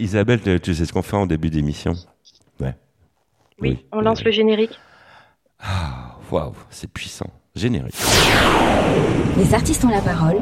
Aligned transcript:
Isabelle, 0.00 0.40
tu- 0.60 0.74
sais 0.74 0.84
ce 0.84 0.92
qu'on 0.92 1.02
fait 1.02 1.16
en 1.16 1.26
début 1.26 1.50
d'émission 1.50 1.94
Ouais. 2.60 2.74
Oui, 3.60 3.84
on 3.92 4.00
lance 4.00 4.22
le 4.24 4.30
générique. 4.30 4.78
Ah, 5.60 6.16
waouh, 6.30 6.52
c'est 6.70 6.90
puissant. 6.90 7.30
Générique. 7.54 7.94
Les 9.36 9.54
artistes 9.54 9.84
ont 9.84 9.88
la 9.90 10.00
parole. 10.02 10.38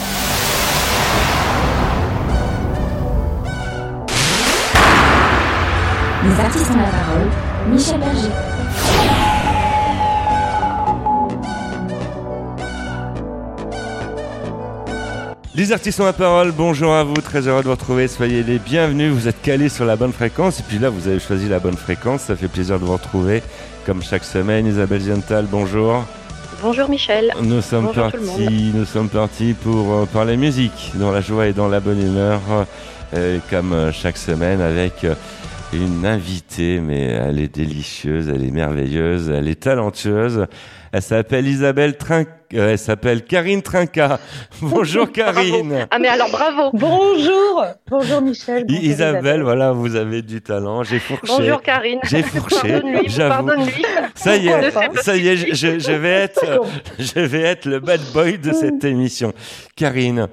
Les 6.24 6.40
artistes 6.40 6.70
ont 6.70 6.76
la 6.78 6.88
parole. 6.88 7.28
Michel 7.70 8.00
Berger. 8.00 9.23
Les 15.56 15.70
artistes 15.70 16.00
ont 16.00 16.04
la 16.04 16.12
parole, 16.12 16.50
bonjour 16.50 16.92
à 16.92 17.04
vous, 17.04 17.14
très 17.14 17.46
heureux 17.46 17.60
de 17.60 17.66
vous 17.66 17.74
retrouver, 17.74 18.08
soyez 18.08 18.42
les 18.42 18.58
bienvenus, 18.58 19.12
vous 19.12 19.28
êtes 19.28 19.40
calés 19.40 19.68
sur 19.68 19.84
la 19.84 19.94
bonne 19.94 20.12
fréquence, 20.12 20.58
et 20.58 20.64
puis 20.64 20.80
là 20.80 20.90
vous 20.90 21.06
avez 21.06 21.20
choisi 21.20 21.48
la 21.48 21.60
bonne 21.60 21.76
fréquence, 21.76 22.22
ça 22.22 22.34
fait 22.34 22.48
plaisir 22.48 22.80
de 22.80 22.84
vous 22.84 22.92
retrouver, 22.94 23.40
comme 23.86 24.02
chaque 24.02 24.24
semaine, 24.24 24.66
Isabelle 24.66 25.02
Ziental, 25.02 25.46
bonjour. 25.48 26.04
Bonjour 26.60 26.88
Michel. 26.88 27.32
Nous 27.40 27.60
sommes 27.62 27.84
Bonjour 27.84 28.10
partis, 28.10 28.72
nous 28.74 28.84
sommes 28.84 29.08
partis 29.08 29.54
pour 29.54 29.92
euh, 29.92 30.06
parler 30.06 30.36
musique, 30.36 30.90
dans 30.96 31.12
la 31.12 31.20
joie 31.20 31.46
et 31.46 31.52
dans 31.52 31.68
la 31.68 31.78
bonne 31.78 32.02
humeur, 32.02 32.40
euh, 33.14 33.38
comme 33.48 33.72
euh, 33.74 33.92
chaque 33.92 34.16
semaine 34.16 34.60
avec 34.60 35.04
euh, 35.04 35.14
une 35.72 36.04
invitée, 36.04 36.80
mais 36.80 37.02
elle 37.02 37.38
est 37.38 37.54
délicieuse, 37.54 38.28
elle 38.28 38.44
est 38.44 38.50
merveilleuse, 38.50 39.28
elle 39.28 39.46
est 39.46 39.60
talentueuse. 39.60 40.46
Elle 40.92 41.02
s'appelle 41.02 41.46
Isabelle 41.46 41.96
Trinc, 41.96 42.28
euh, 42.54 42.70
elle 42.70 42.78
s'appelle 42.78 43.24
Karine 43.24 43.62
Trinca. 43.62 44.18
Bonjour 44.62 45.10
Karine. 45.10 45.86
Ah 45.90 45.98
mais 45.98 46.08
alors 46.08 46.30
bravo. 46.30 46.70
Bonjour, 46.72 47.64
bonjour 47.88 48.20
Michel. 48.20 48.64
Bonjour 48.66 48.84
Isabelle, 48.84 49.42
voilà, 49.42 49.72
vous 49.72 49.96
avez 49.96 50.22
du 50.22 50.40
talent. 50.40 50.82
J'ai 50.82 50.98
fourché. 50.98 51.26
Bonjour 51.26 51.62
Karine. 51.62 52.00
J'ai 52.04 52.22
fourché, 52.22 52.80
Pardonne-lui, 52.80 53.08
j'avoue. 53.08 53.50
Ça 54.14 54.36
y 54.36 54.48
est, 54.48 54.70
ça 55.02 55.16
y 55.16 55.28
est, 55.28 55.54
je, 55.54 55.92
vais 55.92 56.10
être, 56.10 56.62
je 56.98 57.20
vais 57.20 57.42
être 57.42 57.66
le 57.66 57.80
bad 57.80 58.00
boy 58.12 58.38
de 58.38 58.52
cette 58.52 58.84
émission. 58.84 59.32
Karine, 59.76 60.28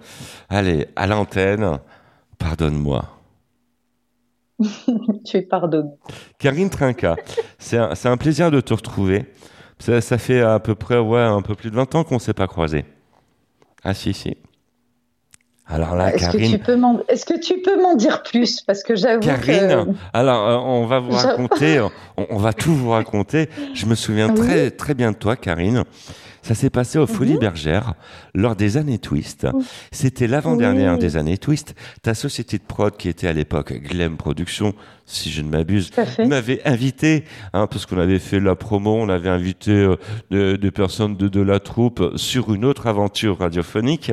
allez, 0.49 0.88
à 0.95 1.08
l'antenne, 1.08 1.80
pardonne-moi. 2.38 3.03
Tu 5.25 5.38
es 5.38 5.42
pardonné. 5.42 5.89
Karine 6.38 6.69
Trinca, 6.69 7.16
c'est 7.58 7.77
un, 7.77 7.95
c'est 7.95 8.09
un 8.09 8.17
plaisir 8.17 8.52
de 8.52 8.61
te 8.61 8.73
retrouver. 8.73 9.25
Ça, 9.81 9.99
ça 9.99 10.17
fait 10.17 10.41
à 10.41 10.59
peu 10.59 10.75
près, 10.75 10.97
ouais, 10.99 11.19
un 11.21 11.41
peu 11.41 11.55
plus 11.55 11.71
de 11.71 11.75
20 11.75 11.95
ans 11.95 12.03
qu'on 12.03 12.15
ne 12.15 12.19
s'est 12.19 12.33
pas 12.33 12.47
croisés. 12.47 12.85
Ah 13.83 13.93
si, 13.93 14.13
si. 14.13 14.37
Alors 15.65 15.95
là, 15.95 16.13
Est-ce 16.13 16.27
que, 16.27 16.31
Karine, 16.33 16.51
tu 16.51 16.59
peux 16.59 16.75
m'en... 16.75 16.99
Est-ce 17.07 17.25
que 17.25 17.39
tu 17.39 17.61
peux 17.61 17.81
m'en 17.81 17.95
dire 17.95 18.23
plus? 18.23 18.61
Parce 18.61 18.83
que 18.83 18.95
j'avoue 18.95 19.21
Karine, 19.21 19.85
que... 19.85 19.91
alors 20.13 20.47
euh, 20.47 20.57
on 20.57 20.85
va 20.85 20.99
vous 20.99 21.11
raconter, 21.11 21.79
on, 22.17 22.27
on 22.29 22.37
va 22.37 22.52
tout 22.53 22.75
vous 22.75 22.89
raconter. 22.89 23.49
Je 23.73 23.85
me 23.85 23.95
souviens 23.95 24.29
Oui. 24.29 24.35
très 24.39 24.71
très 24.71 24.93
bien 24.93 25.11
de 25.11 25.17
toi, 25.17 25.35
Karine. 25.37 25.83
Ça 26.44 26.56
s'est 26.56 26.70
passé 26.72 26.97
aux 26.97 27.06
Folies 27.08 27.34
Mhm. 27.34 27.39
Bergères 27.39 27.94
lors 28.34 28.56
des 28.56 28.78
années 28.78 28.97
Twist. 28.97 29.44
Mhm. 29.45 29.61
C'était 29.92 30.28
l'avant-dernière 30.28 30.94
Oui. 30.94 31.00
des 31.00 31.16
années 31.17 31.38
Twist. 31.38 31.75
Ta 32.02 32.14
société 32.14 32.58
de 32.58 32.64
prod 32.64 32.95
qui 32.98 33.09
était 33.09 33.28
à 33.28 33.33
l'époque 33.33 33.73
Glem 33.73 34.17
Productions, 34.17 34.73
si 35.06 35.30
je 35.30 35.42
ne 35.42 35.50
m'abuse, 35.50 35.92
m'avait 36.25 36.61
invité, 36.66 37.25
hein, 37.53 37.67
parce 37.67 37.86
qu'on 37.86 38.00
avait 38.00 38.17
fait 38.20 38.39
la 38.39 38.56
promo, 38.56 38.95
on 38.95 39.09
avait 39.09 39.30
invité 39.30 39.72
euh, 39.72 39.95
de- 40.31 40.56
des 40.56 40.72
personnes 40.72 41.16
de, 41.16 41.28
de 41.28 41.42
la 41.42 41.59
troupe 41.59 42.14
sur 42.16 42.53
une 42.53 42.66
autre 42.66 42.88
aventure 42.88 43.38
radiophonique. 43.39 44.11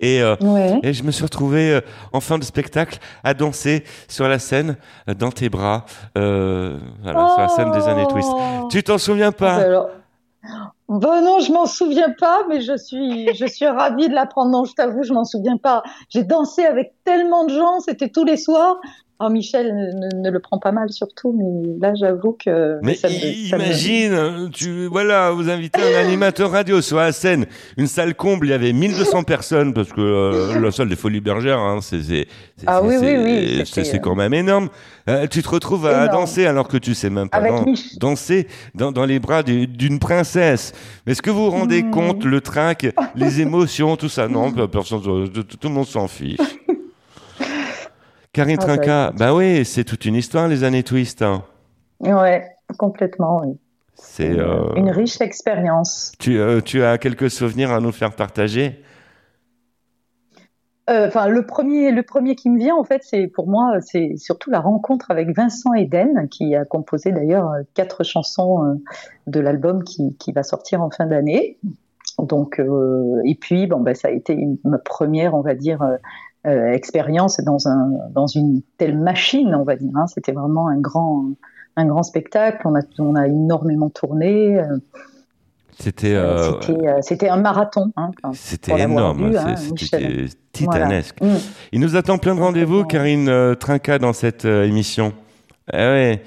Et 0.00 0.20
euh, 0.20 0.36
Ouais. 0.40 0.78
et 0.82 0.92
je 0.92 1.02
me 1.04 1.10
suis 1.10 1.24
retrouvé 1.24 1.72
euh, 1.72 1.80
en 2.12 2.20
fin 2.20 2.38
de 2.38 2.44
spectacle 2.44 2.98
à 3.24 3.32
danser 3.34 3.84
sur 4.08 4.28
la 4.28 4.38
scène, 4.38 4.76
dans 5.18 5.30
tes 5.30 5.48
bras, 5.48 5.86
sur 6.14 6.22
la 7.38 7.48
scène 7.48 7.70
des 7.72 7.88
années 7.88 8.06
Twist. 8.10 8.28
Oh. 8.30 8.68
Tu 8.70 8.82
t'en 8.82 8.98
souviens 8.98 9.32
pas? 9.32 9.56
Bah 9.58 9.64
alors- 9.64 9.88
Bon 10.88 11.24
non, 11.24 11.38
je 11.40 11.52
m'en 11.52 11.66
souviens 11.66 12.10
pas, 12.18 12.44
mais 12.48 12.60
je 12.60 12.76
suis, 12.76 13.32
je 13.34 13.46
suis 13.46 13.66
ravie 13.66 14.08
de 14.08 14.14
l'apprendre. 14.14 14.50
Non, 14.50 14.64
je 14.64 14.74
t'avoue, 14.74 15.02
je 15.04 15.12
m'en 15.12 15.24
souviens 15.24 15.56
pas. 15.56 15.82
J'ai 16.08 16.24
dansé 16.24 16.64
avec 16.64 16.94
tellement 17.04 17.44
de 17.44 17.54
gens, 17.54 17.80
c'était 17.80 18.08
tous 18.08 18.24
les 18.24 18.36
soirs. 18.36 18.80
Oh, 19.24 19.30
Michel 19.30 19.72
ne, 20.16 20.30
le 20.30 20.40
prend 20.40 20.58
pas 20.58 20.72
mal 20.72 20.90
surtout, 20.90 21.32
mais 21.32 21.78
là, 21.80 21.94
j'avoue 21.94 22.32
que 22.32 22.78
Mais 22.82 22.94
ça 22.94 23.08
me- 23.08 23.12
ça 23.14 23.56
imagine, 23.56 24.50
tu, 24.52 24.86
voilà, 24.86 25.30
vous 25.30 25.48
invitez 25.48 25.80
un 25.80 26.00
animateur 26.00 26.50
radio 26.50 26.80
sur 26.80 26.96
la 26.96 27.12
scène, 27.12 27.46
une 27.76 27.86
salle 27.86 28.14
comble, 28.14 28.46
il 28.46 28.50
y 28.50 28.52
avait 28.52 28.72
1200 28.72 29.22
personnes, 29.22 29.74
parce 29.74 29.92
que 29.92 30.00
euh, 30.00 30.58
la 30.60 30.70
salle 30.72 30.88
des 30.88 30.96
Folies 30.96 31.20
Bergères, 31.20 31.58
hein, 31.60 31.78
c'est, 31.82 32.02
c'est, 32.02 32.26
c'est- 32.56 32.64
Ah 32.66 32.82
oui, 32.82 32.94
c'est- 32.98 33.16
oui, 33.18 33.22
oui, 33.24 33.54
c'est, 33.58 33.64
c'était, 33.66 33.84
c'est 33.84 33.96
euh, 33.98 34.00
quand 34.00 34.14
même 34.16 34.34
énorme. 34.34 34.68
Euh, 35.08 35.26
tu 35.28 35.42
te 35.42 35.48
retrouves 35.48 35.86
à 35.86 36.08
danser 36.08 36.46
alors 36.46 36.68
que 36.68 36.76
tu 36.76 36.94
sais 36.94 37.10
même 37.10 37.28
pas 37.28 37.38
Avec 37.38 37.52
dan- 37.52 37.64
Mich- 37.64 37.98
danser 37.98 38.46
dans, 38.74 38.92
dans 38.92 39.04
les 39.04 39.18
bras 39.18 39.42
du- 39.42 39.66
d'une 39.66 39.98
princesse. 39.98 40.72
Mais 41.06 41.12
est-ce 41.12 41.22
que 41.22 41.30
vous 41.30 41.44
vous 41.46 41.50
rendez 41.50 41.82
Mmh. 41.82 41.90
compte 41.90 42.24
le 42.24 42.40
trac, 42.40 42.86
les 43.16 43.40
émotions, 43.40 43.96
tout 43.96 44.08
ça? 44.08 44.28
Non, 44.28 44.52
personne, 44.68 45.00
tout, 45.02 45.42
tout 45.42 45.68
le 45.68 45.74
monde 45.74 45.86
s'en 45.86 46.06
fiche. 46.08 46.38
Karine 48.32 48.56
Ah 48.60 48.66
bah, 48.66 48.76
Trinca, 48.76 49.12
bah 49.12 49.34
oui, 49.34 49.64
c'est 49.64 49.84
toute 49.84 50.04
une 50.06 50.14
histoire 50.14 50.48
les 50.48 50.64
années 50.64 50.82
Twist. 50.82 51.20
hein. 51.22 51.44
Ouais, 52.00 52.48
complètement. 52.78 53.42
Oui. 53.44 53.58
C'est 53.94 54.38
euh, 54.38 54.74
Une 54.74 54.90
riche 54.90 55.20
expérience. 55.20 56.12
Tu, 56.18 56.38
euh, 56.38 56.60
tu 56.60 56.82
as 56.82 56.98
quelques 56.98 57.30
souvenirs 57.30 57.70
à 57.70 57.80
nous 57.80 57.92
faire 57.92 58.16
partager? 58.16 58.82
Euh, 60.90 61.06
Enfin, 61.08 61.28
le 61.28 61.44
premier, 61.44 61.92
le 61.92 62.02
premier 62.02 62.34
qui 62.34 62.48
me 62.48 62.58
vient, 62.58 62.74
en 62.74 62.84
fait, 62.84 63.02
c'est 63.04 63.26
pour 63.28 63.46
moi, 63.48 63.80
c'est 63.80 64.16
surtout 64.16 64.50
la 64.50 64.60
rencontre 64.60 65.10
avec 65.10 65.36
Vincent 65.36 65.74
Eden, 65.74 66.28
qui 66.30 66.56
a 66.56 66.64
composé 66.64 67.12
d'ailleurs 67.12 67.52
quatre 67.74 68.02
chansons 68.02 68.80
de 69.26 69.40
l'album 69.40 69.84
qui, 69.84 70.16
qui 70.16 70.32
va 70.32 70.42
sortir 70.42 70.82
en 70.82 70.90
fin 70.90 71.06
d'année. 71.06 71.58
Donc, 72.18 72.60
et 73.24 73.34
puis, 73.36 73.66
bon, 73.66 73.80
ben, 73.80 73.94
ça 73.94 74.08
a 74.08 74.10
été 74.10 74.32
une, 74.32 74.56
ma 74.64 74.78
première, 74.78 75.34
on 75.34 75.40
va 75.42 75.54
dire, 75.54 75.82
euh, 76.46 76.72
expérience 76.72 77.38
dans 77.40 77.68
un, 77.68 77.90
dans 78.10 78.26
une 78.26 78.62
telle 78.78 78.98
machine, 78.98 79.54
on 79.54 79.64
va 79.64 79.76
dire. 79.76 79.90
hein. 79.94 80.06
C'était 80.06 80.32
vraiment 80.32 80.68
un 80.68 80.78
grand, 80.80 81.24
un 81.76 81.86
grand 81.86 82.02
spectacle. 82.02 82.60
On 82.66 82.74
a, 82.74 82.80
on 82.98 83.14
a 83.14 83.26
énormément 83.28 83.90
tourné. 83.90 84.58
euh, 84.58 84.76
C'était 85.78 86.14
euh, 86.14 86.52
C'était, 87.00 87.28
un 87.28 87.36
marathon. 87.36 87.92
Hein, 87.96 88.10
c'était 88.34 88.80
énorme, 88.80 89.32
c'est- 89.32 89.38
hein, 89.38 89.54
c'était 89.76 90.26
titanesque. 90.52 91.16
Voilà. 91.20 91.34
Mm. 91.34 91.38
Il 91.72 91.80
nous 91.80 91.96
attend 91.96 92.18
plein 92.18 92.34
de 92.34 92.40
rendez-vous. 92.40 92.84
Karine 92.84 93.28
euh, 93.28 93.54
Trinca, 93.54 93.98
dans 93.98 94.12
cette 94.12 94.44
euh, 94.44 94.64
émission. 94.64 95.12
Eh 95.72 95.76
ouais, 95.76 96.22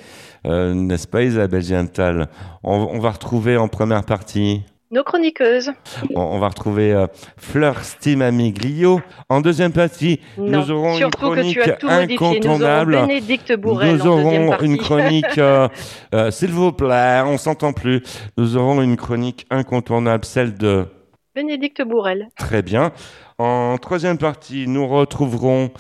n'est-ce 0.46 1.08
pas 1.08 1.24
Isabelle 1.24 1.62
Giantal 1.62 2.30
on, 2.64 2.88
on 2.94 3.00
va 3.00 3.12
retrouver 3.12 3.58
en 3.58 3.68
première 3.68 4.04
partie, 4.06 4.64
Nos 4.92 5.04
chroniqueuses. 5.04 5.72
on, 6.16 6.38
va 6.38 6.50
retrouver 6.50 6.94
euh, 6.94 7.08
Fleur 7.38 7.84
Stimamiglio. 7.84 9.02
En 9.30 9.42
deuxième 9.42 9.72
partie, 9.72 10.20
Non, 10.38 10.60
nous 10.60 10.72
aurons 10.72 10.92
une 10.92 10.98
surtout 10.98 11.32
que 11.32 11.42
tu 11.42 11.60
as 11.60 11.72
chronique 11.74 11.80
tout 11.80 11.88
modifié. 11.88 12.18
Nous 12.18 12.26
aurons 12.26 12.32
incontournable. 12.36 12.92
Bénédicte 13.08 13.54
Bourrel 13.54 13.96
Nous 13.96 14.08
aurons 14.08 14.58
une 14.62 14.78
chronique, 14.78 15.38
euh, 15.40 15.68
euh, 16.14 16.30
s'il 16.30 16.52
vous 16.52 16.72
plaît, 16.72 17.24
on 17.26 17.38
s'entend 17.38 17.74
plus. 17.74 18.04
Nous 18.38 18.58
aurons 18.58 18.82
une 18.82 18.96
chronique 18.96 19.48
incontournable, 19.50 20.24
celle 20.24 20.54
de 20.54 20.86
Bénédicte 21.34 21.82
Bourrel. 21.82 22.30
Très 22.38 22.62
bien. 22.62 22.92
En 23.38 23.78
troisième 23.78 24.18
partie, 24.18 24.68
nous 24.68 24.88
retrouverons 24.88 25.72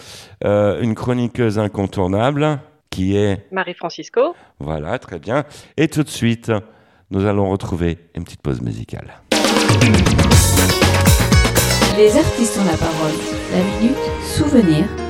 euh, 0.44 0.81
une 0.81 0.95
chroniqueuse 0.95 1.59
incontournable 1.59 2.59
qui 2.89 3.15
est, 3.15 3.45
Marie-Francisco. 3.51 4.35
voilà, 4.59 4.99
très 4.99 5.19
bien. 5.19 5.45
Et 5.77 5.88
tout 5.88 6.03
de 6.03 6.09
suite, 6.09 6.51
nous 7.11 7.25
allons 7.25 7.49
retrouver 7.49 7.97
une 8.16 8.23
petite 8.23 8.41
pause 8.41 8.61
musicale. 8.61 9.21
Les 11.97 12.17
artistes 12.17 12.57
ont 12.59 12.66
la 12.66 12.77
parole. 12.77 13.13
La 13.51 13.79
minute 13.79 13.97
souvenir. 14.23 15.04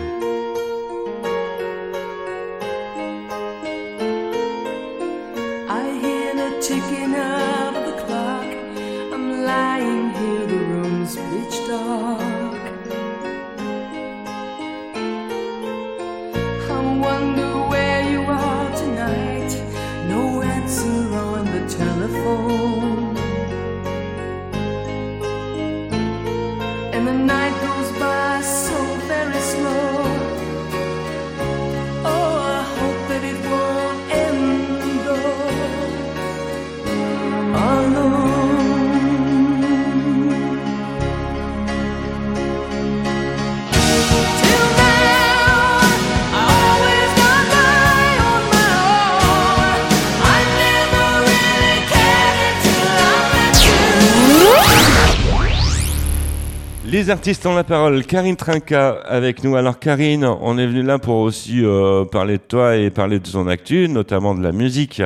Les 56.95 57.09
artistes 57.09 57.45
ont 57.45 57.53
la 57.53 57.65
parole. 57.65 58.05
Karine 58.05 58.37
Trinca 58.37 58.91
avec 59.03 59.43
nous. 59.43 59.57
Alors 59.57 59.79
Karine, 59.79 60.23
on 60.23 60.57
est 60.57 60.65
venu 60.65 60.81
là 60.81 60.97
pour 60.97 61.17
aussi 61.17 61.59
euh, 61.61 62.05
parler 62.05 62.37
de 62.37 62.43
toi 62.43 62.77
et 62.77 62.89
parler 62.89 63.19
de 63.19 63.27
son 63.27 63.49
actu, 63.49 63.89
notamment 63.89 64.33
de 64.33 64.41
la 64.41 64.53
musique. 64.53 65.01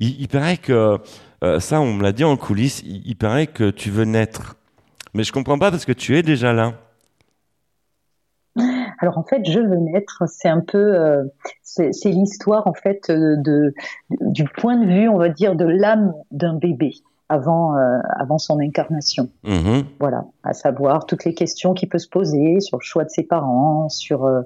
Il, 0.00 0.26
paraît 0.26 0.56
que 0.56 0.98
euh, 1.44 1.60
ça, 1.60 1.80
on 1.80 1.94
me 1.94 2.02
l'a 2.02 2.10
dit 2.10 2.24
en 2.24 2.36
coulisses. 2.36 2.82
Il, 2.84 3.14
paraît 3.14 3.46
que 3.46 3.70
tu 3.70 3.90
veux 3.90 4.02
naître, 4.02 4.56
mais 5.14 5.22
je 5.22 5.32
comprends 5.32 5.56
pas 5.56 5.70
parce 5.70 5.84
que 5.84 5.92
tu 5.92 6.18
es 6.18 6.24
déjà 6.24 6.52
là. 6.52 6.72
Alors 8.98 9.16
en 9.16 9.22
fait, 9.22 9.48
je 9.48 9.60
veux 9.60 9.76
naître, 9.76 10.24
c'est 10.26 10.48
un 10.48 10.62
peu, 10.66 10.96
euh, 10.96 11.22
c'est 11.62 11.92
l'histoire 12.06 12.66
en 12.66 12.74
fait 12.74 13.08
de, 13.08 13.72
du 14.20 14.42
point 14.42 14.76
de 14.76 14.86
vue, 14.86 15.08
on 15.08 15.16
va 15.16 15.28
dire, 15.28 15.54
de 15.54 15.64
l'âme 15.64 16.12
d'un 16.32 16.54
bébé 16.54 16.90
avant, 17.30 17.76
euh, 17.76 17.98
avant 18.18 18.38
son 18.38 18.58
incarnation. 18.58 19.30
Mhm. 19.44 19.84
Voilà, 20.00 20.24
à 20.42 20.52
savoir 20.52 21.06
toutes 21.06 21.24
les 21.24 21.32
questions 21.32 21.72
qui 21.74 21.86
peuvent 21.86 22.00
se 22.00 22.08
poser 22.08 22.60
sur 22.60 22.76
le 22.78 22.82
choix 22.82 23.04
de 23.04 23.08
ses 23.08 23.22
parents, 23.22 23.88
sur 23.88 24.24
euh, 24.24 24.42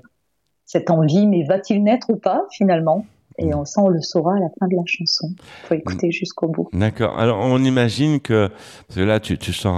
cette 0.66 0.90
envie, 0.90 1.26
mais 1.26 1.44
va-t-il 1.44 1.82
naître 1.82 2.10
ou 2.10 2.16
pas 2.16 2.44
finalement? 2.52 3.06
Et 3.38 3.52
on, 3.54 3.64
ça, 3.64 3.80
on 3.80 3.88
le 3.88 4.00
saura 4.00 4.36
à 4.36 4.38
la 4.38 4.48
fin 4.60 4.68
de 4.68 4.76
la 4.76 4.82
chanson. 4.84 5.28
Faut 5.64 5.74
écouter 5.74 6.12
jusqu'au 6.12 6.46
bout. 6.46 6.68
D'accord. 6.72 7.18
Alors 7.18 7.38
on 7.40 7.58
imagine 7.58 8.20
que 8.20 8.48
parce 8.86 9.00
que 9.00 9.04
là 9.04 9.18
tu, 9.18 9.38
tu 9.38 9.52
sors 9.52 9.74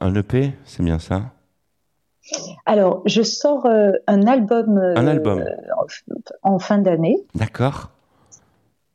un, 0.00 0.14
EP, 0.14 0.54
c'est 0.64 0.82
bien 0.82 0.98
ça? 0.98 1.22
Alors, 2.64 3.02
je 3.06 3.22
sors 3.22 3.66
euh, 3.66 3.90
un 4.06 4.24
album, 4.28 4.78
Un 4.78 5.06
album. 5.08 5.44
en 6.42 6.60
fin 6.60 6.78
d'année. 6.78 7.16
D'accord. 7.34 7.90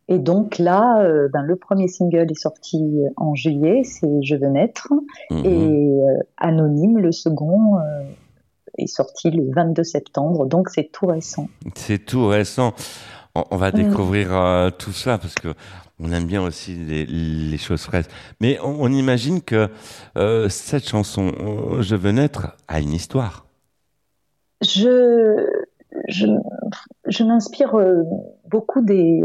Et 0.07 0.19
donc 0.19 0.59
là, 0.59 1.01
euh, 1.01 1.29
ben, 1.33 1.41
le 1.41 1.55
premier 1.55 1.87
single 1.87 2.29
est 2.29 2.39
sorti 2.39 2.79
en 3.17 3.33
juillet, 3.33 3.81
c'est 3.83 4.21
Je 4.21 4.35
veux 4.35 4.49
naître. 4.49 4.93
Mhm. 5.31 5.45
Et 5.45 6.01
euh, 6.01 6.19
Anonyme, 6.37 6.99
le 6.99 7.11
second, 7.11 7.77
euh, 7.77 8.03
est 8.77 8.87
sorti 8.87 9.31
le 9.31 9.51
22 9.51 9.83
septembre, 9.83 10.45
donc 10.45 10.69
c'est 10.69 10.91
tout 10.91 11.07
récent. 11.07 11.47
C'est 11.75 12.05
tout 12.05 12.27
récent. 12.27 12.73
On, 13.33 13.43
on 13.51 13.57
va 13.57 13.71
découvrir 13.71 14.71
tout 14.77 14.91
ça 14.91 15.17
parce 15.17 15.35
que 15.35 15.53
on 15.99 16.11
aime 16.11 16.25
bien 16.25 16.43
aussi 16.43 16.75
les, 16.75 17.05
les 17.05 17.57
choses 17.57 17.81
fraîches. 17.81 18.05
Mais 18.41 18.59
on, 18.61 18.81
on 18.81 18.91
imagine 18.91 19.41
que 19.41 19.69
cette 20.49 20.87
chanson, 20.87 21.31
Je 21.79 21.95
veux 21.95 22.11
naître, 22.11 22.55
a 22.67 22.79
une 22.79 22.93
histoire. 22.93 23.45
Je, 24.61 25.47
je, 26.09 26.27
je 27.07 27.23
m'inspire 27.23 27.77
beaucoup 28.49 28.81
des, 28.81 29.21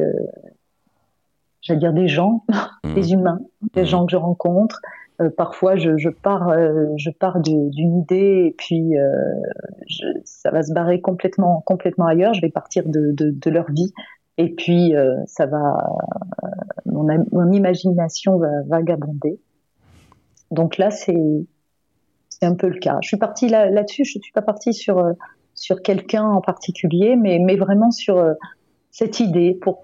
j'allais 1.70 1.80
dire 1.80 1.92
des 1.92 2.08
gens, 2.08 2.44
Mhm. 2.84 2.94
des 2.94 3.12
humains, 3.12 3.40
des 3.74 3.82
Mhm. 3.82 3.86
gens 3.86 4.06
que 4.06 4.12
je 4.12 4.16
rencontre. 4.16 4.80
Euh, 5.20 5.28
parfois, 5.30 5.76
je, 5.76 5.96
je 5.98 6.08
pars, 6.08 6.48
euh, 6.48 6.86
je 6.96 7.10
pars 7.10 7.40
de- 7.40 7.70
d'une 7.70 7.98
idée 7.98 8.46
et 8.48 8.54
puis 8.56 8.96
euh, 8.98 9.04
je, 9.86 10.06
ça 10.24 10.50
va 10.50 10.62
se 10.62 10.72
barrer 10.72 11.00
complètement, 11.00 11.62
complètement 11.66 12.06
ailleurs. 12.06 12.32
Je 12.34 12.40
vais 12.40 12.48
partir 12.50 12.88
de, 12.88 13.12
de, 13.12 13.30
de 13.30 13.50
leur 13.50 13.70
vie 13.70 13.92
et 14.38 14.48
puis 14.54 14.96
euh, 14.96 15.14
ça 15.26 15.44
va, 15.46 15.86
mon, 16.86 17.52
imagination 17.52 18.38
va 18.38 18.62
vagabonder. 18.66 19.38
Donc 20.50 20.78
là, 20.78 20.90
c'est 20.90 21.14
un 22.42 22.54
peu 22.54 22.68
le 22.68 22.78
cas. 22.78 22.98
Je 23.02 23.08
suis 23.08 23.18
partie 23.18 23.48
là, 23.48 23.68
là-dessus. 23.70 24.04
Je 24.04 24.18
suis 24.18 24.32
pas 24.32 24.42
partie 24.42 24.72
sur 24.72 24.98
euh, 24.98 25.12
sur 25.54 25.82
quelqu'un 25.82 26.24
en 26.24 26.40
particulier, 26.40 27.16
mais 27.16 27.38
mais 27.38 27.56
vraiment 27.56 27.90
sur 27.90 28.16
euh, 28.16 28.32
cette 28.90 29.20
idée 29.20 29.58
pour 29.60 29.82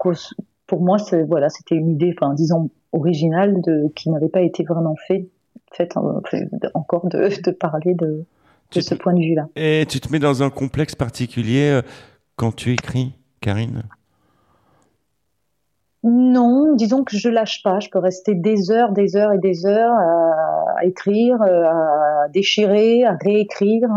pour 0.67 0.81
moi, 0.81 0.97
voilà, 1.27 1.49
c'était 1.49 1.75
une 1.75 1.89
idée, 1.89 2.13
enfin 2.17 2.33
disons 2.33 2.69
originale 2.91 3.61
de 3.61 3.91
qui 3.95 4.09
n'avait 4.09 4.29
pas 4.29 4.41
été 4.41 4.63
vraiment 4.63 4.95
fait 5.07 5.27
faite 5.73 5.97
en- 5.97 6.21
fait, 6.29 6.47
encore 6.73 7.07
de, 7.07 7.29
de 7.41 7.51
parler 7.51 7.93
de 7.93 8.23
ce 8.71 8.79
te- 8.79 8.95
point 8.95 9.13
de 9.13 9.19
vue-là. 9.19 9.47
Et 9.55 9.85
tu 9.87 9.99
te 9.99 10.11
mets 10.11 10.19
dans 10.19 10.43
un 10.43 10.49
complexe 10.49 10.95
particulier 10.95 11.69
euh, 11.69 11.81
quand 12.35 12.55
tu 12.55 12.71
écris, 12.71 13.13
Karine? 13.41 13.83
Non, 16.03 16.75
disons 16.75 17.03
que 17.03 17.17
je 17.17 17.27
lâche 17.29 17.63
pas. 17.63 17.79
Je 17.79 17.89
peux 17.89 17.99
rester 17.99 18.35
des 18.35 18.71
heures, 18.71 18.91
des 18.91 19.15
heures 19.15 19.33
et 19.33 19.39
des 19.39 19.65
heures 19.65 19.91
à, 19.93 20.77
à 20.79 20.85
écrire, 20.85 21.41
euh, 21.41 21.63
à 21.65 22.27
déchirer, 22.29 23.03
à 23.03 23.17
réécrire, 23.19 23.89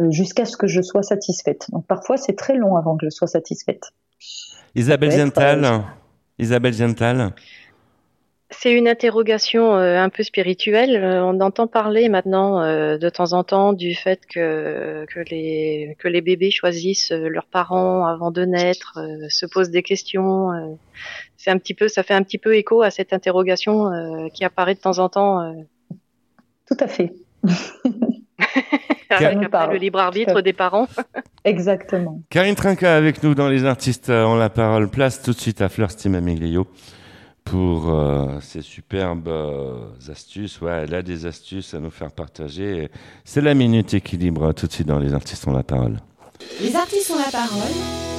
euh, 0.00 0.10
jusqu'à 0.10 0.44
ce 0.44 0.56
que 0.56 0.66
je 0.66 0.80
sois 0.80 1.02
satisfaite. 1.02 1.66
Donc 1.70 1.86
parfois 1.86 2.16
c'est 2.16 2.34
très 2.34 2.56
long 2.56 2.76
avant 2.76 2.96
que 2.96 3.06
je 3.06 3.10
sois 3.10 3.26
satisfaite. 3.26 3.92
Isabelle 4.76 5.10
Ziental 5.10 5.82
Isabelle 6.38 6.72
Ziental 6.74 7.32
C'est 8.50 8.72
une 8.72 8.86
interrogation 8.86 9.74
euh, 9.74 9.98
un 9.98 10.10
peu 10.10 10.22
spirituelle. 10.22 10.96
Euh, 10.96 11.24
on 11.24 11.40
entend 11.40 11.66
parler 11.66 12.08
maintenant 12.10 12.60
euh, 12.60 12.98
de 12.98 13.08
temps 13.08 13.32
en 13.32 13.42
temps 13.42 13.72
du 13.72 13.94
fait 13.94 14.20
que, 14.26 15.06
que, 15.06 15.20
les, 15.30 15.96
que 15.98 16.08
les 16.08 16.20
bébés 16.20 16.50
choisissent 16.50 17.10
leurs 17.10 17.46
parents 17.46 18.06
avant 18.06 18.30
de 18.30 18.44
naître, 18.44 18.98
euh, 18.98 19.26
se 19.30 19.46
posent 19.46 19.70
des 19.70 19.82
questions. 19.82 20.52
euh. 20.52 20.74
c'est 21.38 21.50
un 21.50 21.58
petit 21.58 21.74
peu, 21.74 21.88
ça 21.88 22.02
fait 22.02 22.14
un 22.14 22.22
petit 22.22 22.38
peu 22.38 22.54
écho 22.54 22.82
à 22.82 22.90
cette 22.90 23.12
interrogation 23.14 23.90
euh, 23.92 24.28
qui 24.28 24.44
apparaît 24.44 24.74
de 24.74 24.80
temps 24.80 24.98
en 24.98 25.08
temps 25.08 25.40
euh, 25.40 25.52
Tout 26.68 26.76
à 26.80 26.86
fait, 26.86 27.14
avec 29.10 29.32
me 29.32 29.44
après 29.44 29.48
parle. 29.48 29.72
le 29.72 29.78
libre 29.78 29.98
arbitre 29.98 30.40
des 30.40 30.52
parents. 30.52 30.88
exactement. 31.44 32.20
Karine 32.30 32.54
Trinca 32.54 32.96
avec 32.96 33.22
nous 33.22 33.34
dans 33.34 33.48
Les 33.48 33.64
Artistes 33.64 34.10
euh, 34.10 34.24
ont 34.24 34.36
la 34.36 34.50
parole. 34.50 34.88
Place 34.88 35.22
tout 35.22 35.32
de 35.32 35.38
suite 35.38 35.60
à 35.60 35.68
Fleur 35.68 35.90
Stimamiglio 35.90 36.66
pour 37.44 37.88
euh, 37.88 38.40
ces 38.40 38.62
superbes 38.62 39.28
euh, 39.28 39.88
astuces. 40.10 40.60
Ouais, 40.60 40.84
elle 40.84 40.94
a 40.94 41.02
des 41.02 41.26
astuces 41.26 41.74
à 41.74 41.78
nous 41.78 41.90
faire 41.90 42.12
partager. 42.12 42.90
C'est 43.24 43.40
la 43.40 43.54
minute 43.54 43.94
équilibre 43.94 44.52
tout 44.52 44.66
de 44.66 44.72
suite 44.72 44.88
dans 44.88 44.98
Les 44.98 45.14
Artistes 45.14 45.46
ont 45.46 45.52
la 45.52 45.62
parole. 45.62 45.98
Les 46.60 46.76
artistes 46.76 47.10
ont 47.10 47.18
la 47.18 47.30
parole. 47.30 47.72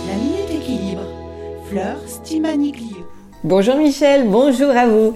La 0.07 0.15
minute 0.15 0.49
équilibre. 0.49 1.03
Fleur 1.69 1.97
Stimaniglio. 2.07 3.05
Bonjour 3.43 3.75
Michel, 3.75 4.27
bonjour 4.27 4.71
à 4.71 4.87
vous. 4.87 5.15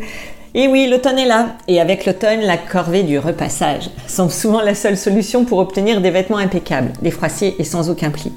Et 0.54 0.68
oui, 0.68 0.88
l'automne 0.88 1.18
est 1.18 1.26
là, 1.26 1.56
et 1.70 1.80
avec 1.80 2.06
l'automne, 2.06 2.42
la 2.42 2.58
corvée 2.58 3.04
du 3.04 3.18
repassage 3.18 3.90
semble 4.06 4.32
souvent 4.32 4.60
la 4.60 4.76
seule 4.76 4.98
solution 4.98 5.46
pour 5.46 5.60
obtenir 5.60 6.02
des 6.02 6.12
vêtements 6.12 6.40
impeccables, 6.40 6.92
défroissés 7.02 7.56
et 7.58 7.64
sans 7.64 7.90
aucun 7.90 8.10
pli. 8.10 8.34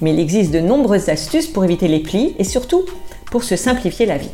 Mais 0.00 0.12
il 0.12 0.18
existe 0.18 0.50
de 0.50 0.58
nombreuses 0.58 1.08
astuces 1.08 1.46
pour 1.46 1.62
éviter 1.62 1.86
les 1.86 2.00
plis 2.00 2.34
et 2.40 2.42
surtout 2.42 2.82
pour 3.30 3.44
se 3.44 3.54
simplifier 3.54 4.06
la 4.06 4.18
vie. 4.18 4.30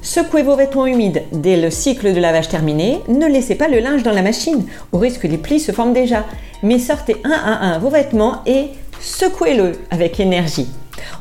Secouez 0.00 0.42
vos 0.42 0.56
vêtements 0.56 0.86
humides 0.86 1.22
dès 1.32 1.58
le 1.58 1.70
cycle 1.70 2.14
de 2.14 2.20
lavage 2.20 2.48
terminé. 2.48 3.00
Ne 3.08 3.26
laissez 3.26 3.54
pas 3.54 3.68
le 3.68 3.80
linge 3.80 4.02
dans 4.02 4.12
la 4.12 4.22
machine, 4.22 4.64
au 4.92 4.98
risque 4.98 5.20
que 5.20 5.26
les 5.26 5.36
plis 5.36 5.60
se 5.60 5.72
forment 5.72 5.92
déjà. 5.92 6.24
Mais 6.62 6.78
sortez 6.78 7.16
un 7.24 7.30
à 7.30 7.74
un 7.74 7.78
vos 7.78 7.90
vêtements 7.90 8.36
et 8.46 8.68
secouez-le 9.02 9.72
avec 9.90 10.18
énergie. 10.18 10.68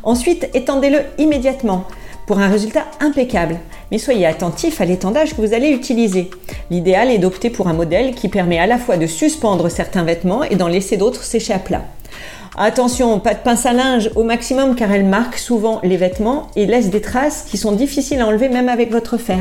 Ensuite, 0.04 0.50
étendez-le 0.54 1.02
immédiatement 1.18 1.84
pour 2.28 2.40
un 2.40 2.50
résultat 2.50 2.86
impeccable. 3.00 3.58
Mais 3.90 3.98
soyez 3.98 4.28
attentif 4.28 4.80
à 4.82 4.86
l'étendage 4.86 5.36
que 5.36 5.42
vous 5.42 5.54
allez 5.54 5.70
utiliser. 5.70 6.30
L'idéal 6.70 7.10
est 7.10 7.18
d'opter 7.18 7.50
pour 7.50 7.68
un 7.68 7.74
modèle 7.74 8.14
qui 8.14 8.28
permet 8.28 8.60
à 8.60 8.68
la 8.68 8.78
fois 8.78 8.98
de 8.98 9.08
suspendre 9.08 9.72
certains 9.72 10.04
vêtements 10.04 10.44
et 10.44 10.56
d'en 10.56 10.68
laisser 10.68 10.98
d'autres 10.98 11.24
sécher 11.24 11.54
à 11.54 11.60
plat. 11.60 11.86
Attention, 12.58 13.20
pas 13.20 13.34
de 13.34 13.40
pince 13.40 13.66
à 13.66 13.74
linge 13.74 14.12
au 14.16 14.24
maximum 14.24 14.76
car 14.76 14.92
elle 14.92 15.06
marque 15.06 15.38
souvent 15.38 15.80
les 15.84 15.98
vêtements 15.98 16.48
et 16.56 16.66
laisse 16.66 16.90
des 16.90 17.02
traces 17.02 17.46
qui 17.50 17.58
sont 17.58 17.72
difficiles 17.72 18.20
à 18.20 18.28
enlever 18.28 18.50
même 18.50 18.70
avec 18.70 18.92
votre 18.92 19.18
fer. 19.18 19.40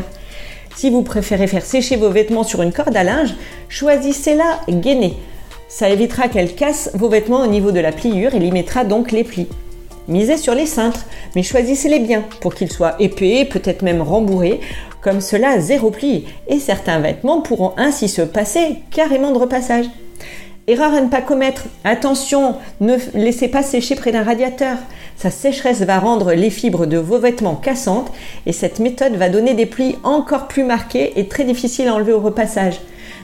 Si 0.76 0.90
vous 0.90 1.02
préférez 1.02 1.46
faire 1.46 1.64
sécher 1.64 1.96
vos 1.96 2.10
vêtements 2.10 2.44
sur 2.44 2.62
une 2.62 2.72
corde 2.72 2.96
à 2.96 3.02
linge, 3.02 3.34
choisissez-la 3.68 4.60
gainée. 4.68 5.16
Ça 5.68 5.88
évitera 5.88 6.28
qu'elle 6.28 6.54
casse 6.54 6.90
vos 6.94 7.08
vêtements 7.08 7.40
au 7.40 7.46
niveau 7.46 7.72
de 7.72 7.80
la 7.80 7.90
pliure 7.90 8.34
et 8.34 8.38
limitera 8.38 8.84
donc 8.84 9.10
les 9.10 9.24
plis. 9.24 9.48
Misez 10.08 10.36
sur 10.36 10.54
les 10.54 10.66
cintres, 10.66 11.04
mais 11.34 11.42
choisissez-les 11.42 11.98
bien 11.98 12.24
pour 12.40 12.54
qu'ils 12.54 12.70
soient 12.70 12.94
épais, 13.00 13.44
peut-être 13.44 13.82
même 13.82 14.02
rembourrés, 14.02 14.60
comme 15.00 15.20
cela 15.20 15.58
zéro 15.58 15.90
pli, 15.90 16.26
et 16.48 16.58
certains 16.60 17.00
vêtements 17.00 17.40
pourront 17.40 17.72
ainsi 17.76 18.08
se 18.08 18.22
passer 18.22 18.76
carrément 18.90 19.32
de 19.32 19.38
repassage. 19.38 19.86
Erreur 20.68 20.94
à 20.94 21.00
ne 21.00 21.08
pas 21.08 21.20
commettre. 21.20 21.66
Attention, 21.84 22.56
ne 22.80 22.96
laissez 23.14 23.46
pas 23.46 23.62
sécher 23.62 23.94
près 23.94 24.10
d'un 24.10 24.24
radiateur. 24.24 24.76
Sa 25.16 25.30
sécheresse 25.30 25.82
va 25.82 26.00
rendre 26.00 26.32
les 26.32 26.50
fibres 26.50 26.86
de 26.86 26.98
vos 26.98 27.18
vêtements 27.18 27.54
cassantes 27.54 28.10
et 28.46 28.52
cette 28.52 28.80
méthode 28.80 29.14
va 29.14 29.28
donner 29.28 29.54
des 29.54 29.66
plis 29.66 29.96
encore 30.02 30.48
plus 30.48 30.64
marqués 30.64 31.20
et 31.20 31.28
très 31.28 31.44
difficiles 31.44 31.86
à 31.86 31.94
enlever 31.94 32.12
au 32.12 32.20
repassage. 32.20 32.80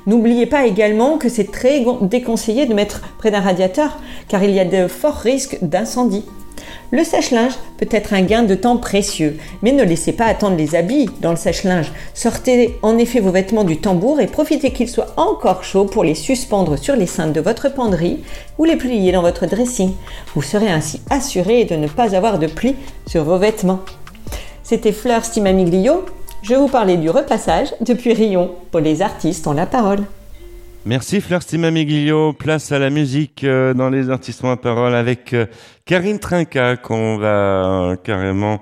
N'oubliez 0.07 0.47
pas 0.47 0.67
également 0.67 1.19
que 1.19 1.29
c'est 1.29 1.51
très 1.51 1.85
déconseillé 2.03 2.67
de 2.67 2.75
mettre 2.75 3.03
près 3.19 3.33
d'un 3.33 3.41
radiateur 3.41 4.01
car 4.29 4.45
il 4.45 4.51
y 4.51 4.61
a 4.61 4.65
de 4.65 4.87
forts 4.87 5.19
risques 5.19 5.59
d'incendie. 5.63 6.25
Le 6.95 7.05
sèche-linge 7.05 7.55
peut 7.79 7.89
être 7.91 8.13
un 8.13 8.21
gain 8.21 8.43
de 8.43 8.55
temps 8.55 8.77
précieux, 8.77 9.39
mais 9.63 9.73
ne 9.73 9.83
laissez 9.83 10.13
pas 10.13 10.27
attendre 10.27 10.59
les 10.59 10.75
habits 10.75 11.09
dans 11.23 11.31
le 11.31 11.39
sèche-linge. 11.39 11.91
Sortez 12.13 12.79
en 12.83 12.99
effet 12.99 13.19
vos 13.19 13.31
vêtements 13.31 13.65
du 13.65 13.79
tambour 13.79 14.21
et 14.21 14.27
profitez 14.27 14.73
qu'ils 14.73 14.91
soient 14.91 15.15
encore 15.17 15.65
chauds 15.65 15.87
pour 15.87 16.05
les 16.05 16.15
suspendre 16.15 16.77
sur 16.77 16.95
les 16.95 17.07
cintres 17.07 17.33
de 17.33 17.41
votre 17.41 17.73
penderie 17.73 18.23
ou 18.59 18.67
les 18.67 18.77
plier 18.77 19.11
dans 19.11 19.23
votre 19.23 19.47
dressing. 19.47 19.95
Vous 20.35 20.43
serez 20.43 20.69
ainsi 20.69 21.01
assuré 21.09 21.65
de 21.65 21.77
ne 21.77 21.89
pas 21.89 22.15
avoir 22.15 22.39
de 22.39 22.47
plis 22.47 22.77
sur 23.07 23.25
vos 23.25 23.39
vêtements. 23.39 23.81
C'était 24.63 24.93
Fleur 24.93 25.25
Stimamiglio. 25.25 26.05
Je 26.43 26.57
vous 26.57 26.69
parlais 26.69 26.99
du 26.99 27.09
repassage 27.09 27.73
depuis 27.81 28.13
Rion 28.13 28.51
pour 28.71 28.81
les 28.81 29.01
artistes 29.01 29.47
ont 29.47 29.55
la 29.55 29.65
parole. 29.65 30.05
Merci 30.85 31.21
Fleur 31.21 31.43
Stimamiglio. 31.43 32.33
Place 32.33 32.73
à 32.73 32.79
la 32.79 32.91
musique 32.91 33.45
euh, 33.45 33.73
dans 33.73 33.89
les 33.89 34.11
artistes 34.11 34.45
à 34.45 34.57
parole 34.57 34.95
avec 34.95 35.33
euh, 35.33 35.47
Karine 35.85 36.19
Trinca 36.19 36.77
qu'on 36.77 37.17
va 37.19 37.91
euh, 37.93 37.97
carrément 37.97 38.61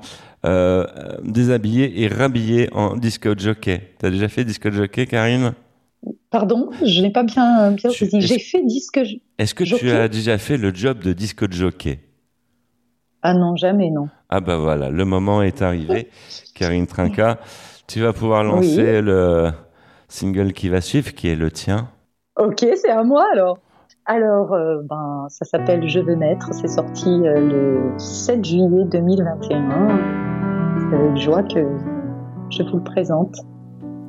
déshabiller 1.23 2.00
et 2.03 2.09
rhabiller 2.09 2.71
en 2.73 2.97
disco 2.97 3.35
jockey. 3.37 3.93
T'as 3.99 4.09
déjà 4.09 4.27
fait 4.29 4.43
disco 4.43 4.71
jockey, 4.71 5.07
Karine? 5.07 5.53
Pardon, 6.31 6.71
je 6.83 7.03
n'ai 7.03 7.11
pas 7.11 7.25
bien, 7.25 7.73
bien 7.73 7.91
Tu- 7.91 8.07
saisi. 8.07 8.23
J'ai 8.23 8.39
fait 8.39 8.65
disque. 8.65 8.99
Est-ce 9.39 9.55
que 9.55 9.65
tu 9.65 9.91
as 9.91 10.09
déjà 10.09 10.39
fait 10.39 10.57
le 10.57 10.75
job 10.75 11.00
de 11.00 11.12
disco 11.12 11.45
jockey? 11.50 11.99
Ah 13.21 13.35
non, 13.35 13.55
jamais, 13.57 13.91
non. 13.91 14.09
Ah 14.31 14.41
bah 14.41 14.57
voilà, 14.57 14.89
le 14.89 15.05
moment 15.05 15.43
est 15.43 15.61
arrivé. 15.61 16.09
Karine 16.55 16.87
Trinca, 16.87 17.39
tu 17.87 18.00
vas 18.00 18.15
pouvoir 18.15 18.43
lancer 18.43 18.79
Oui. 18.97 19.03
le 19.03 19.50
single 20.09 20.55
qui 20.55 20.71
va 20.71 20.81
suivre, 20.81 21.12
qui 21.12 21.29
est 21.29 21.37
le 21.37 21.50
tien. 21.50 21.91
Ok, 22.41 22.65
c'est 22.75 22.89
à 22.89 23.05
moi 23.05 23.27
alors. 23.35 23.59
Alors, 24.07 24.55
euh, 24.55 24.81
ben, 24.89 25.27
ça 25.29 25.45
s'appelle 25.45 25.87
Je 25.87 26.01
veux 26.01 26.15
naître. 26.15 26.49
C'est 26.55 26.69
sorti 26.69 27.11
euh, 27.27 27.39
le 27.39 27.99
7 27.99 28.43
juillet 28.43 28.85
2021. 28.87 30.01
C'est 30.79 30.97
avec 30.97 31.17
joie 31.19 31.43
que 31.43 31.67
je 32.49 32.63
vous 32.63 32.79
le 32.79 32.83
présente. 32.83 33.37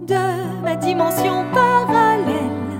de 0.07 0.63
ma 0.63 0.77
dimension 0.77 1.43
parallèle. 1.53 2.71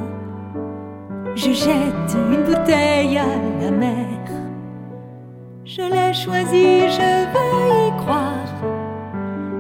Je 1.36 1.51
jette 1.51 2.15
une 2.15 2.43
bouteille 2.43 3.17
à 3.17 3.25
la 3.62 3.72
mer. 3.72 4.08
Je 5.65 5.81
l'ai 5.81 6.13
choisi, 6.13 6.89
je 6.89 7.25
veux 7.34 7.88
y 7.88 7.98
croire. 7.98 8.55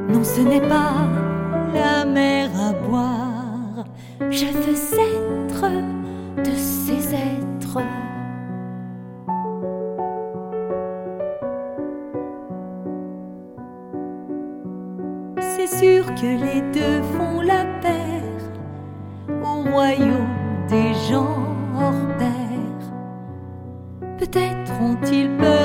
Non, 0.07 0.23
ce 0.23 0.39
n'est 0.39 0.61
pas 0.61 1.05
la 1.73 2.05
mer 2.05 2.49
à 2.55 2.71
boire. 2.87 3.85
Je 4.29 4.45
veux 4.45 4.75
les 16.27 16.61
deux 16.73 17.01
font 17.17 17.41
la 17.41 17.65
paire 17.81 18.21
au 19.43 19.69
royaume 19.71 20.27
des 20.69 20.93
gens 21.09 21.47
hors 21.75 22.07
pair. 22.19 22.77
Peut-être 24.19 24.71
ont-ils 24.81 25.29
peur 25.37 25.60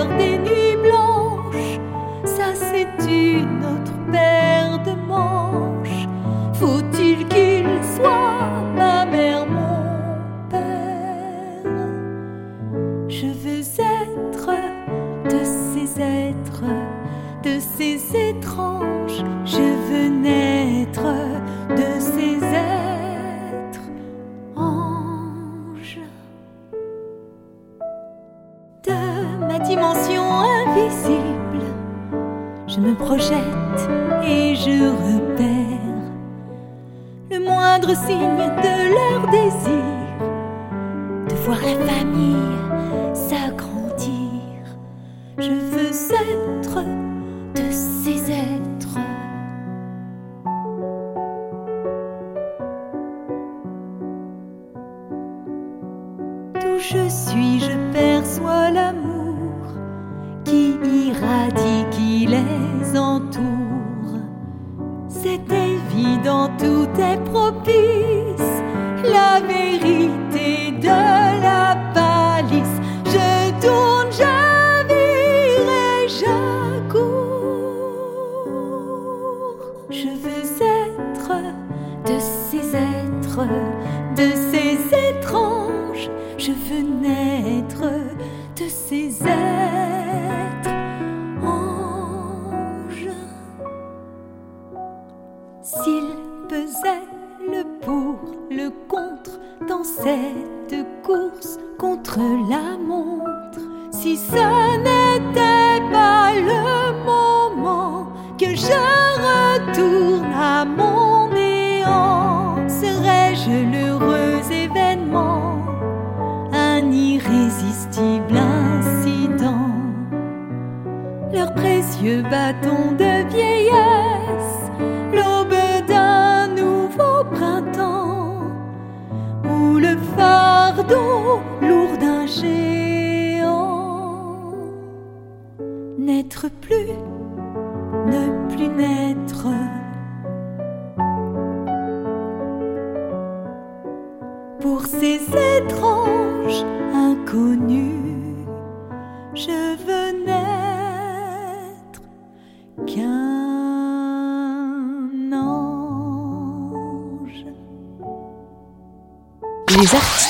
projette 33.07 33.56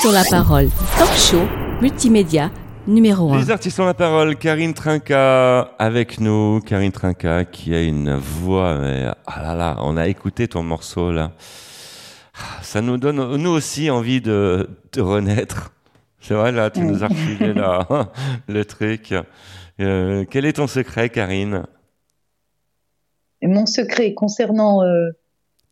Ont 0.07 0.11
la 0.11 0.23
parole. 0.23 0.69
Talk 0.97 1.11
show, 1.17 1.41
multimédia, 1.81 2.49
numéro 2.87 3.33
1. 3.33 3.39
Les 3.41 3.51
artistes 3.51 3.77
ont 3.81 3.85
la 3.85 3.93
parole. 3.93 4.37
Karine 4.37 4.73
Trinca 4.73 5.71
avec 5.77 6.21
nous. 6.21 6.61
Karine 6.61 6.93
Trinca 6.93 7.43
qui 7.43 7.75
a 7.75 7.81
une 7.81 8.15
voix. 8.15 8.77
Mais, 8.77 9.07
ah 9.25 9.43
là 9.43 9.53
là, 9.53 9.75
on 9.81 9.97
a 9.97 10.07
écouté 10.07 10.47
ton 10.47 10.63
morceau 10.63 11.11
là. 11.11 11.33
Ah, 12.35 12.63
Ça 12.63 12.79
nous 12.79 12.97
donne 12.97 13.35
nous 13.35 13.49
aussi 13.49 13.89
envie 13.89 14.21
de, 14.21 14.69
de 14.93 15.01
renaître. 15.01 15.73
C'est 16.21 16.35
vrai 16.35 16.53
là, 16.53 16.69
tu 16.69 16.79
nous 16.85 17.03
as 17.03 17.07
refilé 17.07 17.53
là 17.53 17.85
le 18.47 18.63
truc. 18.63 19.13
Euh, 19.81 20.23
quel 20.31 20.45
est 20.45 20.53
ton 20.53 20.67
secret, 20.67 21.09
Karine? 21.09 21.63
Mon 23.41 23.65
secret 23.65 24.13
concernant 24.13 24.83
euh, 24.83 25.09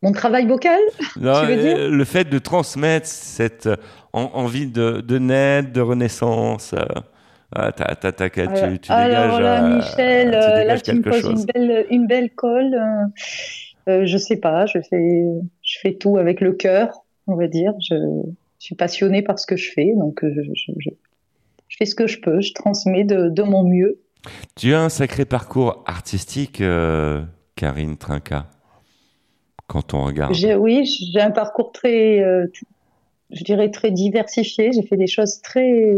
mon 0.06 0.12
travail 0.12 0.46
vocal, 0.48 0.80
Non, 1.20 1.34
Tu 1.42 1.48
veux 1.48 1.62
dire 1.62 1.78
euh, 1.78 1.90
le 1.90 2.04
fait 2.06 2.26
de 2.30 2.40
transmettre 2.40 3.08
cette 3.08 3.68
en- 4.14 4.30
envie 4.34 4.68
de, 4.68 5.02
de 5.02 5.18
naître, 5.18 5.72
de 5.74 5.82
renaissance. 5.82 6.74
euh, 6.74 6.86
ah, 7.56 7.72
t'as- 7.72 7.96
t'as- 7.96 8.12
t'as- 8.12 8.30
tu, 8.30 8.80
tu 8.80 8.92
Alors 8.92 9.08
dégages, 9.08 9.40
là, 9.42 9.64
euh, 9.66 9.76
Michel, 9.78 10.28
tu 10.30 10.68
là 10.68 10.80
tu 10.80 10.94
me 10.94 11.02
poses 11.02 11.22
chose. 11.22 11.40
une 11.40 11.46
belle, 11.46 11.86
une 11.90 12.08
belle 12.08 12.30
colle. 12.36 12.76
euh, 13.88 14.06
je 14.06 14.18
sais 14.18 14.38
pas, 14.38 14.66
je 14.66 14.80
fais, 14.90 15.24
je 15.62 15.80
fais 15.82 15.94
tout 15.94 16.18
avec 16.18 16.42
le 16.42 16.54
cœur, 16.54 16.90
on 17.28 17.36
va 17.36 17.48
dire. 17.48 17.72
Je, 17.90 17.96
je 18.60 18.66
suis 18.66 18.76
passionnée 18.76 19.22
par 19.22 19.38
ce 19.40 19.46
que 19.48 19.56
je 19.56 19.72
fais, 19.72 19.94
donc 19.98 20.20
je, 20.24 20.42
je, 20.42 20.72
je- 20.80 20.90
je 21.68 21.78
fais 21.78 21.86
ce 21.86 21.96
que 21.96 22.08
je 22.08 22.20
peux, 22.20 22.42
je 22.42 22.54
transmets 22.54 23.04
de, 23.04 23.30
de 23.30 23.44
mon 23.44 23.64
mieux. 23.64 24.00
Tu 24.56 24.74
as 24.74 24.82
un 24.82 24.90
sacré 24.90 25.26
parcours 25.26 25.84
artistique, 25.88 26.62
euh, 26.62 27.22
Karine 27.56 27.96
Trinca, 27.98 28.48
quand 29.68 29.94
on 29.94 30.04
regarde. 30.06 30.34
Oui, 30.60 30.86
j'ai 30.86 31.22
un 31.22 31.32
parcours 31.32 31.72
très, 31.72 32.20
euh, 32.20 32.48
je 33.32 33.44
dirais, 33.44 33.70
très 33.72 33.92
diversifié. 33.92 34.72
J'ai 34.72 34.84
fait 34.84 34.98
des 34.98 35.08
choses 35.08 35.42
très, 35.42 35.96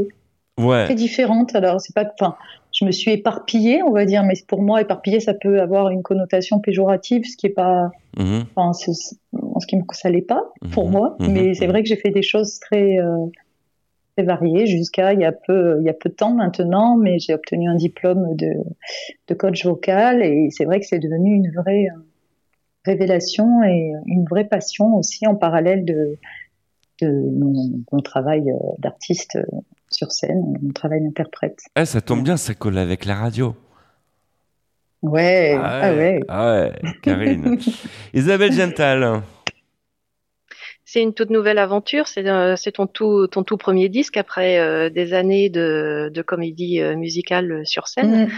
Ouais. 0.59 0.85
très 0.85 0.95
différentes. 0.95 1.55
Alors, 1.55 1.79
c'est 1.81 1.93
pas, 1.93 2.05
enfin, 2.19 2.35
je 2.71 2.83
me 2.85 2.91
suis 2.91 3.11
éparpillée, 3.11 3.83
on 3.83 3.91
va 3.91 4.05
dire, 4.05 4.23
mais 4.23 4.33
pour 4.47 4.61
moi, 4.61 4.81
éparpillée, 4.81 5.19
ça 5.19 5.33
peut 5.33 5.61
avoir 5.61 5.89
une 5.89 6.01
connotation 6.03 6.59
péjorative, 6.59 7.23
ce 7.25 7.37
qui 7.37 7.47
est 7.47 7.51
pas, 7.51 7.91
Mhm. 8.17 8.45
enfin, 8.55 8.73
c'est- 8.73 9.17
en 9.39 9.59
ce 9.59 9.67
qui 9.67 9.75
me, 9.77 9.83
ça 9.91 10.09
l'est 10.09 10.21
pas 10.21 10.43
pour 10.73 10.85
Mhm. 10.85 10.91
moi. 10.91 11.15
Mhm. 11.19 11.31
Mais 11.31 11.53
c'est 11.53 11.67
vrai 11.67 11.83
que 11.83 11.89
j'ai 11.89 11.95
fait 11.95 12.09
des 12.11 12.23
choses 12.23 12.59
très, 12.59 12.97
euh, 12.99 13.25
très 14.15 14.25
variées 14.25 14.65
jusqu'à 14.65 15.13
il 15.13 15.19
y 15.19 15.25
a 15.25 15.31
peu, 15.31 15.77
il 15.79 15.85
y 15.85 15.89
a 15.89 15.93
peu 15.93 16.09
de 16.09 16.15
temps 16.15 16.33
maintenant, 16.33 16.97
mais 16.97 17.19
j'ai 17.19 17.35
obtenu 17.35 17.69
un 17.69 17.75
diplôme 17.75 18.35
de, 18.35 18.51
de 19.27 19.33
coach 19.35 19.63
vocal 19.63 20.23
et 20.23 20.49
c'est 20.49 20.65
vrai 20.65 20.79
que 20.79 20.87
c'est 20.87 20.97
devenu 20.97 21.35
une 21.35 21.51
vraie 21.51 21.85
euh, 21.95 21.99
révélation 22.85 23.63
et 23.63 23.91
une 24.05 24.25
vraie 24.25 24.47
passion 24.47 24.95
aussi 24.95 25.27
en 25.27 25.35
parallèle 25.35 25.85
de, 25.85 26.17
de 27.01 27.07
mon, 27.09 27.83
mon 27.91 27.99
travail 27.99 28.49
euh, 28.49 28.57
d'artiste 28.79 29.37
euh, 29.37 29.57
sur 29.89 30.11
scène, 30.11 30.57
mon 30.61 30.71
travail 30.71 31.01
d'interprète. 31.01 31.59
Eh, 31.77 31.85
ça 31.85 32.01
tombe 32.01 32.23
bien, 32.23 32.37
ça 32.37 32.53
colle 32.53 32.77
avec 32.77 33.05
la 33.05 33.15
radio. 33.15 33.55
Ouais, 35.03 35.55
ah 35.61 35.93
ouais. 35.93 36.19
Ah 36.27 36.53
ouais, 36.53 36.91
Karine. 37.03 37.57
Isabelle 38.13 38.51
Gental. 38.51 39.21
C'est 40.89 41.03
une 41.03 41.13
toute 41.13 41.29
nouvelle 41.29 41.57
aventure. 41.59 42.07
C'est 42.07 42.25
euh, 42.27 42.55
ton 42.73 42.87
tout 42.87 43.27
ton 43.27 43.43
tout 43.43 43.57
premier 43.57 43.89
disque 43.89 44.17
après 44.17 44.57
euh, 44.57 44.89
des 44.89 45.13
années 45.13 45.49
de, 45.49 46.09
de 46.11 46.21
comédie 46.21 46.81
euh, 46.81 46.95
musicale 46.95 47.61
sur 47.65 47.87
scène. 47.89 48.25
Mm. 48.25 48.29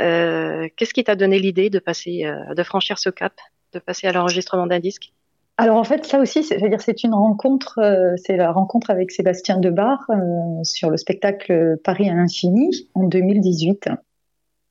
Euh, 0.00 0.68
Qu'est-ce 0.76 0.92
qui 0.92 1.02
t'a 1.02 1.16
donné 1.16 1.38
l'idée 1.38 1.70
de 1.70 1.78
passer 1.78 2.26
euh, 2.26 2.54
de 2.54 2.62
franchir 2.62 2.98
ce 2.98 3.08
cap, 3.08 3.32
de 3.74 3.78
passer 3.80 4.06
à 4.06 4.12
l'enregistrement 4.12 4.66
d'un 4.66 4.80
disque 4.80 5.12
Alors 5.58 5.76
en 5.76 5.84
fait, 5.84 6.04
ça 6.06 6.18
aussi, 6.20 6.42
c'est- 6.42 7.04
une 7.04 7.14
rencontre, 7.14 7.78
euh, 7.78 8.14
c'est 8.16 8.36
la 8.36 8.52
rencontre 8.52 8.90
avec 8.90 9.10
Sébastien 9.10 9.58
Debar 9.58 10.04
euh, 10.10 10.14
sur 10.62 10.90
le 10.90 10.96
spectacle 10.96 11.76
Paris 11.84 12.08
à 12.08 12.14
l'infini 12.14 12.88
en 12.94 13.04
2018. 13.04 13.90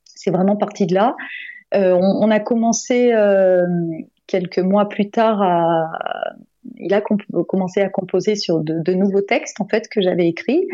C'est 0.04 0.30
vraiment 0.30 0.56
parti 0.56 0.86
de 0.86 0.94
là. 0.94 1.16
Euh, 1.74 1.94
on, 1.94 2.30
a 2.30 2.40
commencé 2.40 3.12
euh, 3.12 3.66
quelques 4.26 4.60
mois 4.60 4.88
plus 4.88 5.10
tard 5.10 5.42
à, 5.42 5.90
il 6.76 6.94
a 6.94 7.00
commencé 7.00 7.80
à 7.80 7.88
composer 7.88 8.36
sur 8.36 8.60
de, 8.60 8.94
nouveaux 8.94 9.22
textes 9.22 9.60
en 9.60 9.66
fait 9.66 9.88
que 9.88 10.00
j'avais 10.00 10.28
écrits. 10.28 10.66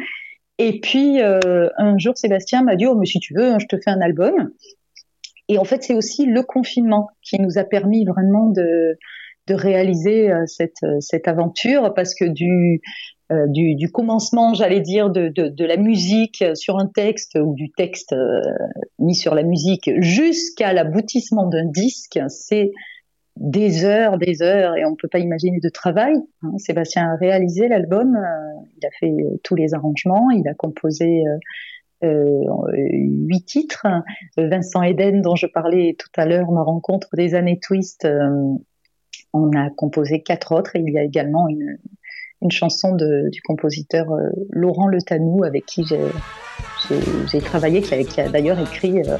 Et 0.58 0.78
puis 0.80 1.20
un 1.22 1.96
jour, 1.96 2.18
Sébastien 2.18 2.62
m'a 2.62 2.76
dit 2.76 2.86
"Oh, 2.86 2.94
mais 2.94 3.06
si 3.06 3.18
tu 3.18 3.32
veux, 3.32 3.52
hein, 3.52 3.58
je 3.58 3.66
te 3.66 3.76
fais 3.78 3.90
un 3.90 4.02
album." 4.02 4.50
Et 5.50 5.58
en 5.58 5.64
fait, 5.64 5.82
c'est 5.82 5.94
aussi 5.94 6.26
le 6.26 6.44
confinement 6.44 7.08
qui 7.22 7.40
nous 7.40 7.58
a 7.58 7.64
permis 7.64 8.04
vraiment 8.04 8.50
de 8.50 8.96
réaliser 9.52 10.30
euh, 10.30 10.46
cette, 10.46 10.84
euh, 10.84 11.00
cette 11.00 11.26
aventure 11.26 11.92
parce 11.92 12.14
que 12.14 12.24
du, 12.24 12.80
euh, 13.32 13.88
commencement, 13.92 14.54
j'allais 14.54 14.80
dire, 14.80 15.10
de, 15.10 15.64
la 15.64 15.76
musique 15.76 16.44
sur 16.54 16.78
un 16.78 16.86
texte 16.86 17.36
ou 17.36 17.54
du 17.54 17.72
texte 17.72 18.14
mis 19.00 19.16
sur 19.16 19.34
la 19.34 19.42
musique 19.42 19.90
jusqu'à 19.98 20.72
l'aboutissement 20.72 21.48
d'un 21.48 21.66
disque, 21.66 22.20
c'est 22.28 22.70
des 23.36 23.84
heures, 23.84 24.18
des 24.18 24.42
heures 24.42 24.76
et 24.76 24.84
on 24.84 24.94
peut 24.94 25.08
pas 25.08 25.18
imaginer 25.18 25.58
de 25.60 25.68
travail. 25.68 26.14
hein. 26.42 26.52
Sébastien 26.58 27.10
a 27.10 27.16
réalisé 27.16 27.66
l'album, 27.66 28.16
il 28.76 28.86
a 28.86 28.90
fait 29.00 29.16
tous 29.42 29.56
les 29.56 29.74
arrangements, 29.74 30.30
il 30.30 30.46
a 30.48 30.54
composé 30.54 31.24
huit 32.02 33.44
titres. 33.44 33.86
Vincent 34.36 34.82
Eden, 34.82 35.22
dont 35.22 35.36
je 35.36 35.46
parlais 35.46 35.96
tout 35.98 36.10
à 36.16 36.26
l'heure, 36.26 36.50
ma 36.50 36.62
rencontre 36.62 37.08
des 37.14 37.34
années 37.34 37.58
Twist, 37.60 38.04
euh, 38.04 38.28
on 39.32 39.50
a 39.56 39.70
composé 39.70 40.22
quatre 40.22 40.52
autres 40.52 40.72
il 40.74 40.92
y 40.92 40.98
a 40.98 41.04
également 41.04 41.48
une, 41.48 41.78
chanson 42.50 42.96
du 42.96 43.42
compositeur 43.42 44.10
euh, 44.12 44.30
Laurent 44.50 44.86
Le 44.86 45.02
Tanou 45.02 45.44
avec 45.44 45.66
qui 45.66 45.84
j'ai 45.84 47.40
travaillé, 47.40 47.82
qui 47.82 48.20
a, 48.20 48.28
d'ailleurs 48.28 48.58
écrit 48.58 49.00
euh, 49.00 49.18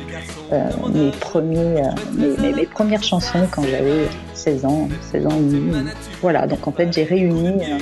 euh, 0.52 0.70
mes, 0.92 1.12
euh, 1.82 2.66
premières 2.70 3.02
chansons 3.02 3.46
quand 3.50 3.62
j'avais 3.62 4.06
16 4.34 4.64
ans, 4.64 4.88
16 5.12 5.26
ans 5.26 5.36
et 5.36 5.42
demi. 5.42 5.90
Voilà, 6.20 6.46
donc 6.46 6.66
en 6.66 6.72
fait 6.72 6.92
j'ai 6.92 7.04
réuni 7.04 7.62
euh, 7.62 7.78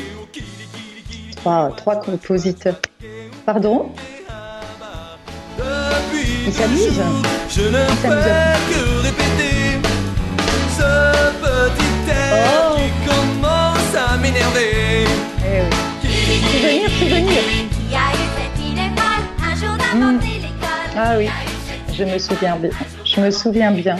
trois, 1.37 1.73
trois 1.77 2.01
compositeurs. 2.01 2.81
Pardon? 3.47 3.91
Ils 6.49 6.55
s'amusent 6.55 7.03
Je 7.51 7.61
ne 7.63 7.85
fais 8.01 8.09
que 8.09 8.81
répéter 9.03 9.79
ce 10.79 10.91
petit 11.43 12.11
air 12.11 12.73
Oh. 12.73 12.77
qui 12.79 13.09
commence 13.09 13.95
à 13.95 14.17
m'énerver. 14.17 15.05
Eh 15.45 15.61
oui. 15.63 16.41
Souvenir, 16.41 16.89
souvenir 16.91 17.43
Qui 17.71 17.95
a 17.95 18.09
eu 18.15 18.27
cette 18.39 18.65
idée 18.67 18.91
folle 18.97 19.27
un 19.45 19.55
jour 19.57 19.77
d'inventer 19.77 20.35
l'école 20.39 20.97
Ah 20.97 21.15
oui. 21.19 21.29
Je 21.93 22.05
me 22.05 22.19
souviens 22.19 22.57
bien. 22.57 22.71
Je 23.05 23.21
me 23.21 23.31
souviens 23.31 23.71
bien. 23.73 23.97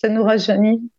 Ça 0.00 0.08
nous 0.10 0.24
rajeunit. 0.24 0.90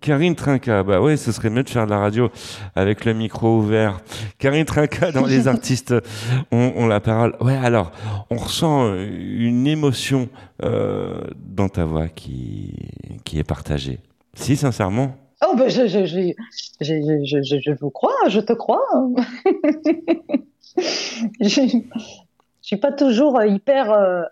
Karine 0.00 0.34
Trinca, 0.34 0.82
bah 0.82 1.00
ouais, 1.00 1.16
ce 1.16 1.32
serait 1.32 1.50
mieux 1.50 1.62
de 1.62 1.68
faire 1.68 1.86
de 1.86 1.90
la 1.90 1.98
radio 1.98 2.30
avec 2.74 3.04
le 3.04 3.14
micro 3.14 3.58
ouvert. 3.58 4.00
Karine 4.38 4.64
Trinca 4.64 5.12
dans 5.12 5.26
les 5.26 5.48
artistes 5.54 5.94
ont, 6.52 6.72
ont 6.76 6.86
la 6.86 7.00
parole. 7.00 7.36
Ouais, 7.40 7.56
alors, 7.56 7.92
on 8.30 8.36
ressent 8.36 8.86
euh, 8.86 9.06
une 9.06 9.66
émotion 9.66 10.28
euh, 10.62 11.20
dans 11.36 11.68
ta 11.68 11.84
voix 11.84 12.08
qui, 12.08 12.74
qui 13.24 13.38
est 13.38 13.44
partagée. 13.44 13.98
Si, 14.34 14.56
sincèrement 14.56 15.16
Oh, 15.46 15.54
ben 15.56 15.68
je, 15.68 15.86
je, 15.86 16.06
je, 16.06 16.32
je, 16.80 17.24
je, 17.24 17.42
je, 17.42 17.60
je 17.60 17.70
vous 17.78 17.90
crois, 17.90 18.28
je 18.28 18.40
te 18.40 18.52
crois. 18.54 18.80
je, 20.76 20.80
je 21.40 21.78
suis 22.62 22.76
pas 22.76 22.92
toujours 22.92 23.38
euh, 23.38 23.46
hyper 23.46 23.92
euh, 23.92 24.22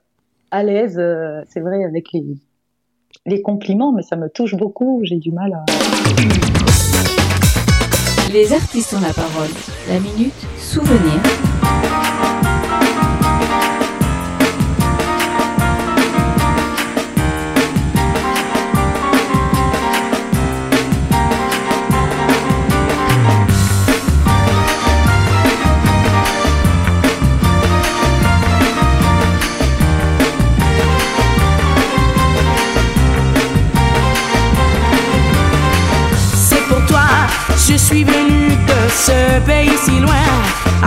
à 0.50 0.62
l'aise, 0.62 1.00
c'est 1.48 1.60
vrai, 1.60 1.84
avec 1.84 2.12
les, 2.12 2.24
les 3.26 3.42
compliments, 3.42 3.92
mais 3.92 4.02
ça 4.02 4.16
me 4.16 4.28
touche 4.28 4.56
beaucoup. 4.56 5.00
J'ai 5.04 5.16
du 5.16 5.32
mal 5.32 5.52
à. 5.52 5.64
Les 8.32 8.52
artistes 8.52 8.94
ont 8.94 9.00
la 9.00 9.12
parole. 9.12 9.50
La 9.88 10.00
minute 10.00 10.34
souvenir. 10.58 11.20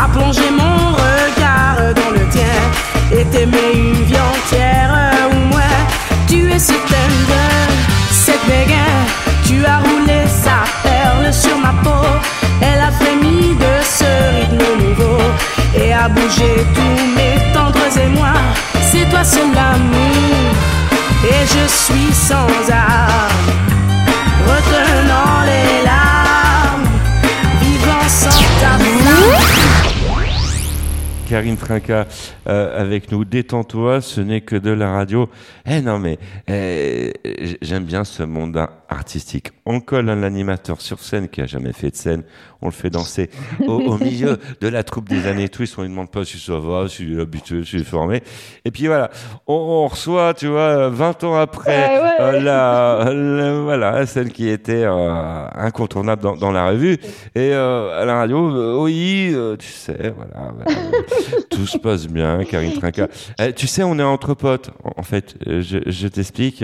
Plonger 0.08 0.52
mon 0.52 0.94
regard 0.94 1.94
dans 1.94 2.12
le 2.12 2.28
tien, 2.30 2.62
et 3.12 3.26
t'aimer 3.26 3.72
une 3.74 4.04
vie 4.04 4.18
entière 4.18 4.94
ou 5.32 5.36
moins. 5.52 5.78
Tu 6.28 6.52
es 6.52 6.60
certaine 6.60 7.18
de 7.32 7.46
cette 8.12 8.46
béguin, 8.48 8.96
tu 9.46 9.66
as 9.66 9.80
roulé 9.80 10.26
sa 10.28 10.64
perle 10.84 11.34
sur 11.34 11.58
ma 11.58 11.74
peau, 11.84 12.06
elle 12.62 12.82
a 12.82 12.92
frémi 12.92 13.56
de 13.56 13.74
ce 13.84 14.10
rythme 14.36 14.66
nouveau, 14.84 15.22
et 15.76 15.94
a 15.94 16.08
bougé 16.10 16.66
tous 16.74 17.02
mes 17.16 17.54
tendres 17.54 17.98
émois. 17.98 18.40
C'est 18.92 19.10
toi 19.10 19.24
seul 19.24 19.52
l'amour, 19.54 20.54
et 21.24 21.46
je 21.46 21.68
suis 21.68 22.14
sans 22.14 22.72
âme 22.72 22.85
Karine 31.36 31.58
Trinca 31.58 32.08
euh, 32.48 32.82
avec 32.82 33.12
nous. 33.12 33.26
Détends-toi, 33.26 34.00
ce 34.00 34.22
n'est 34.22 34.40
que 34.40 34.56
de 34.56 34.72
la 34.72 34.94
radio. 34.94 35.30
Eh 35.66 35.82
non 35.82 36.00
mais 36.00 36.18
eh, 36.48 37.12
j'aime 37.62 37.84
bien 37.84 38.06
ce 38.06 38.24
monde 38.24 38.66
artistique. 38.96 39.50
On 39.66 39.80
colle 39.80 40.10
un 40.10 40.24
animateur 40.24 40.82
sur 40.82 41.00
scène 41.00 41.28
qui 41.30 41.42
a 41.42 41.46
jamais 41.46 41.74
fait 41.74 41.92
de 41.92 41.96
scène. 41.96 42.24
On 42.62 42.68
le 42.68 42.72
fait 42.72 42.90
danser 42.90 43.30
au, 43.68 43.74
au 43.74 43.98
milieu 44.04 44.38
de 44.62 44.68
la 44.68 44.84
troupe 44.84 45.10
des 45.10 45.28
années 45.28 45.50
Twist. 45.50 45.76
On 45.78 45.82
lui 45.84 45.90
demande 45.90 46.10
pas 46.10 46.24
si 46.26 46.40
ça 46.40 46.58
va, 46.60 46.88
si 46.88 47.04
il 47.04 47.20
est 47.20 47.22
habitué, 47.22 47.64
si 47.64 47.76
il 47.76 47.82
est 47.82 47.86
formé. 47.86 48.24
Et 48.64 48.72
puis 48.72 48.88
voilà, 48.88 49.12
on, 49.48 49.54
on 49.54 49.88
reçoit, 49.88 50.34
tu 50.34 50.48
vois, 50.48 50.90
20 50.90 51.24
ans 51.26 51.36
après, 51.36 51.72
Ouais, 51.72 52.02
ouais. 52.02 52.12
euh, 52.22 52.40
la, 52.42 53.14
la- 53.14 53.62
voilà, 53.62 54.06
celle 54.06 54.32
qui 54.32 54.48
était 54.50 54.84
euh, 54.86 55.48
incontournable 55.56 56.22
dans, 56.22 56.36
dans 56.36 56.52
la 56.52 56.70
revue. 56.70 56.94
Et 57.36 57.52
euh, 57.54 58.02
à 58.02 58.06
la 58.06 58.16
radio, 58.16 58.84
oui, 58.84 59.36
tu 59.60 59.68
sais, 59.68 60.14
voilà, 60.16 60.52
voilà. 60.56 60.82
tout 61.50 61.68
se 61.68 61.78
passe 61.78 62.08
bien, 62.08 62.44
Karine 62.46 62.74
Trinca. 62.74 63.08
Eh, 63.40 63.54
tu 63.54 63.68
sais, 63.68 63.84
on 63.84 64.00
est 64.00 64.04
entre 64.04 64.34
potes. 64.34 64.72
En- 64.84 65.04
fait, 65.04 65.36
je, 65.46 65.80
je 65.86 66.08
t'explique. 66.08 66.64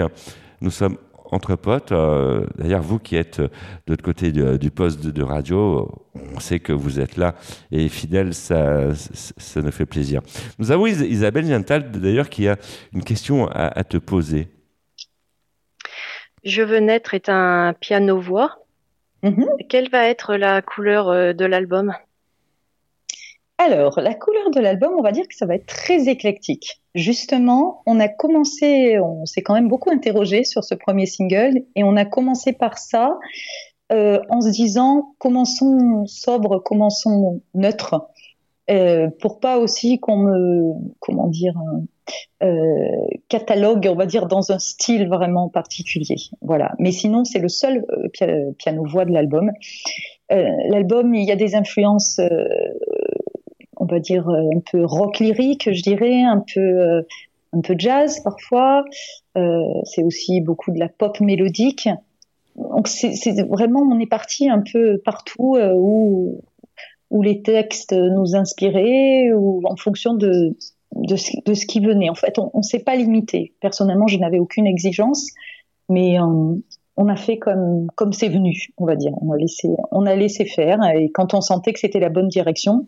Nous 0.62 0.72
sommes 0.72 0.98
entre 1.32 1.56
potes. 1.56 1.92
Euh, 1.92 2.46
D'ailleurs, 2.58 2.82
vous 2.82 3.00
qui 3.00 3.16
êtes 3.16 3.40
de 3.42 3.50
l'autre 3.88 4.04
côté 4.04 4.32
de- 4.32 4.58
du 4.58 4.70
poste 4.72 5.04
de, 5.04 5.12
de 5.12 5.24
radio, 5.24 5.90
on 6.36 6.40
sait 6.40 6.60
que 6.60 6.74
vous 6.74 7.00
êtes 7.00 7.18
là 7.18 7.36
et 7.72 7.88
fidèle, 7.90 8.34
ça, 8.34 8.94
ça, 8.96 9.34
ça 9.38 9.62
nous 9.62 9.72
fait 9.72 9.86
plaisir. 9.86 10.22
Nous 10.60 10.72
avons 10.72 10.86
Is- 10.88 11.06
Isabelle 11.08 11.46
Viantal, 11.46 11.90
d'ailleurs, 11.92 12.30
qui 12.30 12.48
a 12.48 12.58
une 12.94 13.04
question 13.04 13.48
à, 13.48 13.68
à 13.80 13.84
te 13.84 13.98
poser. 13.98 14.50
Je 16.44 16.62
veux 16.64 16.80
naître 16.80 17.14
est 17.14 17.30
un 17.30 17.74
piano-voix. 17.80 18.58
Mhm. 19.24 19.46
Quelle 19.70 19.90
va 19.90 20.08
être 20.08 20.36
la 20.36 20.62
couleur 20.62 21.10
euh, 21.10 21.34
de 21.34 21.46
l'album? 21.46 21.94
Alors, 23.64 24.00
la 24.02 24.16
couleur 24.16 24.50
de 24.50 24.60
l'album, 24.60 24.96
on 24.98 25.04
va 25.04 25.12
dire 25.12 25.28
que 25.28 25.36
ça 25.36 25.46
va 25.46 25.54
être 25.54 25.68
très 25.68 26.10
éclectique. 26.10 26.82
Justement, 26.96 27.84
on 27.86 28.00
a 28.00 28.08
commencé, 28.08 28.98
on 28.98 29.28
s'est 29.28 29.44
quand 29.44 29.54
même 29.54 29.68
beaucoup 29.68 29.92
interrogé 29.92 30.44
sur 30.44 30.64
ce 30.64 30.74
premier 30.74 31.06
single 31.06 31.62
et 31.76 31.84
on 31.84 31.96
a 31.96 32.04
commencé 32.04 32.54
par 32.54 32.80
ça 32.80 33.20
euh, 33.92 34.20
en 34.30 34.42
se 34.42 34.50
disant 34.50 35.14
commençons 35.20 36.08
sobre, 36.08 36.58
commençons 36.58 37.44
neutre, 37.54 38.08
euh, 38.72 39.10
pour 39.20 39.40
pas 39.40 39.60
aussi 39.60 40.00
qu'on 40.00 40.18
me, 40.18 40.74
comment 41.00 41.28
dire, 41.28 41.54
euh, 42.42 42.58
catalogue, 43.30 43.88
on 43.92 43.96
va 43.96 44.08
dire, 44.08 44.26
dans 44.26 44.52
un 44.52 44.58
style 44.58 45.08
vraiment 45.08 45.50
particulier. 45.50 46.16
Voilà. 46.42 46.72
Mais 46.80 46.92
sinon, 46.92 47.26
c'est 47.26 47.38
le 47.38 47.48
seul 47.48 47.86
euh, 47.92 48.08
pia- 48.12 48.52
piano-voix 48.58 49.06
de 49.06 49.12
l'album. 49.12 49.52
L'album, 50.34 51.14
il 51.14 51.28
y 51.28 51.32
a 51.34 51.36
des 51.36 51.56
influences 51.56 52.22
on 53.82 53.86
va 53.86 54.00
dire 54.00 54.30
euh, 54.30 54.50
un 54.56 54.60
peu 54.72 54.86
rock 54.86 55.20
lyrique, 55.20 55.74
je 55.74 55.82
dirais, 55.82 56.22
un 56.22 56.44
peu 56.54 56.62
euh, 56.62 57.02
un 57.52 57.62
peu 57.62 57.76
jazz 57.78 58.22
parfois. 58.24 58.86
Euh, 59.38 59.42
c'est 59.86 60.04
aussi 60.04 60.40
beaucoup 60.40 60.72
de 60.72 60.80
la 60.80 60.88
pop 60.88 61.20
mélodique. 61.20 61.90
Donc 62.56 62.88
c'est 62.88 63.42
vraiment 63.50 63.80
on 63.82 64.00
est 64.00 64.10
parti 64.10 64.50
un 64.50 64.62
peu 64.62 65.00
partout 65.04 65.58
où 65.58 66.42
où 67.10 67.22
les 67.22 67.42
textes 67.42 67.94
nous 67.94 68.36
inspiraient 68.36 69.34
ou 69.34 69.62
en 69.66 69.76
fonction 69.76 70.14
de 70.14 70.56
de 70.96 71.16
ce, 71.16 71.66
qui 71.66 71.80
venait. 71.80 72.10
En 72.10 72.16
fait, 72.16 72.38
on, 72.38 72.52
on 72.54 72.62
s'est 72.62 72.84
pas 72.84 72.96
limité. 72.96 73.54
Personnellement, 73.62 74.08
je 74.08 74.18
n'avais 74.18 74.40
aucune 74.40 74.68
exigence, 74.68 75.32
mais 75.88 76.20
euh, 76.20 76.56
on 76.98 77.08
a 77.08 77.16
fait 77.16 77.38
comme 77.38 77.88
comme 77.96 78.14
c'est 78.14 78.30
venu, 78.30 78.54
on 78.78 78.86
va 78.86 78.96
dire. 78.96 79.14
On 79.22 79.32
a 79.32 79.38
laissé 79.38 79.70
on 79.92 80.06
a 80.06 80.16
laissé 80.16 80.46
faire 80.46 80.80
et 80.94 81.10
quand 81.10 81.34
on 81.34 81.42
sentait 81.42 81.74
que 81.74 81.80
c'était 81.80 82.02
la 82.02 82.10
bonne 82.10 82.28
direction, 82.28 82.86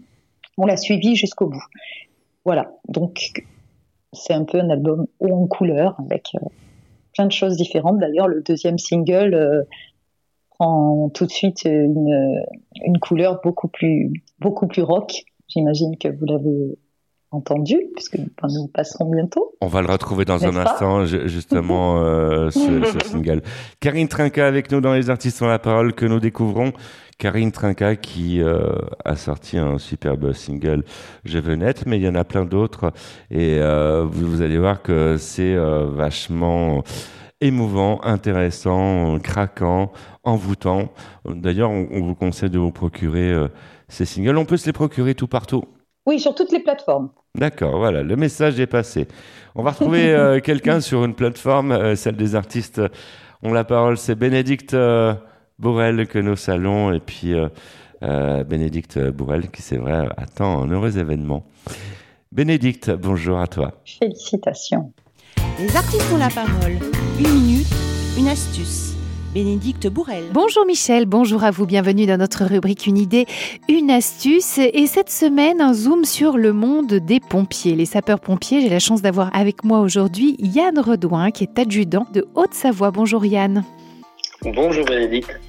on 0.57 0.65
l'a 0.65 0.77
suivi 0.77 1.15
jusqu'au 1.15 1.47
bout. 1.47 1.63
Voilà, 2.45 2.71
donc 2.87 3.43
c'est 4.11 4.33
un 4.33 4.43
peu 4.43 4.59
un 4.59 4.69
album 4.69 5.07
haut 5.19 5.33
en 5.33 5.47
couleur 5.47 5.95
avec 5.99 6.29
euh, 6.35 6.45
plein 7.13 7.25
de 7.25 7.31
choses 7.31 7.57
différentes. 7.57 7.99
D'ailleurs, 7.99 8.27
le 8.27 8.41
deuxième 8.41 8.77
single 8.77 9.33
euh, 9.33 9.63
prend 10.51 11.09
tout 11.09 11.25
de 11.25 11.31
suite 11.31 11.65
une, 11.65 12.43
une 12.83 12.99
couleur 12.99 13.39
beaucoup 13.43 13.67
plus, 13.67 14.11
beaucoup 14.39 14.67
plus 14.67 14.83
rock. 14.83 15.23
J'imagine 15.47 15.97
que 15.97 16.09
vous 16.09 16.25
l'avez 16.25 16.77
entendu, 17.33 17.77
puisque 17.95 18.17
nous 18.17 18.67
passerons 18.67 19.09
bientôt. 19.09 19.55
On 19.61 19.67
va 19.67 19.81
le 19.81 19.87
retrouver 19.87 20.25
dans 20.25 20.45
un 20.45 20.55
instant, 20.55 21.05
ju- 21.05 21.27
justement, 21.27 21.97
euh, 22.03 22.49
ce, 22.49 22.59
ce 22.59 22.99
single. 23.09 23.41
Karine 23.79 24.07
Trinca 24.07 24.45
avec 24.47 24.71
nous 24.71 24.81
dans 24.81 24.93
Les 24.93 25.09
Artistes 25.09 25.41
ont 25.41 25.47
la 25.47 25.59
parole 25.59 25.93
que 25.93 26.05
nous 26.05 26.19
découvrons. 26.19 26.71
Karine 27.17 27.51
Trinca 27.51 27.95
qui 27.95 28.41
euh, 28.41 28.73
a 29.05 29.15
sorti 29.15 29.57
un 29.57 29.77
superbe 29.77 30.33
single 30.33 30.83
Je 31.25 31.39
veux 31.39 31.55
naître, 31.55 31.83
mais 31.85 31.97
il 31.97 32.03
y 32.03 32.07
en 32.09 32.15
a 32.15 32.23
plein 32.23 32.45
d'autres. 32.45 32.91
Et 33.31 33.57
euh, 33.59 34.05
vous, 34.09 34.25
vous 34.29 34.41
allez 34.41 34.57
voir 34.57 34.81
que 34.81 35.17
c'est 35.17 35.55
vachement 35.55 36.83
émouvant, 37.41 37.99
intéressant, 38.03 39.17
craquant, 39.19 39.91
envoûtant. 40.23 40.89
D'ailleurs, 41.25 41.69
on, 41.71 41.87
on 41.91 42.01
vous 42.01 42.15
conseille 42.15 42.49
de 42.49 42.59
vous 42.59 42.71
procurer 42.71 43.33
ces 43.89 44.05
singles. 44.05 44.37
On 44.37 44.45
peut 44.45 44.57
se 44.57 44.65
les 44.65 44.73
procurer 44.73 45.13
tout 45.15 45.27
partout. 45.27 45.63
Oui, 46.05 46.19
sur 46.19 46.35
toutes 46.35 46.51
les 46.51 46.59
plateformes. 46.59 47.09
D'accord, 47.35 47.77
voilà, 47.77 48.03
le 48.03 48.15
message 48.15 48.59
est 48.59 48.67
passé. 48.67 49.07
On 49.55 49.63
va 49.63 49.71
retrouver 49.71 50.11
euh, 50.11 50.39
quelqu'un 50.43 50.81
sur 50.81 51.03
une 51.03 51.15
plateforme, 51.15 51.71
euh, 51.71 51.95
celle 51.95 52.15
des 52.15 52.35
artistes. 52.35 52.79
On 53.41 53.51
la 53.51 53.63
parole, 53.63 53.97
c'est 53.97 54.15
Bénédicte 54.15 54.73
euh, 54.73 55.13
Bourrel 55.59 56.07
que 56.07 56.19
nous 56.19 56.35
saluons, 56.35 56.93
et 56.93 56.99
puis 56.99 57.33
euh, 57.33 57.49
euh, 58.03 58.43
Bénédicte 58.43 58.99
Bourrel 58.99 59.49
qui, 59.49 59.61
c'est 59.61 59.77
vrai, 59.77 60.07
attend 60.15 60.61
un 60.63 60.71
heureux 60.71 60.97
événement. 60.97 61.43
Bénédicte, 62.31 62.91
bonjour 62.91 63.39
à 63.39 63.47
toi. 63.47 63.81
Félicitations. 63.83 64.93
Les 65.59 65.75
artistes 65.75 66.09
ont 66.13 66.17
la 66.17 66.29
parole. 66.29 66.77
Une 67.19 67.33
minute, 67.33 67.67
une 68.17 68.27
astuce. 68.27 68.92
Bénédicte 69.33 69.87
Bourrel. 69.87 70.25
Bonjour 70.31 70.63
Michel, 70.67 71.07
bonjour 71.07 71.43
à 71.43 71.49
vous, 71.49 71.65
bienvenue 71.65 72.05
dans 72.05 72.17
notre 72.17 72.45
rubrique 72.45 72.85
Une 72.85 72.99
idée, 72.99 73.25
une 73.67 73.89
astuce. 73.89 74.59
Et 74.59 74.85
cette 74.85 75.09
semaine, 75.09 75.59
un 75.59 75.73
zoom 75.73 76.05
sur 76.05 76.37
le 76.37 76.53
monde 76.53 76.93
des 76.93 77.19
pompiers, 77.19 77.75
les 77.75 77.85
sapeurs-pompiers. 77.85 78.61
J'ai 78.61 78.69
la 78.69 78.77
chance 78.77 79.01
d'avoir 79.01 79.35
avec 79.35 79.63
moi 79.63 79.79
aujourd'hui 79.79 80.35
Yann 80.37 80.77
Redouin, 80.77 81.31
qui 81.31 81.45
est 81.45 81.57
adjudant 81.57 82.05
de 82.13 82.27
Haute-Savoie. 82.35 82.91
Bonjour 82.91 83.25
Yann. 83.25 83.63
Bonjour 84.43 84.85
Bénédicte. 84.85 85.39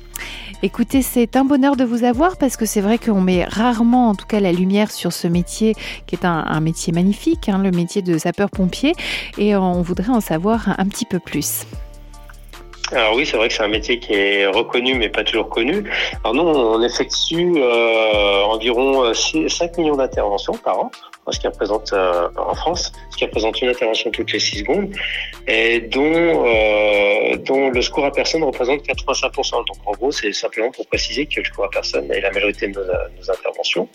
Écoutez, 0.62 1.02
c'est 1.02 1.36
un 1.36 1.44
bonheur 1.44 1.76
de 1.76 1.84
vous 1.84 2.04
avoir 2.04 2.38
parce 2.38 2.56
que 2.56 2.64
c'est 2.64 2.80
vrai 2.80 2.96
qu'on 2.96 3.20
met 3.20 3.44
rarement, 3.44 4.08
en 4.08 4.14
tout 4.14 4.26
cas, 4.26 4.40
la 4.40 4.52
lumière 4.52 4.90
sur 4.90 5.12
ce 5.12 5.28
métier 5.28 5.74
qui 6.06 6.14
est 6.14 6.24
un, 6.24 6.44
un 6.48 6.60
métier 6.60 6.90
magnifique, 6.94 7.50
hein, 7.50 7.58
le 7.58 7.70
métier 7.70 8.00
de 8.00 8.16
sapeur-pompier. 8.16 8.94
Et 9.36 9.54
on 9.54 9.82
voudrait 9.82 10.08
en 10.08 10.20
savoir 10.20 10.70
un, 10.70 10.76
un 10.78 10.86
petit 10.86 11.04
peu 11.04 11.18
plus. 11.18 11.66
Alors 12.92 13.16
oui, 13.16 13.24
c'est 13.26 13.36
vrai 13.36 13.48
que 13.48 13.54
c'est 13.54 13.62
un 13.62 13.68
métier 13.68 13.98
qui 13.98 14.12
est 14.12 14.46
reconnu 14.46 14.94
mais 14.94 15.08
pas 15.08 15.24
toujours 15.24 15.48
connu. 15.48 15.90
Alors 16.22 16.34
nous, 16.34 16.42
on 16.42 16.82
effectue 16.82 17.54
euh, 17.56 18.42
environ 18.44 19.12
6, 19.12 19.48
5 19.48 19.78
millions 19.78 19.96
d'interventions 19.96 20.54
par 20.54 20.78
an, 20.78 20.90
ce 21.32 21.40
qui 21.40 21.46
représente 21.46 21.92
euh, 21.92 22.28
en 22.36 22.54
France, 22.54 22.92
ce 23.10 23.16
qui 23.16 23.24
représente 23.24 23.60
une 23.62 23.68
intervention 23.68 24.10
toutes 24.10 24.32
les 24.32 24.38
6 24.38 24.58
secondes, 24.58 24.94
et 25.46 25.80
dont, 25.80 26.02
euh, 26.04 27.36
dont 27.36 27.70
le 27.70 27.82
secours 27.82 28.04
à 28.04 28.12
personne 28.12 28.42
représente 28.42 28.82
85%. 28.82 29.66
Donc 29.66 29.76
en 29.86 29.92
gros, 29.92 30.12
c'est 30.12 30.32
simplement 30.32 30.70
pour 30.70 30.86
préciser 30.86 31.26
que 31.26 31.40
le 31.40 31.44
secours 31.44 31.64
à 31.64 31.70
personne 31.70 32.10
est 32.12 32.20
la 32.20 32.30
majorité 32.30 32.68
de 32.68 32.78
nos, 32.78 33.30
interventions. 33.30 33.88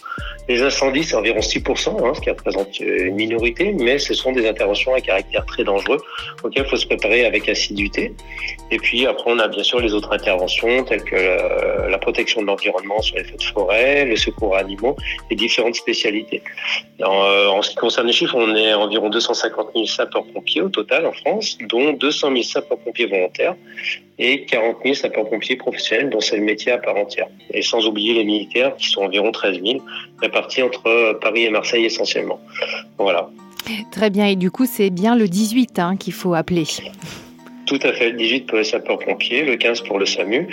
Les 0.47 0.61
incendies, 0.61 1.03
c'est 1.03 1.15
environ 1.15 1.39
6%, 1.39 2.03
hein, 2.03 2.13
ce 2.15 2.21
qui 2.21 2.29
représente 2.29 2.79
une 2.79 3.15
minorité, 3.15 3.73
mais 3.73 3.99
ce 3.99 4.13
sont 4.13 4.31
des 4.31 4.47
interventions 4.47 4.93
à 4.93 5.01
caractère 5.01 5.45
très 5.45 5.63
dangereux 5.63 6.01
auxquelles 6.43 6.65
il 6.65 6.69
faut 6.69 6.77
se 6.77 6.87
préparer 6.87 7.25
avec 7.25 7.47
assiduité. 7.47 8.13
Et 8.71 8.77
puis 8.77 9.05
après, 9.05 9.31
on 9.31 9.39
a 9.39 9.47
bien 9.47 9.63
sûr 9.63 9.79
les 9.79 9.93
autres 9.93 10.11
interventions 10.13 10.83
telles 10.83 11.03
que 11.03 11.15
euh, 11.15 11.89
la 11.89 11.97
protection 11.97 12.41
de 12.41 12.47
l'environnement 12.47 13.01
sur 13.01 13.17
les 13.17 13.23
feux 13.23 13.37
de 13.37 13.43
forêt, 13.43 14.05
le 14.05 14.15
secours 14.15 14.55
à 14.55 14.59
animaux 14.59 14.95
et 15.29 15.35
différentes 15.35 15.75
spécialités. 15.75 16.41
En 17.19 17.61
ce 17.61 17.71
qui 17.71 17.75
concerne 17.75 18.07
les 18.07 18.13
chiffres, 18.13 18.35
on 18.35 18.55
est 18.55 18.73
environ 18.73 19.09
250 19.09 19.69
000 19.73 19.85
sapeurs-pompiers 19.85 20.61
au 20.61 20.69
total 20.69 21.05
en 21.05 21.11
France, 21.11 21.57
dont 21.67 21.93
200 21.93 22.31
000 22.31 22.43
sapeurs-pompiers 22.43 23.05
volontaires 23.05 23.55
et 24.17 24.45
40 24.45 24.77
000 24.83 24.95
sapeurs-pompiers 24.95 25.55
professionnels, 25.55 26.09
dont 26.09 26.19
c'est 26.19 26.37
le 26.37 26.43
métier 26.43 26.71
à 26.71 26.77
part 26.77 26.95
entière. 26.95 27.27
Et 27.53 27.61
sans 27.61 27.85
oublier 27.87 28.13
les 28.13 28.23
militaires, 28.23 28.75
qui 28.75 28.87
sont 28.87 29.01
environ 29.01 29.31
13 29.31 29.61
000, 29.63 29.79
répartis 30.21 30.61
entre 30.61 31.17
Paris 31.21 31.45
et 31.45 31.49
Marseille 31.49 31.85
essentiellement. 31.85 32.39
Voilà. 32.97 33.29
Très 33.91 34.09
bien, 34.09 34.25
et 34.25 34.35
du 34.35 34.51
coup, 34.51 34.65
c'est 34.65 34.89
bien 34.89 35.15
le 35.15 35.27
18 35.27 35.79
hein, 35.79 35.95
qu'il 35.97 36.13
faut 36.13 36.33
appeler. 36.33 36.65
Tout 37.69 37.77
à 37.83 37.93
fait, 37.93 38.09
le 38.09 38.17
18 38.17 38.47
pour 38.47 38.57
les 38.57 38.63
sapeurs-pompiers, 38.63 39.43
le 39.43 39.55
15 39.55 39.81
pour 39.81 39.99
le 39.99 40.07
SAMU. 40.07 40.47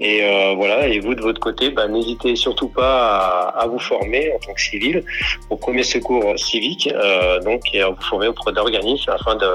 Et 0.00 0.24
euh, 0.24 0.54
voilà, 0.54 0.88
et 0.88 1.00
vous 1.00 1.14
de 1.14 1.20
votre 1.20 1.38
côté, 1.38 1.68
bah, 1.68 1.86
n'hésitez 1.86 2.34
surtout 2.34 2.68
pas 2.68 3.18
à, 3.18 3.60
à, 3.62 3.66
vous 3.66 3.78
former 3.78 4.32
en 4.32 4.38
tant 4.38 4.54
que 4.54 4.60
civil 4.62 5.04
au 5.50 5.56
premier 5.56 5.82
secours 5.82 6.32
civique, 6.38 6.88
euh, 6.90 7.40
donc 7.40 7.60
et 7.74 7.82
à 7.82 7.90
vous 7.90 8.00
former 8.00 8.28
auprès 8.28 8.52
d'organismes 8.54 9.10
afin 9.10 9.36
de, 9.36 9.46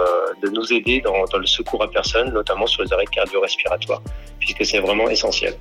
de, 0.44 0.50
nous 0.50 0.72
aider 0.72 1.02
dans, 1.02 1.26
dans, 1.32 1.40
le 1.40 1.48
secours 1.48 1.82
à 1.82 1.90
personne, 1.90 2.32
notamment 2.32 2.68
sur 2.68 2.84
les 2.84 2.94
arrêts 2.94 3.06
cardio-respiratoires, 3.12 4.04
puisque 4.40 4.64
c'est 4.64 4.80
vraiment 4.80 5.10
essentiel. 5.10 5.56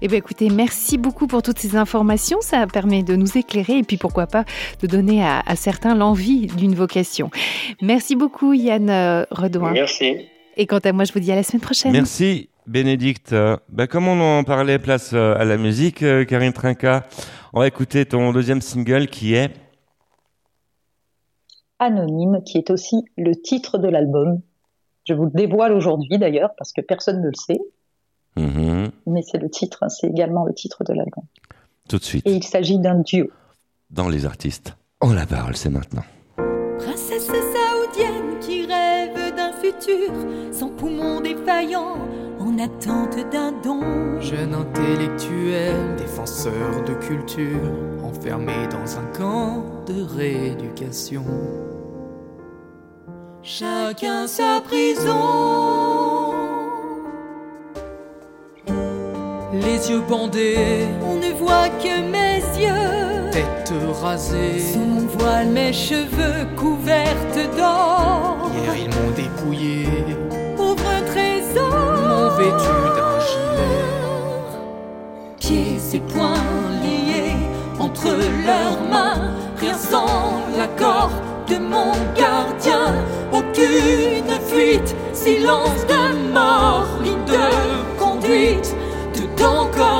Eh 0.00 0.08
bien, 0.08 0.16
écoutez, 0.16 0.48
merci 0.48 0.96
beaucoup 0.96 1.26
pour 1.26 1.42
toutes 1.42 1.58
ces 1.58 1.76
informations. 1.76 2.40
Ça 2.40 2.66
permet 2.66 3.02
de 3.02 3.16
nous 3.16 3.36
éclairer 3.36 3.76
et 3.76 3.82
puis 3.82 3.98
pourquoi 3.98 4.26
pas 4.26 4.46
de 4.80 4.86
donner 4.86 5.22
à, 5.22 5.42
à 5.44 5.56
certains 5.56 5.94
l'envie 5.94 6.46
d'une 6.46 6.74
vocation. 6.74 7.30
Merci 7.82 8.16
beaucoup, 8.16 8.54
Yann 8.54 8.88
euh, 8.88 9.26
Redouin. 9.30 9.72
Merci. 9.72 10.30
Et 10.60 10.66
quant 10.66 10.78
à 10.78 10.92
moi, 10.92 11.04
je 11.04 11.14
vous 11.14 11.20
dis 11.20 11.32
à 11.32 11.36
la 11.36 11.42
semaine 11.42 11.62
prochaine. 11.62 11.90
Merci, 11.92 12.50
Bénédicte. 12.66 13.34
Ben, 13.70 13.86
comme 13.86 14.08
on 14.08 14.20
en 14.20 14.44
parlait, 14.44 14.78
place 14.78 15.14
euh, 15.14 15.34
à 15.38 15.46
la 15.46 15.56
musique, 15.56 16.02
euh, 16.02 16.26
Karine 16.26 16.52
Trinca. 16.52 17.06
On 17.54 17.60
va 17.60 17.66
écouter 17.66 18.04
ton 18.04 18.30
deuxième 18.30 18.60
single 18.60 19.06
qui 19.06 19.32
est 19.32 19.54
Anonyme, 21.78 22.42
qui 22.44 22.58
est 22.58 22.68
aussi 22.68 22.96
le 23.16 23.34
titre 23.34 23.78
de 23.78 23.88
l'album. 23.88 24.42
Je 25.08 25.14
vous 25.14 25.24
le 25.24 25.30
dévoile 25.30 25.72
aujourd'hui 25.72 26.18
d'ailleurs, 26.18 26.50
parce 26.58 26.74
que 26.74 26.82
personne 26.82 27.22
ne 27.22 27.28
le 27.28 27.34
sait. 27.34 27.60
Mmh. 28.36 28.90
Mais 29.06 29.22
c'est 29.22 29.38
le 29.38 29.48
titre, 29.48 29.86
c'est 29.88 30.08
également 30.08 30.44
le 30.44 30.52
titre 30.52 30.84
de 30.84 30.92
l'album. 30.92 31.24
Tout 31.88 31.96
de 31.96 32.04
suite. 32.04 32.26
Et 32.26 32.34
il 32.34 32.44
s'agit 32.44 32.78
d'un 32.78 32.96
duo. 32.96 33.28
Dans 33.88 34.10
les 34.10 34.26
artistes, 34.26 34.76
on 35.00 35.14
la 35.14 35.24
parole, 35.24 35.56
c'est 35.56 35.70
maintenant. 35.70 36.04
Princesse 36.78 37.30
futur, 39.60 40.12
sans 40.52 40.68
poumon 40.68 41.20
défaillant, 41.20 41.96
en 42.38 42.58
attente 42.58 43.16
d'un 43.30 43.52
don. 43.62 43.80
Jeune 44.20 44.54
intellectuel, 44.54 45.74
défenseur 45.96 46.84
de 46.86 46.94
culture, 46.94 47.70
enfermé 48.02 48.66
dans 48.70 48.98
un 48.98 49.06
camp 49.16 49.64
de 49.86 50.02
rééducation. 50.16 51.24
Chacun 53.42 54.26
sa 54.26 54.60
prison. 54.60 56.34
Les 59.52 59.90
yeux 59.90 60.02
bandés, 60.08 60.86
On 61.02 61.14
ne 61.16 61.32
voit 61.36 61.68
que 61.82 62.00
mes 62.10 62.40
yeux. 62.62 63.30
tête 63.32 63.72
rasée. 64.00 64.58
Sous 64.60 64.78
mon 64.78 65.06
voile, 65.06 65.48
mes 65.48 65.72
cheveux 65.72 66.46
couvertes 66.56 67.56
d'or. 67.56 68.39
Hier 68.52 68.74
ils 68.76 68.88
m'ont 68.88 69.10
dépouillé, 69.16 69.86
Pauvre 70.56 70.92
trésor. 71.06 71.70
m'ont 72.08 72.30
vêtu 72.36 72.74
d'un 72.96 73.18
gilet. 73.28 73.86
Pieds 75.38 75.80
et 75.94 76.00
poings 76.00 76.34
liés 76.82 77.36
entre 77.78 78.08
leurs 78.46 78.80
mains. 78.90 79.32
Rien 79.58 79.74
sans 79.74 80.40
l'accord 80.56 81.10
de 81.48 81.56
mon 81.58 81.92
gardien. 82.16 82.94
Aucune 83.32 84.32
fuite, 84.48 84.94
silence 85.12 85.86
de 85.86 86.32
mort. 86.32 86.86
Ligne 87.02 87.24
de 87.26 87.98
conduite, 87.98 88.74
dedans 89.14 89.66
comme 89.76 89.99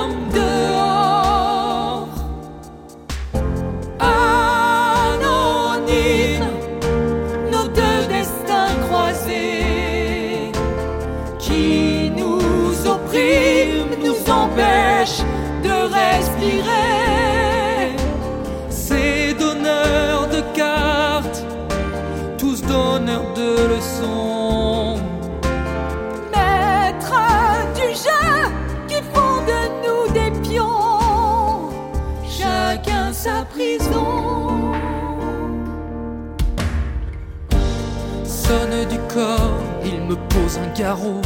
pose 40.30 40.58
un 40.58 40.68
carreau. 40.70 41.20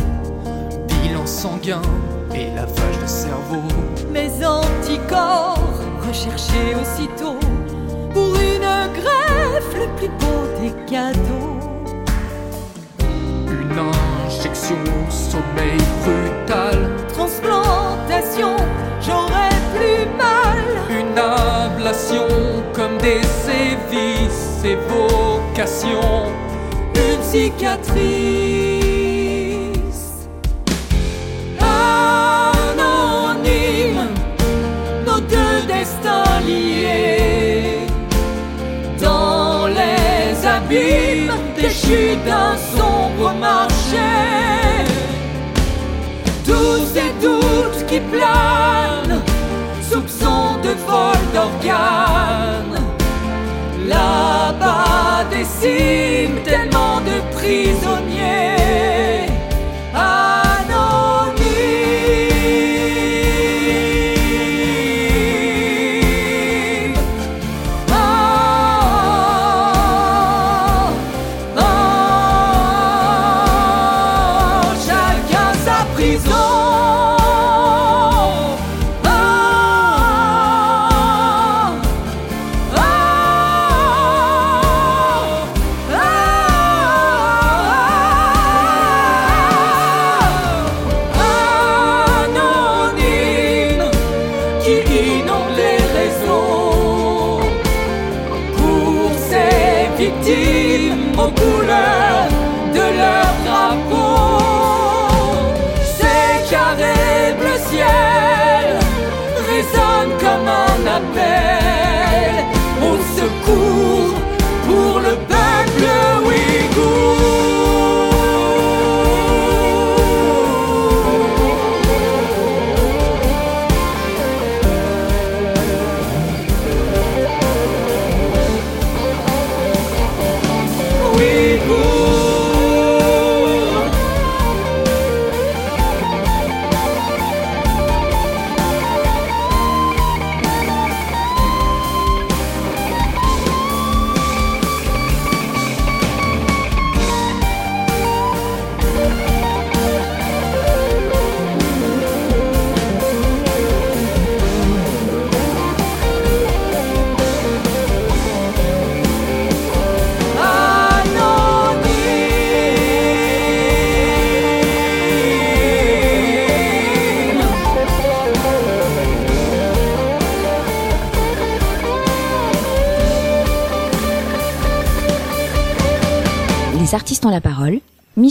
Bilan 0.88 1.26
sanguin 1.26 1.82
et 2.34 2.50
lavage 2.54 2.98
de 3.02 3.06
cerveau. 3.06 3.62
Mes 4.12 4.44
anticorps 4.44 5.58
recherchés 6.06 6.74
aussitôt 6.80 7.38
pour 8.12 8.34
une 8.34 8.70
greffe, 8.98 9.74
le 9.74 9.88
plus 9.96 10.08
beau 10.08 10.42
des 10.60 10.72
cadeaux. 10.90 11.58
Une 13.48 13.78
injection, 13.78 14.76
sommeil 15.10 15.80
brutal. 16.02 16.90
Transplantation, 17.12 18.56
j'aurais 19.00 19.56
plus 19.74 20.06
mal. 20.16 20.64
Une 20.90 21.18
ablation 21.18 22.28
comme 22.72 22.98
des 22.98 23.22
sévices, 23.22 24.64
évocation. 24.64 26.32
Une 26.94 27.22
cicatrice 27.22 28.73
d'un 41.90 42.56
sombre 42.76 43.32
marché. 43.34 44.10
Tous 46.44 46.80
ces 46.94 47.12
doutes 47.20 47.86
qui 47.86 48.00
planent, 48.00 49.20
soupçons 49.90 50.56
de 50.62 50.70
vol 50.86 51.18
d'organes. 51.34 52.80
Là-bas 53.86 55.24
des 55.30 55.44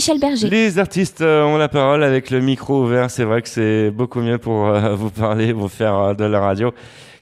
Michel 0.04 0.20
Berger. 0.20 0.50
Les 0.50 0.78
artistes 0.78 1.22
euh, 1.22 1.44
ont 1.44 1.56
la 1.56 1.68
parole 1.70 2.02
avec 2.04 2.28
le 2.28 2.40
micro 2.40 2.82
ouvert. 2.82 3.10
C'est 3.10 3.24
vrai 3.24 3.40
que 3.40 3.48
c'est 3.48 3.90
beaucoup 3.90 4.20
mieux 4.20 4.36
pour 4.36 4.66
euh, 4.66 4.94
vous 4.94 5.08
parler, 5.08 5.54
vous 5.54 5.68
faire 5.68 5.94
euh, 5.98 6.14
de 6.14 6.24
la 6.24 6.40
radio. 6.40 6.74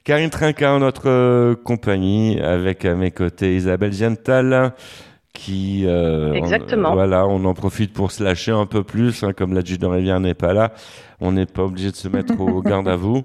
Karine 0.03 0.29
Trinquin, 0.29 0.79
notre 0.79 1.07
euh, 1.09 1.55
compagnie, 1.55 2.41
avec 2.41 2.83
à 2.83 2.93
mes 2.95 3.11
côtés 3.11 3.55
Isabelle 3.55 3.93
Giantal, 3.93 4.73
qui 5.33 5.83
euh, 5.85 6.33
Exactement. 6.33 6.89
on- 6.89 6.95
voilà, 6.95 7.25
on 7.25 7.45
en 7.45 7.53
profite 7.53 7.93
pour 7.93 8.11
se 8.11 8.21
lâcher 8.21 8.51
un 8.51 8.65
peu 8.65 8.83
plus, 8.83 9.23
hein, 9.23 9.31
comme 9.31 9.53
l'adjudant 9.53 9.91
Rivière 9.91 10.19
n'est 10.19 10.33
pas 10.33 10.51
là, 10.51 10.73
on 11.21 11.31
n'est 11.31 11.45
pas 11.45 11.63
obligé 11.63 11.89
de 11.89 11.95
se 11.95 12.09
mettre 12.09 12.37
au 12.37 12.61
garde 12.63 12.89
à 12.89 12.97
vous. 12.97 13.23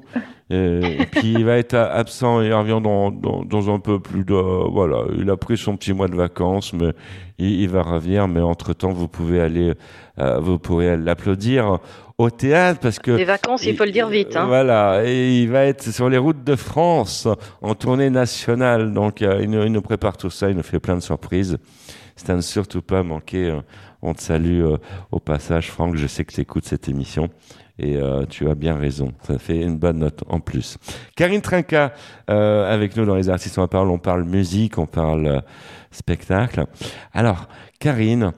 Et 0.51 0.99
puis 1.11 1.33
il 1.35 1.45
va 1.45 1.59
être 1.59 1.75
absent 1.75 2.41
et 2.43 2.47
il 2.47 2.55
revient 2.55 2.81
dans, 2.83 3.11
dans, 3.11 3.45
dans 3.45 3.75
un 3.75 3.81
peu 3.81 4.01
plus 4.01 4.25
de 4.25 4.35
voilà, 4.35 5.03
il 5.19 5.29
a 5.29 5.37
pris 5.37 5.59
son 5.59 5.77
petit 5.77 5.93
mois 5.93 6.09
de 6.09 6.15
vacances, 6.17 6.73
mais 6.73 6.93
il, 7.39 7.61
il 7.61 7.69
va 7.69 7.83
revenir. 7.83 8.29
Mais 8.29 8.41
entre 8.41 8.73
temps, 8.73 8.93
vous 8.93 9.09
pouvez 9.09 9.41
aller, 9.41 9.75
euh, 10.19 10.39
vous 10.41 10.59
pourrez 10.59 10.97
l'applaudir 10.97 11.79
au 12.17 12.31
théâtre 12.31 12.81
parce 12.81 12.99
que 12.99 13.11
Les 13.11 13.25
vacances, 13.27 13.65
il 13.67 13.77
faut 13.77 13.85
le 13.85 13.93
dire 13.93 14.09
vite. 14.09 14.35
Hein. 14.37 14.47
voilà, 14.47 15.03
et 15.05 15.43
il 15.43 15.51
va 15.51 15.67
être 15.67 15.83
sur 15.93 16.09
les 16.09 16.19
routes 16.19 16.43
de 16.45 16.57
France 16.57 17.29
en 17.61 17.75
tournée 17.75 18.09
nationale. 18.11 18.93
Donc 18.95 19.21
euh, 19.21 19.41
il, 19.43 19.51
nous, 19.51 19.63
il 19.65 19.71
nous 19.71 19.83
prépare 19.83 20.17
tout 20.17 20.31
ça, 20.31 20.49
il 20.49 20.57
nous 20.57 20.63
fait 20.63 20.81
plein 20.81 20.97
de 20.97 21.03
surprises. 21.03 21.59
C'est 22.17 22.31
à 22.31 22.35
ne 22.35 22.41
surtout 22.41 22.81
pas 22.83 23.03
manquer. 23.03 23.51
euh, 23.51 23.61
On 24.03 24.15
te 24.15 24.23
salue 24.23 24.63
euh, 24.65 24.79
au 25.13 25.21
passage, 25.21 25.71
Franck. 25.71 25.95
Je 25.97 26.07
sais 26.07 26.25
que 26.25 26.33
tu 26.33 26.41
écoutes 26.41 26.65
cette 26.65 26.89
émission. 26.89 27.29
Et 27.79 27.97
euh, 27.97 28.25
tu 28.29 28.49
as 28.49 28.57
bien 28.57 28.77
raison, 28.77 29.13
ça 29.23 29.39
fait 29.39 29.63
une 29.63 29.79
bonne 29.79 29.99
note 29.99 30.25
en 30.27 30.41
plus. 30.41 30.79
Karine 31.17 31.41
Trinca, 31.41 31.93
euh, 32.29 32.73
avec 32.73 32.97
nous 32.97 33.05
dans 33.05 33.15
les 33.15 33.29
artistes 33.29 33.57
on 33.59 33.69
parle, 33.69 33.89
on 33.91 33.99
parle 33.99 34.25
musique, 34.25 34.79
on 34.79 34.87
parle 34.87 35.27
euh, 35.27 35.41
spectacle. 35.93 36.65
Alors, 37.13 37.47
Karine, 37.79 38.33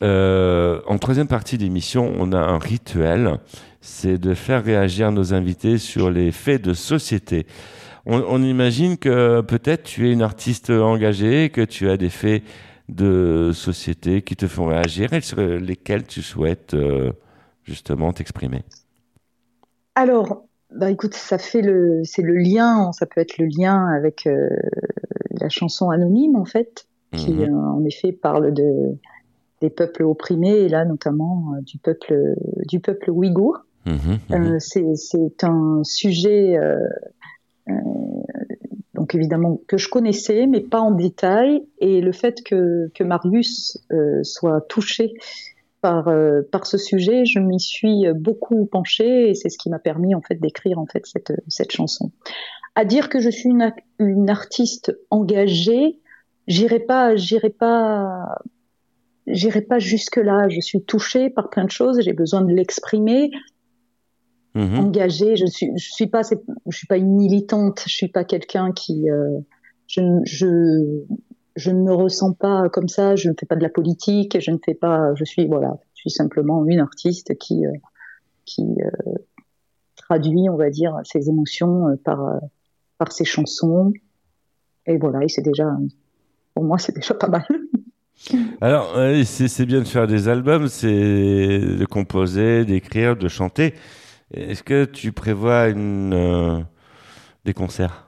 en 0.00 0.98
troisième 0.98 1.26
partie 1.26 1.58
d'émission, 1.58 2.10
on 2.18 2.32
a 2.32 2.38
un 2.38 2.58
rituel, 2.58 3.38
c'est 3.82 4.18
de 4.18 4.32
faire 4.32 4.64
réagir 4.64 5.12
nos 5.12 5.34
invités 5.34 5.76
sur 5.76 6.10
les 6.10 6.32
faits 6.32 6.62
de 6.62 6.72
société. 6.72 7.46
On, 8.06 8.40
imagine 8.40 8.98
que 8.98 9.40
peut-être 9.40 9.82
tu 9.82 10.08
es 10.08 10.12
une 10.12 10.22
artiste 10.22 10.70
engagée, 10.70 11.50
que 11.50 11.62
tu 11.62 11.90
as 11.90 11.96
des 11.96 12.08
faits 12.08 12.44
de 12.88 13.50
société 13.52 14.22
qui 14.22 14.36
te 14.36 14.46
font 14.46 14.66
réagir 14.66 15.12
et 15.12 15.20
sur 15.20 15.40
lesquels 15.40 16.06
tu 16.06 16.22
souhaites 16.22 16.76
justement 17.64 18.12
t'exprimer. 18.12 18.62
Alors, 19.96 20.44
bah 20.70 20.90
écoute, 20.90 21.14
ça 21.14 21.38
fait 21.38 21.62
le, 21.62 22.02
c'est 22.04 22.20
le 22.22 22.34
lien, 22.34 22.92
ça 22.92 23.06
peut 23.06 23.20
être 23.20 23.38
le 23.38 23.46
lien 23.46 23.86
avec 23.88 24.26
euh, 24.26 24.48
la 25.40 25.48
chanson 25.48 25.88
anonyme 25.90 26.36
en 26.36 26.44
fait, 26.44 26.86
qui 27.16 27.32
Mhm. 27.32 27.40
euh, 27.42 27.56
en 27.56 27.84
effet 27.84 28.12
parle 28.12 28.52
de 28.52 28.96
des 29.62 29.70
peuples 29.70 30.02
opprimés 30.02 30.50
et 30.50 30.68
là 30.68 30.84
notamment 30.84 31.54
euh, 31.54 31.62
du 31.62 31.78
peuple 31.78 32.34
du 32.68 32.78
peuple 32.80 33.10
ouïghour. 33.10 33.60
Euh, 34.32 34.56
c'est 34.58 34.96
c'est 34.96 35.44
un 35.44 35.82
sujet 35.84 36.58
donc 38.94 39.14
évidemment 39.14 39.60
que 39.68 39.78
je 39.78 39.88
connaissais 39.88 40.46
mais 40.48 40.60
pas 40.60 40.80
en 40.80 40.90
détail 40.90 41.62
et 41.78 42.00
le 42.00 42.12
fait 42.12 42.42
que 42.42 42.90
que 42.94 43.04
Marius 43.04 43.78
soit 44.24 44.60
touché 44.68 45.14
par 45.80 46.08
euh, 46.08 46.42
par 46.50 46.66
ce 46.66 46.78
sujet, 46.78 47.24
je 47.24 47.38
m'y 47.38 47.60
suis 47.60 48.04
beaucoup 48.14 48.66
penchée 48.66 49.30
et 49.30 49.34
c'est 49.34 49.48
ce 49.48 49.58
qui 49.58 49.70
m'a 49.70 49.78
permis 49.78 50.14
en 50.14 50.20
fait 50.20 50.36
d'écrire 50.36 50.78
en 50.78 50.86
fait 50.86 51.04
cette 51.06 51.32
cette 51.48 51.72
chanson. 51.72 52.10
À 52.74 52.84
dire 52.84 53.08
que 53.08 53.20
je 53.20 53.30
suis 53.30 53.48
une, 53.50 53.72
une 53.98 54.28
artiste 54.28 54.96
engagée, 55.10 56.00
j'irai 56.46 56.80
pas 56.80 57.16
j'irai 57.16 57.50
pas 57.50 58.38
j'irai 59.26 59.62
pas 59.62 59.78
jusque 59.78 60.16
là. 60.16 60.48
Je 60.48 60.60
suis 60.60 60.82
touchée 60.82 61.30
par 61.30 61.50
plein 61.50 61.64
de 61.64 61.70
choses, 61.70 62.00
j'ai 62.00 62.12
besoin 62.12 62.42
de 62.42 62.52
l'exprimer 62.52 63.30
Mhm. 64.54 64.78
engagée. 64.78 65.36
Je 65.36 65.44
suis, 65.46 65.70
je 65.76 65.92
suis 65.92 66.06
pas, 66.06 66.22
je 66.22 66.76
suis 66.76 66.86
pas 66.86 66.96
une 66.96 67.14
militante. 67.14 67.82
Je 67.86 67.92
suis 67.92 68.08
pas 68.08 68.24
quelqu'un 68.24 68.72
qui, 68.72 69.10
euh, 69.10 69.38
je, 69.86 70.00
ne- 70.00 70.24
je, 70.24 71.02
je 71.56 71.70
ne 71.70 71.82
me 71.82 71.92
ressens 71.92 72.34
pas 72.34 72.68
comme 72.68 72.88
ça. 72.88 73.16
Je 73.16 73.28
ne 73.30 73.34
fais 73.38 73.46
pas 73.46 73.56
de 73.56 73.62
la 73.62 73.70
politique. 73.70 74.38
Je 74.40 74.50
ne 74.50 74.58
fais 74.64 74.74
pas. 74.74 75.14
Je 75.14 75.24
suis, 75.24 75.46
voilà, 75.46 75.78
je 75.94 76.02
suis 76.02 76.10
simplement 76.10 76.64
une 76.66 76.80
artiste 76.80 77.36
qui, 77.38 77.66
euh, 77.66 77.72
qui 78.44 78.62
euh, 78.62 79.14
traduit, 79.96 80.48
on 80.50 80.56
va 80.56 80.70
dire, 80.70 80.94
ses 81.04 81.28
émotions 81.28 81.88
euh, 81.88 81.96
par, 81.96 82.40
par 82.98 83.10
ses 83.10 83.24
chansons. 83.24 83.92
Et 84.86 84.98
voilà, 84.98 85.24
et 85.24 85.28
c'est 85.28 85.42
déjà, 85.42 85.76
pour 86.54 86.64
moi, 86.64 86.78
c'est 86.78 86.94
déjà 86.94 87.14
pas 87.14 87.28
mal. 87.28 87.46
Alors, 88.60 88.94
c'est 89.24 89.66
bien 89.66 89.80
de 89.80 89.86
faire 89.86 90.06
des 90.06 90.28
albums, 90.28 90.68
c'est 90.68 90.88
de 90.88 91.84
composer, 91.84 92.64
d'écrire, 92.64 93.16
de 93.16 93.28
chanter. 93.28 93.74
Est-ce 94.32 94.62
que 94.62 94.84
tu 94.84 95.12
prévois 95.12 95.68
une, 95.68 96.64
des 97.44 97.52
concerts? 97.52 98.05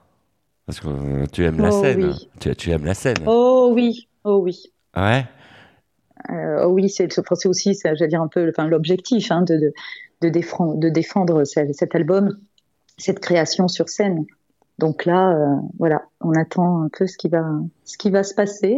Parce 0.68 0.80
que 0.80 0.88
euh, 0.88 1.24
tu 1.32 1.46
aimes 1.46 1.60
la 1.62 1.70
Oh, 1.70 1.80
scène. 1.82 2.04
oui. 2.04 2.28
Tu, 2.40 2.54
tu 2.54 2.70
aimes 2.70 2.84
la 2.84 2.92
scène. 2.92 3.16
Oh 3.24 3.72
oui, 3.74 4.06
oh 4.24 4.36
oui. 4.44 4.64
Ouais. 4.94 5.24
Euh, 6.28 6.66
oui, 6.66 6.90
c'est 6.90 7.08
aussi, 7.46 7.74
j'allais 7.82 8.06
dire 8.06 8.20
un 8.20 8.28
peu, 8.28 8.46
enfin, 8.50 8.68
l'objectif 8.68 9.32
hein, 9.32 9.40
de, 9.40 9.56
de, 9.56 9.72
de, 10.20 10.28
défendre, 10.28 10.76
de 10.76 10.90
défendre 10.90 11.44
ce- 11.44 11.72
cet 11.72 11.94
album, 11.94 12.36
cette 12.98 13.20
création 13.20 13.66
sur 13.66 13.88
scène. 13.88 14.26
Donc 14.78 15.06
là, 15.06 15.30
euh, 15.32 15.56
voilà, 15.78 16.02
on 16.20 16.32
attend 16.34 16.82
un 16.82 16.90
peu 16.90 17.06
ce 17.06 17.16
qui 17.16 17.28
va, 17.28 17.46
ce 17.86 17.96
qui 17.96 18.10
va 18.10 18.22
se 18.22 18.34
passer. 18.34 18.76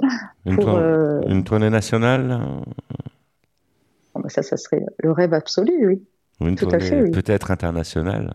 Une, 0.46 0.54
pour, 0.54 0.64
tour- 0.66 0.76
euh, 0.76 1.22
une 1.26 1.42
tournée 1.42 1.70
nationale 1.70 2.38
bah, 4.14 4.28
ça, 4.28 4.42
ça 4.44 4.56
serait 4.56 4.84
le 4.98 5.10
rêve 5.10 5.34
absolu, 5.34 5.88
oui. 5.88 6.02
ou 6.40 6.46
une 6.46 6.54
tout 6.54 6.66
à 6.66 6.78
tournée 6.78 6.84
fait, 6.86 7.02
oui. 7.02 7.10
peut-être 7.10 7.50
internationale 7.50 8.34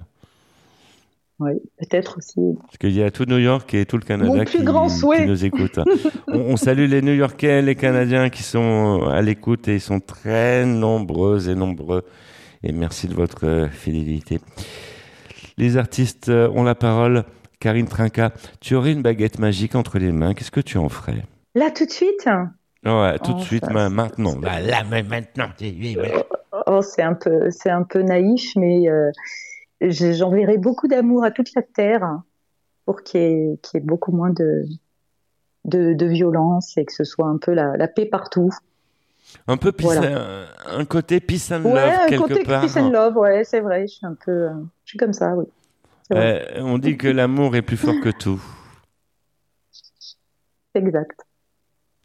Oui, 1.39 1.51
peut-être 1.77 2.17
aussi. 2.17 2.39
Parce 2.61 2.77
qu'il 2.77 2.93
y 2.93 3.03
a 3.03 3.11
tout 3.11 3.25
New 3.25 3.37
York 3.37 3.71
et 3.75 3.85
tout 3.85 3.97
le 3.97 4.03
Canada 4.03 4.29
Mon 4.31 4.43
plus 4.43 4.57
qui, 4.59 4.63
grand 4.63 4.89
souhait. 4.89 5.21
qui 5.23 5.27
nous 5.27 5.45
écoutent. 5.45 5.79
on, 6.27 6.39
on 6.39 6.57
salue 6.57 6.87
les 6.89 7.01
New-Yorkais, 7.03 7.61
les 7.61 7.75
Canadiens 7.75 8.29
qui 8.29 8.41
sont 8.43 9.03
à 9.07 9.21
l'écoute 9.21 9.67
et 9.67 9.75
ils 9.75 9.81
sont 9.81 9.99
très 9.99 10.65
nombreux 10.65 11.47
et 11.49 11.53
nombreux. 11.55 12.03
Et 12.63 12.71
merci 12.71 13.07
de 13.07 13.13
votre 13.13 13.45
euh, 13.45 13.67
fidélité. 13.67 14.39
Les 15.57 15.77
artistes 15.77 16.29
euh, 16.29 16.49
ont 16.49 16.63
la 16.63 16.75
parole. 16.75 17.23
Karine 17.59 17.87
Trinca, 17.87 18.31
tu 18.59 18.75
aurais 18.75 18.91
une 18.91 19.01
baguette 19.01 19.39
magique 19.39 19.75
entre 19.75 19.97
les 19.99 20.11
mains. 20.11 20.33
Qu'est-ce 20.33 20.51
que 20.51 20.59
tu 20.61 20.77
en 20.77 20.89
ferais? 20.89 21.23
Là, 21.55 21.71
tout 21.71 21.85
de 21.85 21.91
suite? 21.91 22.27
Ouais, 22.85 23.17
tout 23.19 23.31
Oh, 23.35 23.39
de 23.39 23.41
suite, 23.43 23.65
ça, 23.65 23.73
ma- 23.73 23.89
maintenant. 23.89 24.39
Là, 24.39 24.59
là, 24.61 24.83
mais 24.89 25.01
maintenant. 25.03 25.49
oui, 25.61 25.97
oui. 25.99 26.07
Oh, 26.67 26.81
c'est 26.81 27.01
un 27.01 27.13
peu, 27.15 27.49
c'est 27.49 27.69
un 27.71 27.83
peu 27.83 28.01
naïf, 28.01 28.51
mais 28.55 28.87
euh, 28.89 29.09
j'enverrai 29.81 30.57
beaucoup 30.57 30.87
d'amour 30.87 31.23
à 31.23 31.31
toute 31.31 31.53
la 31.55 31.61
terre 31.61 32.03
hein, 32.03 32.23
pour 32.85 33.03
qu'il 33.03 33.21
y, 33.21 33.23
ait- 33.23 33.59
qu'il 33.61 33.79
y 33.79 33.83
ait 33.83 33.85
beaucoup 33.85 34.11
moins 34.11 34.31
de, 34.31 34.63
de, 35.65 35.93
de 35.93 36.05
violence 36.05 36.77
et 36.77 36.85
que 36.85 36.93
ce 36.93 37.03
soit 37.03 37.27
un 37.27 37.37
peu 37.37 37.53
la, 37.53 37.77
la 37.77 37.87
paix 37.87 38.05
partout. 38.05 38.49
Un 39.47 39.57
peu 39.57 39.71
peace, 39.71 39.85
Voilà. 39.85 40.47
un, 40.67 40.79
un 40.79 40.85
côté 40.85 41.19
peace 41.19 41.51
and 41.51 41.63
Ouais, 41.63 41.73
love 41.81 41.93
un 41.93 42.07
quelque 42.07 42.33
côté 42.33 42.43
part. 42.43 42.61
peace 42.63 42.77
and 42.77 42.89
love, 42.91 43.17
ouais, 43.17 43.43
c'est 43.43 43.59
vrai. 43.59 43.87
Je 43.87 43.93
suis 43.95 44.05
un 44.05 44.15
peu, 44.15 44.31
euh, 44.31 44.53
je 44.85 44.89
suis 44.91 44.97
comme 44.97 45.13
ça, 45.13 45.35
oui. 45.35 45.45
Euh, 46.13 46.39
on 46.61 46.77
dit 46.77 46.97
que 46.97 47.09
l'amour 47.09 47.55
est 47.57 47.61
plus 47.61 47.75
fort 47.77 47.95
que 48.01 48.09
tout. 48.09 48.41
Exact. 50.73 51.19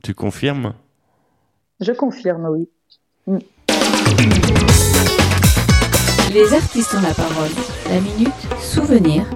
Tu 0.02 0.14
confirmes? 0.14 0.74
Je 1.80 1.92
confirme, 1.92 2.46
oui. 2.48 2.68
Les 6.32 6.54
artistes 6.54 6.94
ont 6.94 7.02
la 7.02 7.12
parole. 7.12 7.50
La 7.90 8.00
minute 8.00 8.32
souvenir. 8.58 9.26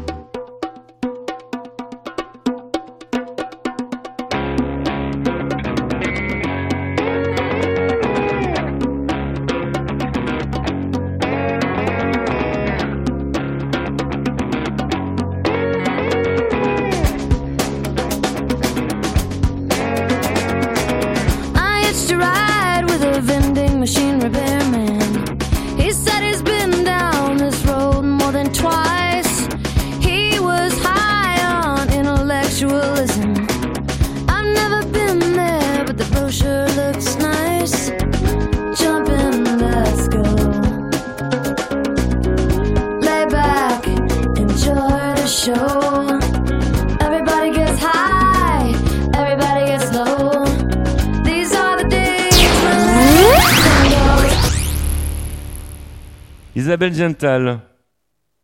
Isabelle 56.66 56.94
Gental, 56.94 57.60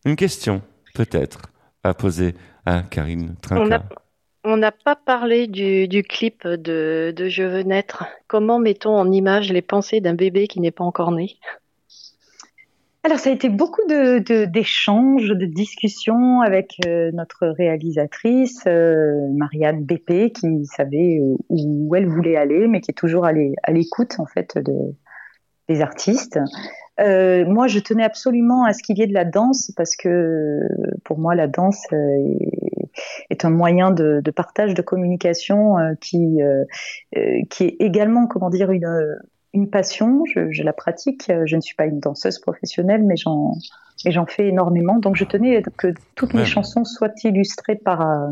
une 0.05 0.15
question, 0.15 0.63
peut-être, 0.95 1.43
à 1.83 1.93
poser 1.93 2.37
à 2.65 2.83
Karine 2.83 3.35
Trinca. 3.43 3.83
On 4.45 4.57
n'a 4.57 4.71
pas 4.71 4.95
parlé 4.95 5.49
du, 5.49 5.89
du 5.89 6.05
clip 6.05 6.47
de, 6.47 7.13
de 7.17 7.29
Je 7.29 7.43
veux 7.43 7.63
naître. 7.63 8.05
Comment 8.29 8.61
mettons 8.61 8.95
en 8.97 9.11
image 9.11 9.53
les 9.53 9.61
pensées 9.61 10.01
d'un 10.01 10.15
bébé 10.15 10.47
qui 10.47 10.61
n'est 10.61 10.71
pas 10.71 10.85
encore 10.85 11.11
né? 11.11 11.35
Alors, 13.03 13.19
ça 13.19 13.31
a 13.31 13.33
été 13.33 13.49
beaucoup 13.49 13.85
de- 13.89 14.21
de- 14.21 14.45
d'échanges, 14.45 15.27
de, 15.27 15.45
discussions 15.45 16.43
avec 16.43 16.77
euh, 16.87 17.11
notre 17.15 17.49
réalisatrice, 17.49 18.63
euh, 18.69 19.17
Marianne 19.33 19.83
Bépé, 19.85 20.31
qui 20.31 20.65
savait 20.67 21.19
euh, 21.21 21.35
où 21.49 21.93
elle 21.97 22.07
voulait 22.07 22.37
aller, 22.37 22.69
mais 22.69 22.81
qui 22.81 22.93
est 22.93 22.95
toujours 22.95 23.25
à 23.25 23.33
l'é- 23.33 23.57
à 23.65 23.73
l'écoute, 23.73 24.15
en 24.21 24.27
fait, 24.27 24.57
de, 24.59 24.95
des 25.69 25.81
artistes. 25.81 26.39
Euh, 27.01 27.45
moi, 27.47 27.69
je 27.69 27.79
tenais 27.79 28.05
absolument 28.05 28.65
à 28.65 28.73
ce 28.73 28.83
qu'il 28.83 28.99
y 28.99 29.03
ait 29.03 29.07
de 29.07 29.15
la 29.15 29.25
danse, 29.25 29.73
parce 29.77 29.97
que 29.97 30.61
pour 31.05 31.19
moi, 31.19 31.35
la 31.35 31.47
danse 31.47 31.83
euh, 31.93 32.35
est, 33.31 33.45
un 33.45 33.51
moyen 33.51 33.91
de, 33.91 34.21
de 34.23 34.31
partage, 34.31 34.75
de 34.75 34.83
communication 34.83 35.79
euh, 35.79 35.95
qui, 36.01 36.43
euh, 36.43 36.65
qui 37.51 37.65
est 37.65 37.77
également, 37.81 38.27
comment 38.27 38.51
dire, 38.51 38.71
une 38.71 39.19
une 39.55 39.69
passion, 39.69 40.25
je, 40.35 40.51
je 40.51 40.63
la 40.63 40.73
pratique. 40.73 41.31
Je 41.45 41.57
ne 41.57 41.61
suis 41.61 41.77
pas 41.77 41.85
une 41.85 42.01
danseuse 42.01 42.39
professionnelle, 42.39 43.03
mais 43.05 43.17
j'en, 43.17 43.53
mais 44.03 44.11
j'en 44.11 44.25
fais 44.25 44.49
énormément. 44.49 44.99
Donc 44.99 45.15
je 45.15 45.25
tenais 45.25 45.63
que 45.77 45.89
toutes 46.15 46.33
mes 46.33 46.47
chansons 46.47 46.87
soient 46.87 47.13
illustrées 47.23 47.77
par, 47.77 48.31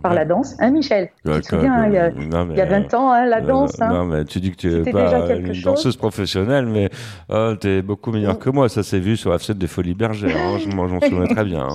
par 0.00 0.14
la 0.14 0.24
danse. 0.24 0.54
Hein, 0.60 0.70
Michel? 0.70 1.10
Ouais, 1.24 1.36
Tu 1.36 1.40
te 1.42 1.46
souviens, 1.48 1.72
hein, 1.74 1.86
il 1.88 1.94
y 1.94 1.98
a, 1.98 2.10
non, 2.10 2.44
mais- 2.46 2.54
il 2.54 2.58
y 2.58 2.60
a 2.60 2.66
20 2.66 2.94
ans, 2.94 3.10
hein, 3.12 3.26
la 3.26 3.38
Euh, 3.38 3.46
danse. 3.46 3.80
hein? 3.80 3.88
Non, 3.92 4.04
mais 4.04 4.24
tu 4.24 4.40
dis 4.40 4.50
que 4.50 4.56
tu 4.56 4.68
n'es 4.68 4.92
pas 4.92 5.28
une 5.36 5.52
chose? 5.54 5.62
danseuse 5.64 5.96
professionnelle, 5.96 6.66
mais 6.66 6.88
euh, 7.30 7.56
tu 7.56 7.68
es 7.68 7.82
beaucoup 7.82 8.12
meilleure 8.12 8.38
que 8.38 8.50
moi. 8.50 8.68
Ça 8.68 8.82
s'est 8.82 9.00
vu 9.00 9.16
sur 9.16 9.30
la 9.30 9.38
scène 9.38 9.58
des 9.58 9.66
Folies 9.66 9.94
Bergères. 9.94 10.36
hein. 10.36 10.58
Je 10.58 10.68
m'en 10.74 10.88
j'en 10.88 11.00
souviens 11.00 11.26
très 11.26 11.44
bien. 11.44 11.68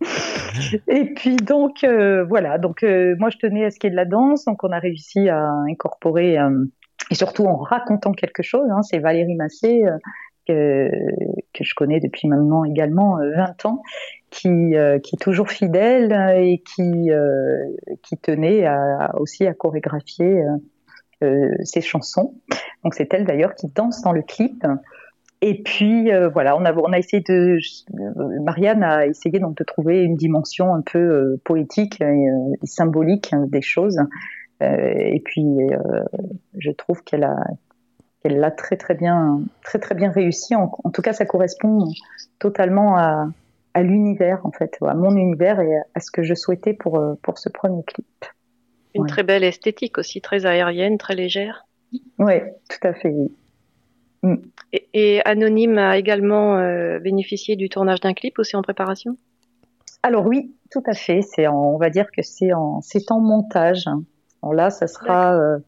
Et 0.88 1.12
puis 1.14 1.36
donc 1.36 1.84
euh, 1.84 2.24
voilà, 2.24 2.58
donc 2.58 2.82
euh, 2.82 3.14
moi 3.18 3.28
je 3.30 3.36
tenais 3.38 3.64
à 3.66 3.70
ce 3.70 3.78
qu'il 3.78 3.88
y 3.88 3.90
ait 3.90 3.92
de 3.92 3.96
la 3.96 4.04
danse, 4.06 4.44
donc 4.46 4.62
on 4.64 4.70
a 4.72 4.78
réussi 4.78 5.28
à 5.28 5.50
incorporer 5.70 6.38
euh, 6.38 6.64
et 7.10 7.14
surtout 7.14 7.44
en 7.44 7.56
racontant 7.58 8.12
quelque 8.12 8.42
chose. 8.42 8.68
Hein, 8.70 8.82
c'est 8.82 8.98
Valérie 8.98 9.34
Massé 9.34 9.82
que, 11.52 11.64
je 11.64 11.74
connais 11.74 12.00
depuis 12.00 12.28
maintenant 12.28 12.64
également 12.64 13.18
euh, 13.18 13.30
20 13.36 13.66
ans, 13.66 13.82
qui, 14.30 14.48
euh, 14.48 14.98
qui 14.98 15.16
est 15.16 15.20
toujours 15.20 15.48
fidèle 15.48 16.12
euh, 16.12 16.40
et 16.40 16.58
qui 16.58 17.10
euh, 17.10 17.64
tenait 18.22 18.66
aussi 19.14 19.46
à 19.46 19.54
chorégraphier 19.54 20.42
euh, 20.42 20.56
euh, 21.22 21.54
ses 21.64 21.80
chansons. 21.80 22.34
Donc 22.84 22.94
c'est 22.94 23.12
elle 23.12 23.24
d'ailleurs 23.24 23.54
qui 23.54 23.68
danse 23.68 24.02
dans 24.02 24.12
le 24.12 24.22
clip. 24.22 24.64
Et 25.42 25.62
puis 25.62 26.12
euh, 26.12 26.28
voilà, 26.28 26.56
on 26.56 26.64
a 26.64 26.98
essayé 26.98 27.22
euh, 27.30 27.58
Marianne 28.42 28.82
a 28.82 29.06
essayé 29.06 29.38
donc 29.38 29.56
de 29.56 29.64
trouver 29.64 30.02
une 30.02 30.16
dimension 30.16 30.74
un 30.74 30.82
peu 30.82 30.98
euh, 30.98 31.40
poétique 31.44 32.00
et, 32.00 32.04
euh, 32.04 32.54
et 32.62 32.66
symbolique 32.66 33.32
hein, 33.32 33.46
des 33.48 33.62
choses. 33.62 33.98
Euh, 34.62 34.92
et 34.96 35.20
puis 35.24 35.44
euh, 35.72 36.04
je 36.58 36.70
trouve 36.70 37.02
qu'elle 37.02 37.24
a 37.24 37.36
qu'elle 38.22 38.38
l'a 38.38 38.50
très 38.50 38.76
très 38.76 38.94
bien 38.94 39.40
très 39.62 39.78
très 39.78 39.94
bien 39.94 40.10
réussi. 40.10 40.54
En, 40.54 40.70
en 40.84 40.90
tout 40.90 41.02
cas, 41.02 41.12
ça 41.12 41.26
correspond 41.26 41.88
totalement 42.38 42.96
à 42.96 43.28
à 43.74 43.82
l'univers 43.82 44.40
en 44.44 44.50
fait, 44.50 44.76
à 44.82 44.94
mon 44.94 45.14
univers 45.16 45.60
et 45.60 45.72
à 45.94 46.00
ce 46.00 46.10
que 46.10 46.22
je 46.22 46.34
souhaitais 46.34 46.74
pour 46.74 46.98
euh, 46.98 47.14
pour 47.22 47.38
ce 47.38 47.48
premier 47.48 47.82
clip. 47.84 48.06
Une 48.94 49.02
Ouais. 49.02 49.08
très 49.08 49.22
belle 49.22 49.44
esthétique 49.44 49.98
aussi, 49.98 50.20
très 50.20 50.46
aérienne, 50.46 50.98
très 50.98 51.14
légère. 51.14 51.66
Oui, 52.18 52.34
tout 52.68 52.86
à 52.88 52.92
fait. 52.94 53.10
oui. 53.10 53.30
Et, 54.72 54.88
et 54.92 55.20
Anonyme 55.24 55.78
a 55.78 55.96
également 55.96 56.56
euh, 56.56 56.98
bénéficié 56.98 57.56
du 57.56 57.68
tournage 57.68 58.00
d'un 58.00 58.12
clip 58.12 58.38
aussi 58.38 58.56
en 58.56 58.62
préparation? 58.62 59.16
Alors 60.02 60.26
oui, 60.26 60.54
tout 60.70 60.82
à 60.86 60.94
fait. 60.94 61.22
C'est 61.22 61.46
on 61.48 61.76
va 61.78 61.90
dire 61.90 62.10
que 62.10 62.22
c'est 62.22 62.52
en 62.52 62.80
c'est 62.80 63.10
en 63.12 63.20
montage. 63.20 63.84
Alors 64.42 64.54
là, 64.54 64.70
ça 64.70 64.86
sera 64.86 65.36
euh, 65.36 65.58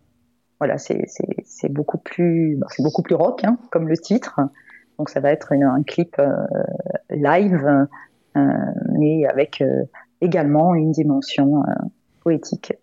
voilà, 0.62 0.78
c'est 0.78 1.02
c'est 1.08 1.26
c'est 1.44 1.72
beaucoup 1.72 1.98
plus 1.98 2.56
c'est 2.68 2.84
beaucoup 2.84 3.02
plus 3.02 3.16
rock 3.16 3.42
hein, 3.42 3.58
comme 3.72 3.88
le 3.88 3.96
titre. 3.96 4.38
Donc 4.96 5.08
ça 5.08 5.18
va 5.18 5.32
être 5.32 5.50
une- 5.50 5.64
un 5.64 5.82
clip 5.82 6.14
euh, 6.20 6.30
live, 7.10 7.60
euh, 8.36 8.40
mais 8.96 9.26
avec 9.26 9.60
euh, 9.60 9.82
également 10.20 10.76
une 10.76 10.92
dimension 10.92 11.64
euh, 11.64 11.72
poétique. 12.22 12.74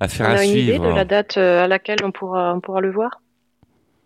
Affaire 0.00 0.26
On 0.26 0.30
à 0.30 0.36
a 0.36 0.42
une 0.42 0.50
idée 0.50 0.78
suivre. 0.78 0.90
de 0.90 0.96
la 0.96 1.04
date 1.04 1.36
à 1.36 1.68
laquelle 1.68 2.04
on 2.04 2.10
pourra, 2.10 2.54
on 2.56 2.60
pourra 2.60 2.80
le 2.80 2.90
voir? 2.90 3.22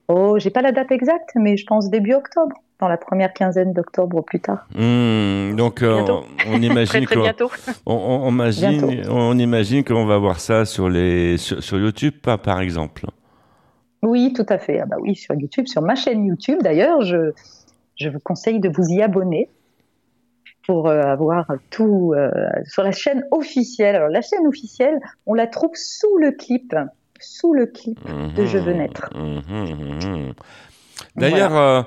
Oh, 0.08 0.38
j'ai 0.38 0.50
pas 0.50 0.62
la 0.62 0.72
date 0.72 0.92
exacte, 0.92 1.30
mais 1.34 1.56
je 1.56 1.66
pense 1.66 1.90
début 1.90 2.14
octobre, 2.14 2.54
dans 2.80 2.88
la 2.88 2.96
première 2.96 3.32
quinzaine 3.32 3.72
d'octobre 3.72 4.18
au 4.18 4.22
plus 4.22 4.40
tard. 4.40 4.66
Hmm, 4.74 5.56
donc 5.56 5.82
euh, 5.82 6.02
on 6.46 6.62
imagine 6.62 6.86
Très, 7.04 7.14
très 7.16 7.16
bientôt. 7.16 7.50
on, 7.86 7.94
on- 7.94 8.26
on 8.26 8.30
imagine 8.30 8.86
Bientôt. 8.86 9.10
on 9.12 9.38
imagine 9.38 9.82
qu'on 9.84 10.06
va 10.06 10.18
voir 10.18 10.38
ça 10.40 10.64
sur 10.64 10.88
les 10.88 11.36
sur, 11.38 11.62
sur 11.62 11.78
YouTube 11.78 12.14
pas 12.22 12.38
par 12.38 12.60
exemple. 12.60 13.06
Oui, 14.02 14.32
tout 14.32 14.46
à 14.48 14.58
fait. 14.58 14.78
Ah 14.80 14.86
bah 14.86 14.96
oui, 15.00 15.16
sur 15.16 15.34
YouTube, 15.34 15.66
sur 15.66 15.82
ma 15.82 15.96
chaîne 15.96 16.24
YouTube. 16.26 16.58
D'ailleurs, 16.62 17.00
je, 17.02 17.32
je 17.98 18.08
vous 18.08 18.20
conseille 18.20 18.60
de 18.60 18.68
vous 18.68 18.86
y 18.88 19.02
abonner 19.02 19.48
pour 20.66 20.88
euh, 20.88 21.00
avoir 21.02 21.46
tout 21.70 22.12
euh, 22.16 22.30
sur 22.66 22.82
la 22.84 22.92
chaîne 22.92 23.24
officielle. 23.32 23.96
Alors 23.96 24.08
la 24.08 24.20
chaîne 24.22 24.46
officielle, 24.46 25.00
on 25.26 25.34
la 25.34 25.46
trouve 25.48 25.70
sous 25.74 26.16
le 26.18 26.30
clip, 26.32 26.74
sous 27.20 27.52
le 27.54 27.66
clip 27.66 27.98
de 28.34 28.44
Je 28.46 28.58
veux 28.58 28.72
naître. 28.72 29.08
D'ailleurs, 31.16 31.56
euh, 31.56 31.82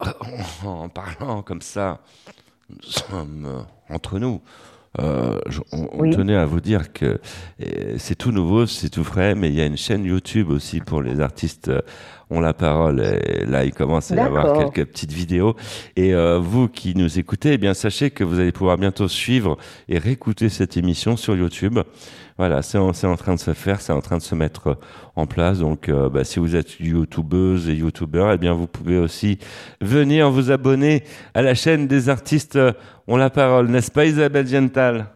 en 0.64 0.88
parlant 0.88 1.42
comme 1.42 1.62
ça, 1.62 2.00
nous 2.70 2.82
sommes 2.82 3.46
euh, 3.46 3.94
entre 3.94 4.18
nous. 4.18 4.40
Euh, 5.00 5.38
je- 5.48 5.60
on, 5.72 5.88
on 5.92 6.00
Oui. 6.00 6.10
tenait 6.10 6.34
à 6.34 6.46
vous 6.46 6.60
dire 6.60 6.92
que 6.92 7.20
c'est 7.98 8.16
tout 8.16 8.32
nouveau, 8.32 8.66
c'est 8.66 8.88
tout 8.88 9.04
frais, 9.04 9.34
mais 9.34 9.48
il 9.48 9.54
y 9.54 9.60
a 9.60 9.66
une 9.66 9.76
chaîne 9.76 10.04
YouTube 10.04 10.50
aussi 10.50 10.80
pour 10.80 11.02
les 11.02 11.20
artistes 11.20 11.68
euh, 11.68 11.80
ont 12.30 12.40
la 12.40 12.52
parole. 12.54 13.00
Et 13.00 13.44
là, 13.46 13.64
il 13.64 13.72
commence 13.72 14.10
à 14.10 14.16
y 14.16 14.18
avoir 14.18 14.58
quelques 14.72 14.88
petites 14.90 15.12
vidéos. 15.12 15.54
Et 15.96 16.14
euh, 16.14 16.38
vous 16.38 16.68
qui 16.68 16.94
nous 16.96 17.18
écoutez, 17.18 17.52
eh 17.54 17.58
bien 17.58 17.74
sachez 17.74 18.10
que 18.10 18.24
vous 18.24 18.40
allez 18.40 18.52
pouvoir 18.52 18.76
bientôt 18.78 19.08
suivre 19.08 19.56
et 19.88 19.98
réécouter 19.98 20.48
cette 20.48 20.76
émission 20.76 21.16
sur 21.16 21.36
YouTube. 21.36 21.78
Voilà, 22.38 22.62
c'est 22.62 22.78
en, 22.78 22.92
train 22.92 23.34
de 23.34 23.40
se 23.40 23.52
faire, 23.52 23.80
c'est 23.80 23.92
en 23.92 24.00
train 24.00 24.16
de 24.16 24.22
se 24.22 24.36
mettre 24.36 24.68
euh, 24.68 24.74
en 25.16 25.26
place. 25.26 25.58
Donc, 25.58 25.88
euh, 25.88 26.08
bah, 26.08 26.22
si 26.22 26.38
vous 26.38 26.54
êtes 26.54 26.78
youtubeuse 26.78 27.68
et 27.68 27.74
youtubeur, 27.74 28.32
eh 28.32 28.38
bien, 28.38 28.52
vous 28.52 28.68
pouvez 28.68 28.96
aussi 28.96 29.40
venir 29.80 30.30
vous 30.30 30.52
abonner 30.52 31.02
à 31.34 31.42
la 31.42 31.56
chaîne 31.56 31.88
des 31.88 32.08
artistes 32.08 32.54
euh, 32.54 32.72
ont 33.08 33.16
la 33.16 33.28
parole, 33.28 33.66
n'est-ce 33.66 33.90
pas, 33.90 34.06
Isabelle 34.06 34.46
Gental 34.46 35.08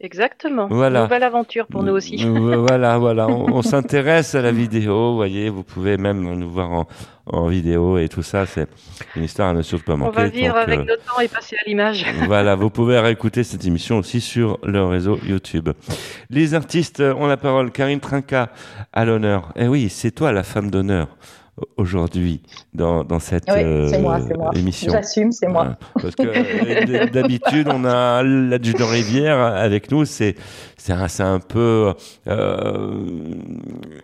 Exactement. 0.00 0.68
Voilà. 0.70 1.02
Nouvelle 1.02 1.24
aventure 1.24 1.66
pour 1.66 1.82
nous 1.82 1.92
aussi. 1.92 2.24
Voilà, 2.24 2.98
voilà, 2.98 3.26
on, 3.26 3.52
on 3.56 3.62
s'intéresse 3.62 4.34
à 4.36 4.42
la 4.42 4.52
vidéo, 4.52 5.10
vous 5.10 5.16
voyez, 5.16 5.50
vous 5.50 5.64
pouvez 5.64 5.96
même 5.96 6.22
nous 6.22 6.48
voir 6.50 6.70
en, 6.70 6.86
en 7.26 7.48
vidéo 7.48 7.98
et 7.98 8.08
tout 8.08 8.22
ça, 8.22 8.46
c'est 8.46 8.68
une 9.16 9.24
histoire 9.24 9.48
à 9.48 9.52
ne 9.54 9.62
surtout 9.62 9.84
pas 9.86 9.94
On 9.94 9.98
manquer. 9.98 10.16
va 10.16 10.28
vivre 10.28 10.54
Donc, 10.54 10.62
avec 10.62 10.78
euh, 10.80 10.84
le 10.84 10.96
temps 10.98 11.20
et 11.20 11.26
passer 11.26 11.56
à 11.56 11.68
l'image. 11.68 12.06
voilà, 12.26 12.54
vous 12.54 12.70
pouvez 12.70 12.98
réécouter 13.00 13.42
cette 13.42 13.64
émission 13.66 13.98
aussi 13.98 14.20
sur 14.20 14.58
le 14.62 14.84
réseau 14.84 15.18
YouTube. 15.26 15.70
Les 16.30 16.54
artistes 16.54 17.00
ont 17.00 17.26
la 17.26 17.36
parole. 17.36 17.72
Karine 17.72 18.00
Trinca 18.00 18.50
à 18.92 19.04
l'honneur. 19.04 19.52
Eh 19.56 19.66
oui, 19.66 19.88
c'est 19.88 20.12
toi 20.12 20.30
la 20.32 20.44
femme 20.44 20.70
d'honneur 20.70 21.08
aujourd'hui 21.76 22.42
dans, 22.74 23.04
dans 23.04 23.18
cette 23.18 23.44
Oui, 23.48 23.62
euh, 23.62 24.00
moi, 24.00 24.18
émission. 24.54 24.92
J'assume, 24.92 25.32
c'est 25.32 25.48
moi. 25.48 25.68
Ouais, 25.68 26.02
Parce 26.02 26.14
que 26.14 26.22
euh, 26.26 27.06
d'habitude, 27.06 27.68
on 27.72 27.84
a 27.84 28.22
l'adjudant 28.22 28.86
Rivière 28.86 29.38
avec 29.38 29.90
nous. 29.90 30.04
C'est 30.04 30.34
c'est 30.76 30.92
un, 31.22 31.40
peu 31.40 31.92
euh, 32.28 32.94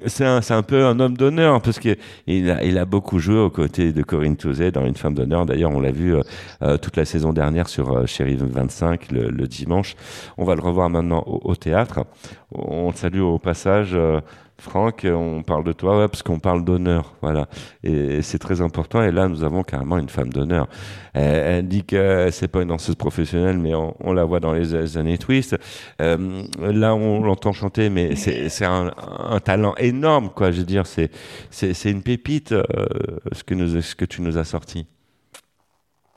c'est 0.07 0.25
un, 0.25 0.63
peu 0.63 0.85
un 0.85 1.01
homme 1.01 1.17
d'honneur 1.17 1.63
parce 1.63 1.79
que 1.79 1.97
il 2.27 2.51
a, 2.51 2.63
il 2.65 2.77
a 2.79 2.85
beaucoup 2.85 3.21
joué 3.21 3.39
aux 3.39 3.49
côtés 3.49 3.93
de 3.93 4.03
Corinne 4.03 4.37
Touzet 4.37 4.71
dans 4.71 4.85
Une 4.85 4.97
femme 4.97 5.15
d'honneur. 5.15 5.47
D'ailleurs, 5.47 5.71
on 5.71 5.81
l'a 5.81 5.93
vu 5.93 6.15
euh, 6.63 6.77
toute 6.77 6.97
la 6.97 7.05
saison 7.05 7.33
dernière 7.33 7.69
sur 7.69 8.07
Chérie 8.07 8.37
25 8.39 9.13
le, 9.13 9.31
le 9.31 9.47
dimanche. 9.47 9.95
On 10.37 10.45
va 10.45 10.57
le 10.57 10.61
revoir 10.61 10.91
maintenant 10.91 11.23
au, 11.27 11.41
au 11.45 11.55
théâtre. 11.55 12.01
On 12.53 12.93
te 12.93 12.99
salue 12.99 13.21
au 13.21 13.39
passage. 13.39 13.97
Franck, 14.59 15.05
on 15.11 15.43
parle 15.43 15.65
de 15.65 15.73
toi, 15.73 15.99
ouais, 15.99 16.09
parce 16.09 16.23
qu'on 16.23 16.39
parle 16.39 16.65
d'honneur, 16.65 17.15
voilà. 17.21 17.49
Et 17.83 18.23
c'est 18.23 18.39
très 18.39 18.61
important. 18.61 19.03
Et 19.03 19.11
là, 19.11 19.29
nous 19.29 19.43
avons 19.45 19.63
carrément 19.63 19.99
une 19.99 20.09
femme 20.09 20.31
d'honneur. 20.33 20.69
Elle, 21.13 21.25
elle 21.35 21.69
dit 21.69 21.85
que 21.85 22.29
c'est 22.31 22.49
pas 22.49 22.63
une 22.63 22.69
danseuse 22.69 22.95
professionnelle, 22.95 23.59
mais 23.59 23.75
on, 23.75 23.95
on 24.01 24.13
la 24.13 24.25
voit 24.25 24.41
dans 24.41 24.53
les 24.53 24.97
années 24.97 25.19
twist. 25.19 25.57
Euh, 26.01 26.45
là, 26.61 26.95
on 26.95 27.21
l'entend 27.23 27.53
chanter, 27.53 27.91
mais 27.91 28.15
c'est 28.17 28.65
un, 28.65 28.93
un 29.29 29.41
talent 29.41 29.75
énorme, 29.77 30.31
quoi. 30.31 30.51
Je 30.53 30.59
veux 30.59 30.67
dire, 30.67 30.85
c'est 30.87 31.11
une 31.85 32.03
pépite 32.03 32.53
euh, 32.53 32.65
ce 33.33 33.43
que 33.45 33.55
nous 33.55 33.81
ce 33.83 33.95
que 33.95 34.05
tu 34.05 34.23
nous 34.23 34.39
as 34.39 34.45
sorti. 34.45 34.87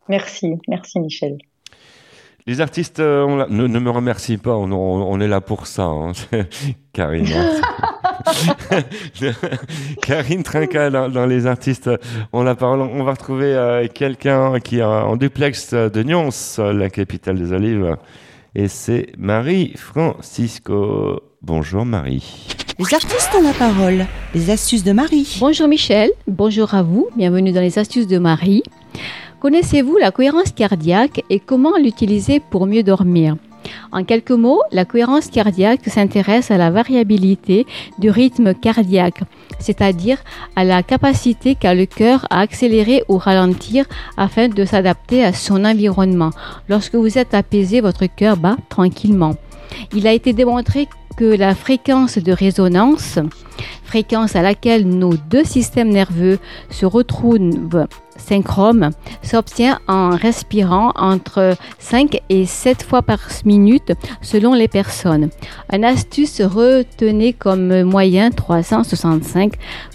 Merci, 0.10 0.56
merci 0.70 1.00
Michel. 1.00 1.38
Les 2.46 2.62
artistes, 2.62 3.02
euh, 3.02 3.24
on 3.26 3.46
ne, 3.50 3.68
ne 3.68 3.80
me 3.80 3.90
remercie 3.90 4.38
pas, 4.38 4.56
on, 4.56 4.72
on- 4.72 5.12
on 5.12 5.20
est 5.20 5.28
là 5.28 5.42
pour 5.42 5.68
ça, 5.68 5.84
hein. 5.84 6.14
Karine. 6.94 7.26
Karine 10.02 10.44
Trinca 10.44 10.90
dans, 10.90 11.10
dans 11.10 11.26
les 11.26 11.46
artistes, 11.46 11.90
on 12.34 12.44
la 12.44 12.56
parole. 12.56 12.82
On 12.82 13.04
va 13.04 13.12
retrouver 13.12 13.54
euh, 13.54 13.88
quelqu'un 13.94 14.60
qui 14.60 14.80
est 14.80 14.84
en 14.84 15.16
duplex 15.16 15.74
de 15.74 16.04
Nyons, 16.04 16.30
la 16.58 16.90
capitale 16.90 17.38
des 17.38 17.54
olives. 17.54 17.96
et 18.56 18.68
c'est 18.68 19.12
Marie 19.18 19.74
Francisco. 19.76 21.22
Bonjour 21.42 21.86
Marie. 21.86 22.48
Les 22.80 22.94
artistes 22.94 23.32
ont 23.38 23.44
la 23.44 23.54
parole. 23.54 24.06
Les 24.36 24.50
astuces 24.50 24.84
de 24.84 24.92
Marie. 24.92 25.38
Bonjour 25.40 25.68
Michel, 25.68 26.12
bonjour 26.28 26.74
à 26.74 26.84
vous, 26.84 27.08
bienvenue 27.16 27.52
dans 27.52 27.62
les 27.62 27.80
astuces 27.80 28.08
de 28.08 28.18
Marie. 28.18 28.64
Connaissez-vous 29.40 29.98
la 29.98 30.12
cohérence 30.12 30.52
cardiaque 30.52 31.24
et 31.30 31.40
comment 31.40 31.78
l'utiliser 31.78 32.40
pour 32.40 32.66
mieux 32.66 32.84
dormir? 32.84 33.36
En 33.92 34.04
quelques 34.04 34.32
mots, 34.32 34.62
la 34.72 34.86
cohérence 34.86 35.28
cardiaque 35.28 35.86
s'intéresse 35.88 36.52
à 36.52 36.58
la 36.58 36.72
variabilité 36.72 37.66
du 38.00 38.10
rythme 38.10 38.54
cardiaque, 38.54 39.22
c'est-à-dire 39.60 40.18
à 40.56 40.64
la 40.64 40.84
capacité 40.84 41.56
qu'a 41.56 41.74
le 41.74 41.86
cœur 41.86 42.26
à 42.30 42.42
accélérer 42.42 43.04
ou 43.08 43.18
ralentir 43.18 43.86
afin 44.18 44.48
de 44.48 44.66
s'adapter 44.66 45.24
à 45.24 45.34
son 45.34 45.66
environnement. 45.66 46.32
Lorsque 46.70 46.96
vous 46.96 47.18
êtes 47.18 47.34
apaisé, 47.34 47.82
votre 47.82 48.06
cœur 48.06 48.38
bat 48.38 48.58
tranquillement. 48.70 49.36
Il 49.94 50.08
a 50.08 50.14
été 50.14 50.34
démontré 50.34 50.88
que 51.18 51.26
la 51.26 51.56
fréquence 51.56 52.20
de 52.20 52.32
résonance, 52.32 53.20
fréquence 53.84 54.36
à 54.36 54.44
laquelle 54.44 54.88
nos 54.88 55.16
deux 55.18 55.44
systèmes 55.44 55.90
nerveux 55.90 56.38
se 56.70 56.86
retrouvent 56.86 57.88
synchrone, 58.18 58.92
s'obtient 59.24 59.80
en 59.88 60.12
respirant 60.12 60.92
entre 60.96 61.56
5 61.80 62.20
et 62.30 62.46
7 62.46 62.84
fois 62.84 63.02
par 63.02 63.20
minute 63.46 63.94
selon 64.22 64.54
les 64.54 64.68
personnes. 64.68 65.30
Un 65.72 65.84
astuce 65.84 66.42
retenez 66.42 67.34
comme 67.34 67.84
moyen 67.84 68.30
365 68.30 69.54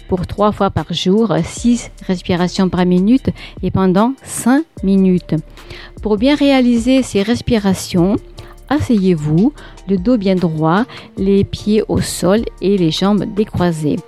pour 0.09 0.27
3 0.27 0.51
fois 0.51 0.71
par 0.71 0.91
jour, 0.91 1.33
6 1.41 1.91
respirations 2.05 2.69
par 2.69 2.85
minute 2.85 3.29
et 3.61 3.71
pendant 3.71 4.13
5 4.23 4.63
minutes. 4.83 5.35
Pour 6.01 6.17
bien 6.17 6.35
réaliser 6.35 7.01
ces 7.01 7.23
respirations, 7.23 8.17
asseyez-vous, 8.73 9.53
le 9.87 9.97
dos 9.97 10.17
bien 10.17 10.35
droit, 10.35 10.85
les 11.17 11.43
pieds 11.43 11.83
au 11.87 12.01
sol 12.01 12.41
et 12.61 12.77
les 12.77 12.91
jambes 12.91 13.25
décroisées. 13.35 13.99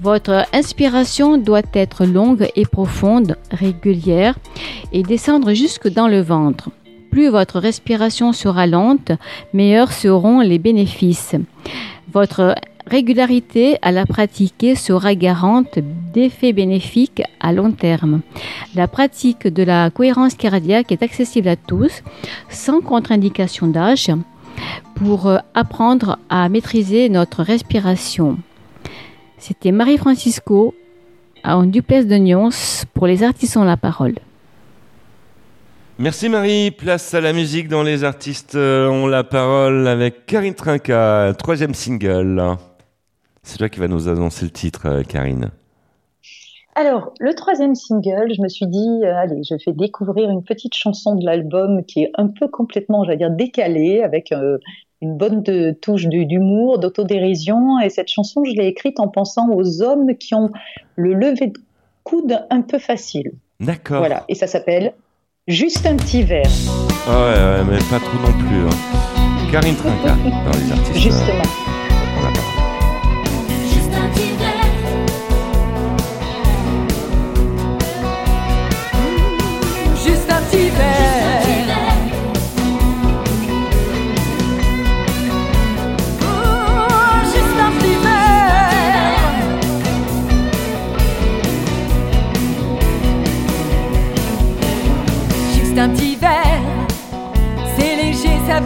Votre 0.00 0.46
inspiration 0.54 1.36
doit 1.36 1.62
être 1.74 2.06
longue 2.06 2.48
et 2.56 2.64
profonde, 2.64 3.36
régulière 3.50 4.38
et 4.92 5.02
descendre 5.02 5.52
jusque 5.52 5.88
dans 5.88 6.08
le 6.08 6.20
ventre. 6.20 6.70
Plus 7.10 7.28
votre 7.28 7.58
respiration 7.58 8.32
sera 8.32 8.66
lente, 8.66 9.12
meilleurs 9.52 9.92
seront 9.92 10.40
les 10.40 10.58
bénéfices. 10.58 11.34
Votre 12.12 12.54
régularité 12.90 13.78
à 13.82 13.92
la 13.92 14.04
pratiquer 14.04 14.74
sera 14.74 15.14
garante 15.14 15.78
d'effets 16.12 16.52
bénéfiques 16.52 17.22
à 17.38 17.52
long 17.52 17.70
terme. 17.70 18.20
La 18.74 18.88
pratique 18.88 19.46
de 19.46 19.62
la 19.62 19.90
cohérence 19.90 20.34
cardiaque 20.34 20.90
est 20.90 21.02
accessible 21.02 21.48
à 21.48 21.56
tous, 21.56 22.02
sans 22.48 22.80
contre-indication 22.80 23.68
d'âge, 23.68 24.10
pour 24.96 25.30
apprendre 25.54 26.18
à 26.28 26.48
maîtriser 26.48 27.08
notre 27.08 27.42
respiration. 27.42 28.38
C'était 29.38 29.72
Marie 29.72 29.96
Francisco 29.96 30.74
en 31.44 31.64
duplex 31.64 32.06
de 32.06 32.16
Nyons 32.16 32.50
pour 32.92 33.06
les 33.06 33.22
artistes 33.22 33.56
ont 33.56 33.64
la 33.64 33.76
parole. 33.76 34.16
Merci 35.98 36.28
Marie. 36.28 36.70
Place 36.70 37.14
à 37.14 37.20
la 37.20 37.32
musique 37.32 37.68
dans 37.68 37.82
Les 37.82 38.04
artistes 38.04 38.56
ont 38.56 39.06
la 39.06 39.22
parole 39.22 39.86
avec 39.86 40.26
Karine 40.26 40.54
Trinca, 40.54 41.32
troisième 41.38 41.74
single. 41.74 42.56
C'est 43.42 43.58
toi 43.58 43.68
qui 43.68 43.80
vas 43.80 43.88
nous 43.88 44.08
annoncer 44.08 44.44
le 44.44 44.50
titre, 44.50 44.86
euh, 44.86 45.02
Karine. 45.02 45.50
Alors, 46.76 47.12
le 47.18 47.34
troisième 47.34 47.74
single, 47.74 48.32
je 48.36 48.40
me 48.42 48.48
suis 48.48 48.66
dit, 48.66 49.00
euh, 49.02 49.16
allez, 49.16 49.42
je 49.42 49.56
fais 49.62 49.72
découvrir 49.72 50.30
une 50.30 50.42
petite 50.44 50.74
chanson 50.74 51.14
de 51.16 51.24
l'album 51.24 51.84
qui 51.84 52.04
est 52.04 52.12
un 52.16 52.28
peu 52.28 52.48
complètement, 52.48 53.04
j'allais 53.04 53.16
dire, 53.18 53.30
décalée, 53.30 54.02
avec 54.02 54.30
euh, 54.32 54.58
une 55.02 55.16
bonne 55.16 55.42
de, 55.42 55.72
touche 55.72 56.06
d'humour, 56.06 56.78
d'autodérision. 56.78 57.80
Et 57.80 57.90
cette 57.90 58.08
chanson, 58.08 58.44
je 58.44 58.52
l'ai 58.52 58.66
écrite 58.66 59.00
en 59.00 59.08
pensant 59.08 59.48
aux 59.50 59.82
hommes 59.82 60.16
qui 60.16 60.34
ont 60.34 60.50
le 60.96 61.14
lever 61.14 61.48
de 61.48 61.58
coude 62.04 62.46
un 62.50 62.60
peu 62.62 62.78
facile. 62.78 63.32
D'accord. 63.58 63.98
Voilà, 63.98 64.24
et 64.28 64.34
ça 64.34 64.46
s'appelle 64.46 64.92
Juste 65.48 65.84
un 65.86 65.96
petit 65.96 66.22
verre. 66.22 66.46
Ah 67.08 67.10
ouais, 67.10 67.34
ouais, 67.34 67.64
mais 67.70 67.78
pas 67.90 67.98
trop 67.98 68.18
non 68.18 68.38
plus. 68.38 68.60
hein. 68.66 69.50
Karine 69.50 69.74
Trinca 69.74 70.14
dans 70.14 70.58
Les 70.58 70.72
artistes. 70.72 70.96
Justement. 70.98 71.42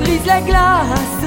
Brise 0.05 0.27
la 0.27 0.41
glace. 0.41 1.27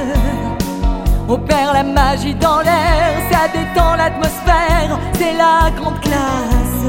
Opère 1.27 1.73
la 1.73 1.83
magie 1.83 2.35
dans 2.35 2.61
l'air, 2.61 3.11
ça 3.29 3.47
détend 3.53 3.95
l'atmosphère, 3.95 4.97
c'est 5.17 5.33
la 5.33 5.69
grande 5.77 5.99
classe. 5.99 6.85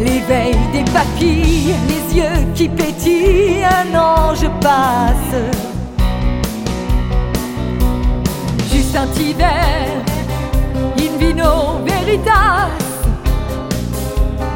L'éveil 0.00 0.56
des 0.72 0.84
papilles, 0.90 1.74
les 1.90 2.16
yeux 2.18 2.40
qui 2.54 2.68
pétillent, 2.68 3.64
un 3.64 3.98
ange 3.98 4.48
passe. 4.60 5.36
Juste 8.72 8.96
un 8.96 9.06
petit 9.08 9.34
in 10.98 11.18
vino 11.18 11.80
veritas. 11.84 12.68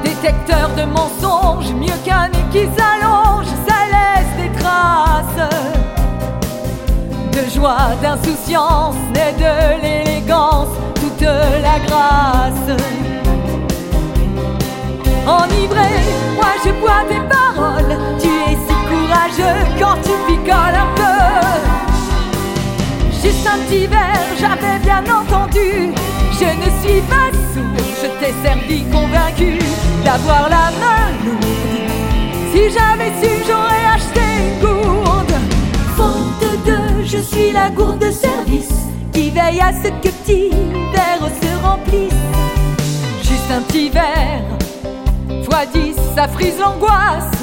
Détecteur 0.03 0.71
de 0.77 0.85
mensonges, 0.85 1.73
mieux 1.75 1.99
qu'un 2.05 2.29
nez 2.29 2.47
qui 2.53 2.65
s'allonge, 2.77 3.47
de 7.33 7.51
joie, 7.51 7.95
d'insouciance, 8.03 8.97
et 9.15 9.33
de 9.39 9.53
l'élégance, 9.83 10.69
toute 10.95 11.23
la 11.23 11.79
grâce. 11.87 12.71
Enivré, 15.27 15.91
moi 16.35 16.53
je 16.65 16.71
bois 16.81 17.05
tes 17.09 17.23
paroles, 17.29 17.97
tu 18.21 18.29
es 18.29 18.57
si 18.67 18.77
courageux 18.89 19.61
quand 19.79 19.97
tu 20.03 20.13
picoles 20.27 20.79
un 20.85 20.91
peu. 20.97 21.21
Juste 23.23 23.47
un 23.47 23.59
petit 23.65 23.87
verre, 23.87 24.27
j'avais 24.39 24.79
bien 24.83 25.03
entendu, 25.05 25.93
je 26.33 26.49
ne 26.63 26.71
suis 26.83 27.01
pas 27.03 27.31
sourd, 27.53 27.87
je 28.03 28.09
t'ai 28.19 28.35
servi 28.43 28.85
convaincu 28.85 29.59
d'avoir 30.05 30.49
la 30.49 30.71
main 30.81 31.07
lourde. 31.25 31.51
Si 32.53 32.63
j'avais 32.75 33.13
su, 33.21 33.31
j'aurais 33.47 33.87
acheté 33.95 34.30
à 39.71 39.73
ce 39.73 39.89
que 40.03 40.09
petit 40.09 40.51
verre 40.93 41.29
se 41.41 41.65
remplisse. 41.65 42.13
Juste 43.23 43.51
un 43.57 43.63
petit 43.63 43.89
verre, 43.89 44.45
fois 45.45 45.65
dix, 45.73 45.95
ça 46.17 46.27
frise 46.27 46.59
l'angoisse. 46.59 47.39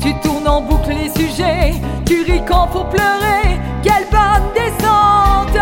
Tu 0.00 0.14
tournes 0.20 0.48
en 0.48 0.62
boucle 0.62 0.90
les 0.90 1.10
sujets, 1.10 1.74
tu 2.06 2.22
ris 2.22 2.42
quand 2.48 2.68
faut 2.72 2.84
pleurer. 2.84 3.60
Quelle 3.82 4.06
bonne 4.10 4.48
descente! 4.54 5.60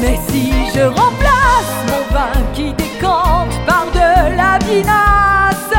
Mais 0.00 0.18
si 0.28 0.52
je 0.74 0.82
remplace 0.82 1.74
mon 1.88 2.14
vin 2.14 2.36
qui 2.54 2.72
décante 2.72 3.54
par 3.66 3.86
de 3.98 4.36
la 4.36 4.58
vinasse, 4.68 5.76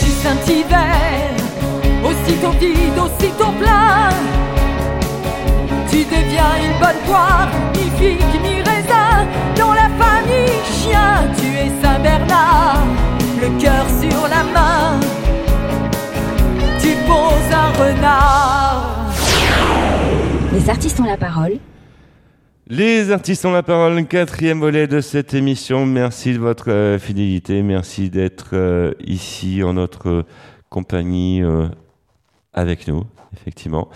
juste 0.00 0.26
un 0.26 0.36
petit 0.36 0.64
verre, 0.64 1.36
aussitôt 2.04 2.54
vide, 2.58 2.98
aussitôt 2.98 3.52
plein. 3.60 4.35
Deviens 6.10 6.56
une 6.62 6.78
bonne 6.78 7.02
poire, 7.04 7.48
ni 7.74 7.90
figue, 7.98 8.40
ni 8.42 8.62
raisin. 8.62 9.26
Dans 9.56 9.72
la 9.72 9.88
famille 9.98 10.62
chien, 10.64 11.28
tu 11.36 11.46
es 11.46 11.70
Saint-Bernard, 11.82 12.84
le 13.40 13.60
cœur 13.60 13.86
sur 14.00 14.28
la 14.28 14.44
main. 14.44 15.00
Tu 16.80 16.90
poses 17.06 17.52
un 17.52 17.72
renard. 17.72 19.12
Les 20.52 20.70
artistes 20.70 21.00
ont 21.00 21.04
la 21.04 21.16
parole. 21.16 21.58
Les 22.68 23.12
artistes 23.12 23.44
ont 23.44 23.52
la 23.52 23.62
parole, 23.62 24.06
quatrième 24.06 24.58
volet 24.58 24.88
de 24.88 25.00
cette 25.00 25.34
émission. 25.34 25.86
Merci 25.86 26.32
de 26.32 26.38
votre 26.38 26.70
euh, 26.70 26.98
fidélité, 26.98 27.62
merci 27.62 28.10
d'être 28.10 28.50
euh, 28.54 28.92
ici 29.04 29.62
en 29.62 29.74
notre 29.74 30.24
compagnie 30.68 31.44
euh, 31.44 31.68
avec 32.52 32.88
nous, 32.88 33.04
effectivement. 33.34 33.88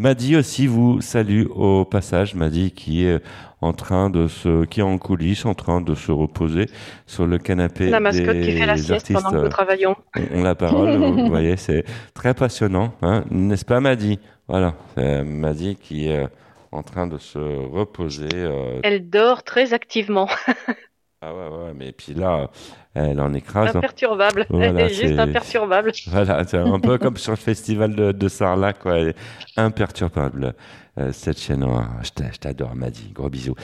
Madi 0.00 0.34
aussi 0.34 0.66
vous 0.66 1.02
salue 1.02 1.44
au 1.54 1.84
passage. 1.84 2.34
Madi 2.34 2.70
qui 2.70 3.04
est 3.04 3.20
en 3.60 3.74
train 3.74 4.08
de 4.08 4.28
se, 4.28 4.64
qui 4.64 4.80
est 4.80 4.82
en 4.82 4.96
coulisses, 4.96 5.44
en 5.44 5.52
train 5.52 5.82
de 5.82 5.94
se 5.94 6.10
reposer 6.10 6.70
sur 7.04 7.26
le 7.26 7.36
canapé. 7.36 7.90
La 7.90 8.00
mascotte 8.00 8.38
des 8.38 8.40
qui 8.40 8.52
fait 8.52 8.64
la 8.64 8.78
sieste 8.78 9.12
pendant 9.12 9.30
que 9.30 9.36
nous 9.36 9.48
travaillons. 9.50 9.94
On 10.32 10.42
la 10.42 10.54
parole, 10.54 10.96
vous 10.96 11.26
voyez, 11.26 11.58
c'est 11.58 11.84
très 12.14 12.32
passionnant, 12.32 12.94
hein, 13.02 13.24
n'est-ce 13.30 13.66
pas, 13.66 13.80
Madi? 13.80 14.18
Voilà, 14.48 14.74
c'est 14.96 15.22
Madi 15.22 15.76
qui 15.76 16.08
est 16.08 16.24
euh, 16.24 16.28
en 16.72 16.82
train 16.82 17.06
de 17.06 17.18
se 17.18 17.38
reposer. 17.38 18.30
euh, 18.32 18.80
Elle 18.82 19.10
dort 19.10 19.42
très 19.42 19.74
activement. 19.74 20.28
ah 21.20 21.34
ouais, 21.34 21.48
ouais, 21.58 21.72
mais 21.76 21.92
puis 21.92 22.14
là, 22.14 22.48
elle 22.94 23.20
en 23.20 23.32
écrase. 23.34 23.68
hein. 23.74 23.78
imperturbable. 23.78 24.46
Voilà, 24.50 24.66
Elle 24.68 24.90
est 24.90 24.94
juste 24.94 25.18
imperturbable. 25.18 25.92
Voilà, 26.08 26.44
c'est 26.46 26.58
un 26.58 26.80
peu 26.80 26.98
comme 26.98 27.16
sur 27.16 27.32
le 27.32 27.36
festival 27.36 27.94
de, 27.94 28.12
de 28.12 28.28
Sarlat, 28.28 28.72
quoi. 28.72 28.98
Elle 28.98 29.08
est 29.08 29.14
imperturbable, 29.56 30.54
euh, 30.98 31.10
cette 31.12 31.38
chaîne. 31.38 31.64
Oh, 31.64 31.80
je 32.02 32.10
t'a- 32.10 32.30
je 32.32 32.38
t'adore, 32.38 32.74
Madi. 32.74 33.10
Gros 33.14 33.30
bisous. 33.30 33.54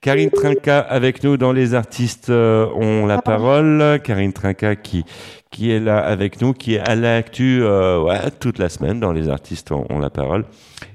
Karine 0.00 0.30
Trinca 0.30 0.80
avec 0.80 1.22
nous 1.22 1.36
dans 1.36 1.52
Les 1.52 1.74
artistes 1.74 2.28
euh, 2.30 2.66
ont 2.74 3.06
la 3.06 3.22
parole. 3.22 4.00
Karine 4.02 4.32
Trinca 4.32 4.74
qui, 4.74 5.04
qui 5.50 5.70
est 5.70 5.78
là 5.78 5.98
avec 6.00 6.40
nous, 6.40 6.54
qui 6.54 6.74
est 6.74 6.80
à 6.80 6.96
l'actu 6.96 7.60
euh, 7.62 8.02
ouais, 8.02 8.18
toute 8.40 8.58
la 8.58 8.68
semaine 8.68 8.98
dans 8.98 9.12
Les 9.12 9.28
artistes 9.28 9.70
ont, 9.70 9.86
ont 9.90 10.00
la 10.00 10.10
parole. 10.10 10.44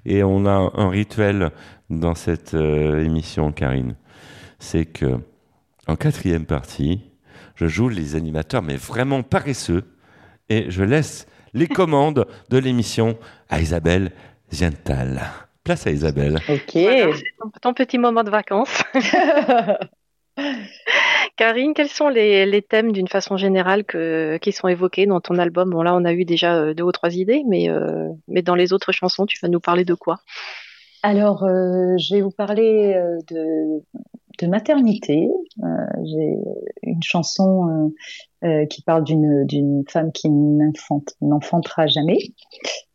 Et 0.05 0.23
on 0.23 0.45
a 0.45 0.71
un 0.75 0.89
rituel 0.89 1.51
dans 1.89 2.15
cette 2.15 2.53
euh, 2.53 3.01
émission, 3.01 3.53
Karine. 3.53 3.95
C'est 4.59 4.83
que 4.85 5.19
en 5.87 5.95
quatrième 5.95 6.43
partie, 6.45 6.99
je 7.57 7.67
joue 7.67 7.89
les 7.89 8.15
animateurs, 8.15 8.61
mais 8.61 8.77
vraiment 8.77 9.23
paresseux, 9.23 9.83
et 10.47 10.69
je 10.69 10.83
laisse 10.83 11.27
les 11.53 11.67
commandes 11.67 12.25
de 12.49 12.57
l'émission 12.57 13.17
à 13.49 13.59
Isabelle 13.59 14.11
Ziental. 14.53 15.21
Place 15.63 15.87
à 15.87 15.91
Isabelle. 15.91 16.39
Ok. 16.47 16.73
Voilà, 16.73 17.07
ton, 17.41 17.49
ton 17.61 17.73
petit 17.73 17.97
moment 17.97 18.23
de 18.23 18.29
vacances. 18.29 18.83
Karine, 21.35 21.73
quels 21.73 21.89
sont 21.89 22.09
les, 22.09 22.45
les 22.45 22.61
thèmes 22.61 22.91
d'une 22.91 23.07
façon 23.07 23.37
générale 23.37 23.83
que, 23.83 24.37
qui 24.37 24.51
sont 24.51 24.67
évoqués 24.67 25.05
dans 25.05 25.19
ton 25.19 25.37
album? 25.37 25.71
Bon, 25.71 25.81
là, 25.81 25.95
on 25.95 26.05
a 26.05 26.13
eu 26.13 26.25
déjà 26.25 26.55
euh, 26.55 26.73
deux 26.73 26.83
ou 26.83 26.91
trois 26.91 27.15
idées, 27.15 27.43
mais, 27.47 27.69
euh, 27.69 28.09
mais 28.27 28.41
dans 28.41 28.55
les 28.55 28.71
autres 28.71 28.91
chansons, 28.91 29.25
tu 29.25 29.37
vas 29.41 29.47
nous 29.47 29.59
parler 29.59 29.83
de 29.83 29.93
quoi? 29.93 30.19
Alors, 31.03 31.43
euh, 31.43 31.95
je 31.97 32.15
vais 32.15 32.21
vous 32.21 32.31
parler 32.31 32.95
de, 33.29 33.83
de 34.39 34.47
maternité. 34.47 35.29
Euh, 35.63 35.67
J'ai 36.05 36.37
une 36.83 37.03
chanson 37.03 37.93
euh, 38.43 38.47
euh, 38.47 38.65
qui 38.67 38.81
parle 38.81 39.03
d'une 39.03 39.45
d'une 39.45 39.83
femme 39.89 40.11
qui 40.11 40.29
n'enfante- 40.29 41.15
n'enfantera 41.21 41.87
jamais. 41.87 42.17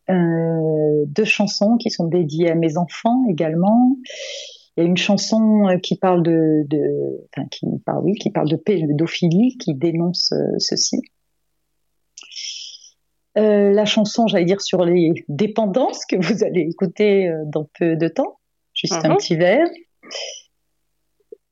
Deux 0.09 1.25
chansons 1.25 1.77
qui 1.79 1.91
sont 1.91 2.07
dédiées 2.07 2.51
à 2.51 2.55
mes 2.55 2.77
enfants 2.77 3.25
également. 3.31 3.97
Il 4.77 4.83
y 4.83 4.87
a 4.87 4.89
une 4.89 4.97
chanson 4.97 5.79
qui 5.83 5.97
parle 5.97 6.23
de, 6.23 6.65
de 6.69 7.27
enfin 7.35 7.47
qui 7.49 7.67
parle 7.87 8.05
oui, 8.05 8.15
qui 8.15 8.31
parle 8.31 8.49
de 8.49 8.57
pédophilie, 8.57 9.57
qui 9.59 9.75
dénonce 9.75 10.35
ceci. 10.59 11.01
Euh, 13.39 13.73
la 13.73 13.87
chanson, 13.87 14.27
j'allais 14.27 14.45
dire, 14.45 14.61
sur 14.61 14.85
les 14.85 15.25
dépendances 15.29 16.05
que 16.05 16.17
vous 16.17 16.45
allez 16.45 16.61
écouter 16.61 17.29
euh, 17.29 17.45
dans 17.47 17.67
peu 17.79 17.97
de 17.97 18.09
temps, 18.09 18.39
juste 18.75 18.93
un 19.05 19.11
Mhm. 19.11 19.17
petit 19.17 19.37
verre. 19.37 19.69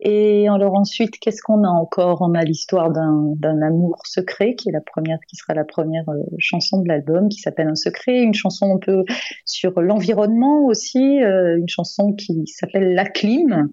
Et 0.03 0.48
alors 0.48 0.74
ensuite, 0.74 1.18
qu'est-ce 1.18 1.42
qu'on 1.42 1.62
a 1.62 1.68
encore? 1.68 2.22
On 2.22 2.32
a 2.34 2.42
l'histoire 2.42 2.90
d'un 2.90 3.62
amour 3.62 4.01
secret, 4.07 4.55
qui 4.55 4.70
est 4.70 4.72
la 4.72 4.80
première, 4.80 5.18
qui 5.28 5.36
sera 5.36 5.53
la 5.53 5.64
première 5.64 6.09
euh, 6.09 6.22
chanson 6.38 6.80
de 6.80 6.88
l'album, 6.88 7.28
qui 7.28 7.40
s'appelle 7.40 7.68
Un 7.68 7.74
secret. 7.74 8.22
Une 8.22 8.32
chanson 8.32 8.74
un 8.74 8.78
peu 8.78 9.05
sur 9.44 9.78
l'environnement 9.82 10.64
aussi, 10.64 11.22
euh, 11.22 11.59
une 11.59 11.68
chanson 11.68 12.14
qui 12.14 12.46
s'appelle 12.46 12.94
La 12.94 13.05
clim. 13.05 13.68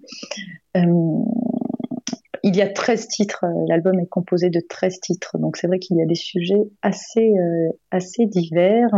Euh, 0.76 0.84
il 2.42 2.54
y 2.54 2.60
a 2.60 2.68
13 2.68 3.08
titres, 3.08 3.46
l'album 3.66 3.98
est 3.98 4.06
composé 4.06 4.50
de 4.50 4.60
13 4.60 5.00
titres, 5.00 5.38
donc 5.38 5.56
c'est 5.56 5.66
vrai 5.66 5.78
qu'il 5.78 5.96
y 5.96 6.02
a 6.02 6.06
des 6.06 6.14
sujets 6.14 6.62
assez, 6.82 7.32
assez 7.90 8.26
divers. 8.26 8.90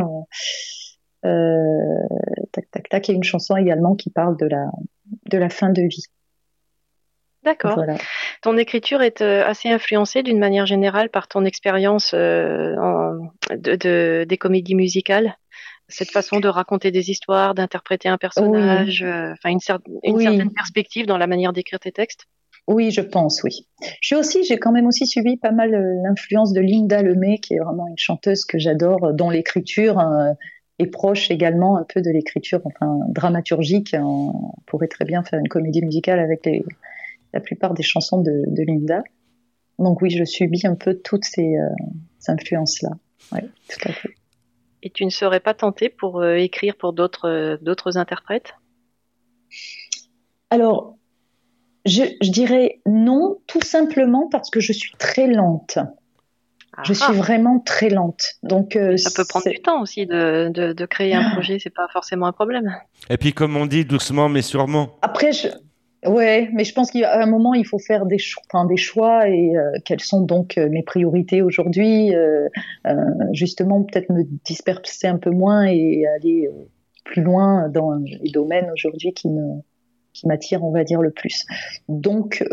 Tac, 1.22 2.70
tac, 2.70 2.88
tac, 2.90 3.08
et 3.08 3.12
une 3.12 3.22
chanson 3.22 3.56
également 3.56 3.94
qui 3.94 4.10
parle 4.10 4.36
de 4.36 4.46
la, 4.46 4.66
de 5.30 5.38
la 5.38 5.48
fin 5.48 5.70
de 5.70 5.82
vie. 5.82 6.04
D'accord. 7.42 7.74
Voilà. 7.74 7.96
Ton 8.42 8.56
écriture 8.58 9.00
est 9.02 9.22
euh, 9.22 9.46
assez 9.46 9.70
influencée 9.70 10.22
d'une 10.22 10.38
manière 10.38 10.66
générale 10.66 11.08
par 11.08 11.26
ton 11.26 11.44
expérience 11.44 12.12
euh, 12.12 12.74
de, 13.50 13.76
de- 13.76 14.26
des 14.28 14.36
comédies 14.36 14.74
musicales? 14.74 15.36
Cette 15.88 16.10
façon 16.10 16.38
de 16.38 16.46
raconter 16.46 16.90
des 16.92 17.10
histoires, 17.10 17.54
d'interpréter 17.54 18.08
un 18.08 18.18
personnage, 18.18 19.02
euh, 19.02 19.34
une, 19.44 19.58
cer- 19.58 19.80
une 20.04 20.16
Oui. 20.16 20.22
certaine 20.22 20.52
perspective 20.52 21.06
dans 21.06 21.18
la 21.18 21.26
manière 21.26 21.52
d'écrire 21.52 21.80
tes 21.80 21.92
textes? 21.92 22.26
Oui, 22.68 22.92
je 22.92 23.00
pense, 23.00 23.42
oui. 23.42 23.66
Je 24.00 24.06
suis 24.06 24.16
aussi, 24.16 24.44
j'ai 24.44 24.58
quand 24.58 24.70
même 24.70 24.86
aussi 24.86 25.06
suivi 25.06 25.36
pas 25.36 25.50
mal 25.50 25.70
l'influence 26.04 26.52
de 26.52 26.60
Linda 26.60 27.02
Lemay, 27.02 27.38
qui 27.38 27.54
est 27.54 27.58
vraiment 27.58 27.88
une 27.88 27.98
chanteuse 27.98 28.44
que 28.44 28.58
j'adore, 28.58 29.12
dont 29.14 29.30
l'écriture 29.30 29.98
euh, 29.98 30.30
est 30.78 30.86
proche 30.86 31.30
également 31.32 31.76
un 31.76 31.84
peu 31.92 32.02
de 32.02 32.10
l'écriture, 32.10 32.60
enfin 32.64 32.98
dramaturgique. 33.08 33.96
On 33.98 34.52
pourrait 34.66 34.88
très 34.88 35.04
bien 35.04 35.24
faire 35.24 35.40
une 35.40 35.48
comédie 35.48 35.82
musicale 35.82 36.20
avec 36.20 36.46
les, 36.46 36.64
la 37.32 37.40
plupart 37.40 37.74
des 37.74 37.82
chansons 37.82 38.20
de, 38.22 38.44
de 38.46 38.62
Linda. 38.66 39.02
Donc 39.78 40.02
oui, 40.02 40.10
je 40.10 40.24
subis 40.24 40.66
un 40.66 40.74
peu 40.74 40.94
toutes 40.94 41.24
ces, 41.24 41.56
euh, 41.56 41.68
ces 42.18 42.32
influences-là. 42.32 42.90
Oui, 43.32 43.40
tout 43.68 43.88
à 43.88 43.92
fait. 43.92 44.10
Et 44.82 44.90
tu 44.90 45.04
ne 45.04 45.10
serais 45.10 45.40
pas 45.40 45.54
tenté 45.54 45.88
pour 45.88 46.20
euh, 46.20 46.36
écrire 46.36 46.74
pour 46.76 46.92
d'autres 46.92 47.28
euh, 47.28 47.56
d'autres 47.60 47.98
interprètes? 47.98 48.54
Alors, 50.50 50.96
je, 51.84 52.02
je 52.20 52.30
dirais 52.30 52.80
non, 52.86 53.38
tout 53.46 53.62
simplement 53.62 54.28
parce 54.30 54.50
que 54.50 54.60
je 54.60 54.72
suis 54.72 54.92
très 54.98 55.26
lente. 55.26 55.78
Je 56.84 56.94
suis 56.94 57.12
vraiment 57.12 57.60
très 57.60 57.90
lente. 57.90 58.36
Donc, 58.42 58.74
euh, 58.74 58.96
Ça 58.96 59.10
peut 59.14 59.26
prendre 59.28 59.50
du 59.50 59.60
temps 59.60 59.82
aussi 59.82 60.06
de, 60.06 60.48
de, 60.48 60.72
de 60.72 60.86
créer 60.86 61.14
un 61.14 61.30
projet, 61.32 61.58
c'est 61.58 61.74
pas 61.74 61.88
forcément 61.92 62.26
un 62.26 62.32
problème. 62.32 62.74
Et 63.10 63.18
puis, 63.18 63.34
comme 63.34 63.56
on 63.56 63.66
dit, 63.66 63.84
doucement 63.84 64.30
mais 64.30 64.40
sûrement. 64.40 64.98
Après, 65.02 65.32
je... 65.32 65.48
ouais, 66.06 66.48
mais 66.52 66.64
je 66.64 66.74
pense 66.74 66.90
qu'à 66.90 67.20
un 67.20 67.26
moment, 67.26 67.54
il 67.54 67.66
faut 67.66 67.78
faire 67.78 68.06
des, 68.06 68.18
choix 68.18 69.28
et 69.28 69.56
euh, 69.56 69.70
quelles 69.84 70.00
sont 70.00 70.22
donc 70.22 70.58
euh, 70.58 70.68
mes 70.68 70.82
priorités 70.82 71.42
aujourd'hui. 71.42 72.14
euh, 72.14 72.48
justement, 73.32 73.82
peut-être 73.82 74.10
me 74.10 74.24
disperser 74.44 75.06
un 75.06 75.18
peu 75.18 75.30
moins 75.30 75.64
et 75.64 76.06
aller 76.16 76.48
plus 77.04 77.22
loin 77.22 77.68
dans 77.68 77.94
les 77.94 78.30
domaines 78.30 78.70
aujourd'hui 78.72 79.12
qui 79.12 79.28
me 79.28 79.60
m'attirent, 80.24 80.64
on 80.64 80.72
va 80.72 80.82
dire, 80.82 81.00
le 81.00 81.12
plus. 81.12 81.46
Donc, 81.88 82.44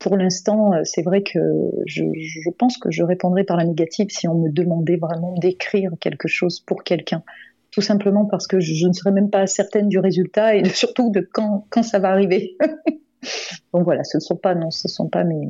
pour 0.00 0.16
l'instant, 0.16 0.72
c'est 0.82 1.02
vrai 1.02 1.22
que 1.22 1.38
je 1.86 2.50
pense 2.58 2.78
que 2.78 2.90
je 2.90 3.02
répondrais 3.02 3.44
par 3.44 3.58
la 3.58 3.64
négative 3.64 4.08
si 4.08 4.26
on 4.26 4.34
me 4.34 4.50
demandait 4.50 4.96
vraiment 4.96 5.34
d'écrire 5.34 5.92
quelque 6.00 6.26
chose 6.26 6.58
pour 6.58 6.82
quelqu'un 6.82 7.22
tout 7.70 7.80
simplement 7.82 8.24
parce 8.26 8.46
que 8.46 8.60
je, 8.60 8.74
je 8.74 8.86
ne 8.86 8.92
serais 8.92 9.12
même 9.12 9.30
pas 9.30 9.46
certaine 9.46 9.88
du 9.88 9.98
résultat 9.98 10.54
et 10.56 10.62
de- 10.62 10.68
surtout 10.84 11.10
de 11.10 11.20
quand, 11.32 11.66
quand 11.70 11.82
ça 11.82 11.98
va 11.98 12.10
arriver. 12.10 12.56
Donc 13.72 13.84
voilà, 13.84 14.02
ce 14.04 14.16
ne 14.16 14.20
sont 14.20 14.36
pas, 14.36 14.54
non, 14.54 14.70
ce 14.70 14.88
sont 14.88 15.08
pas 15.08 15.24
mes, 15.24 15.48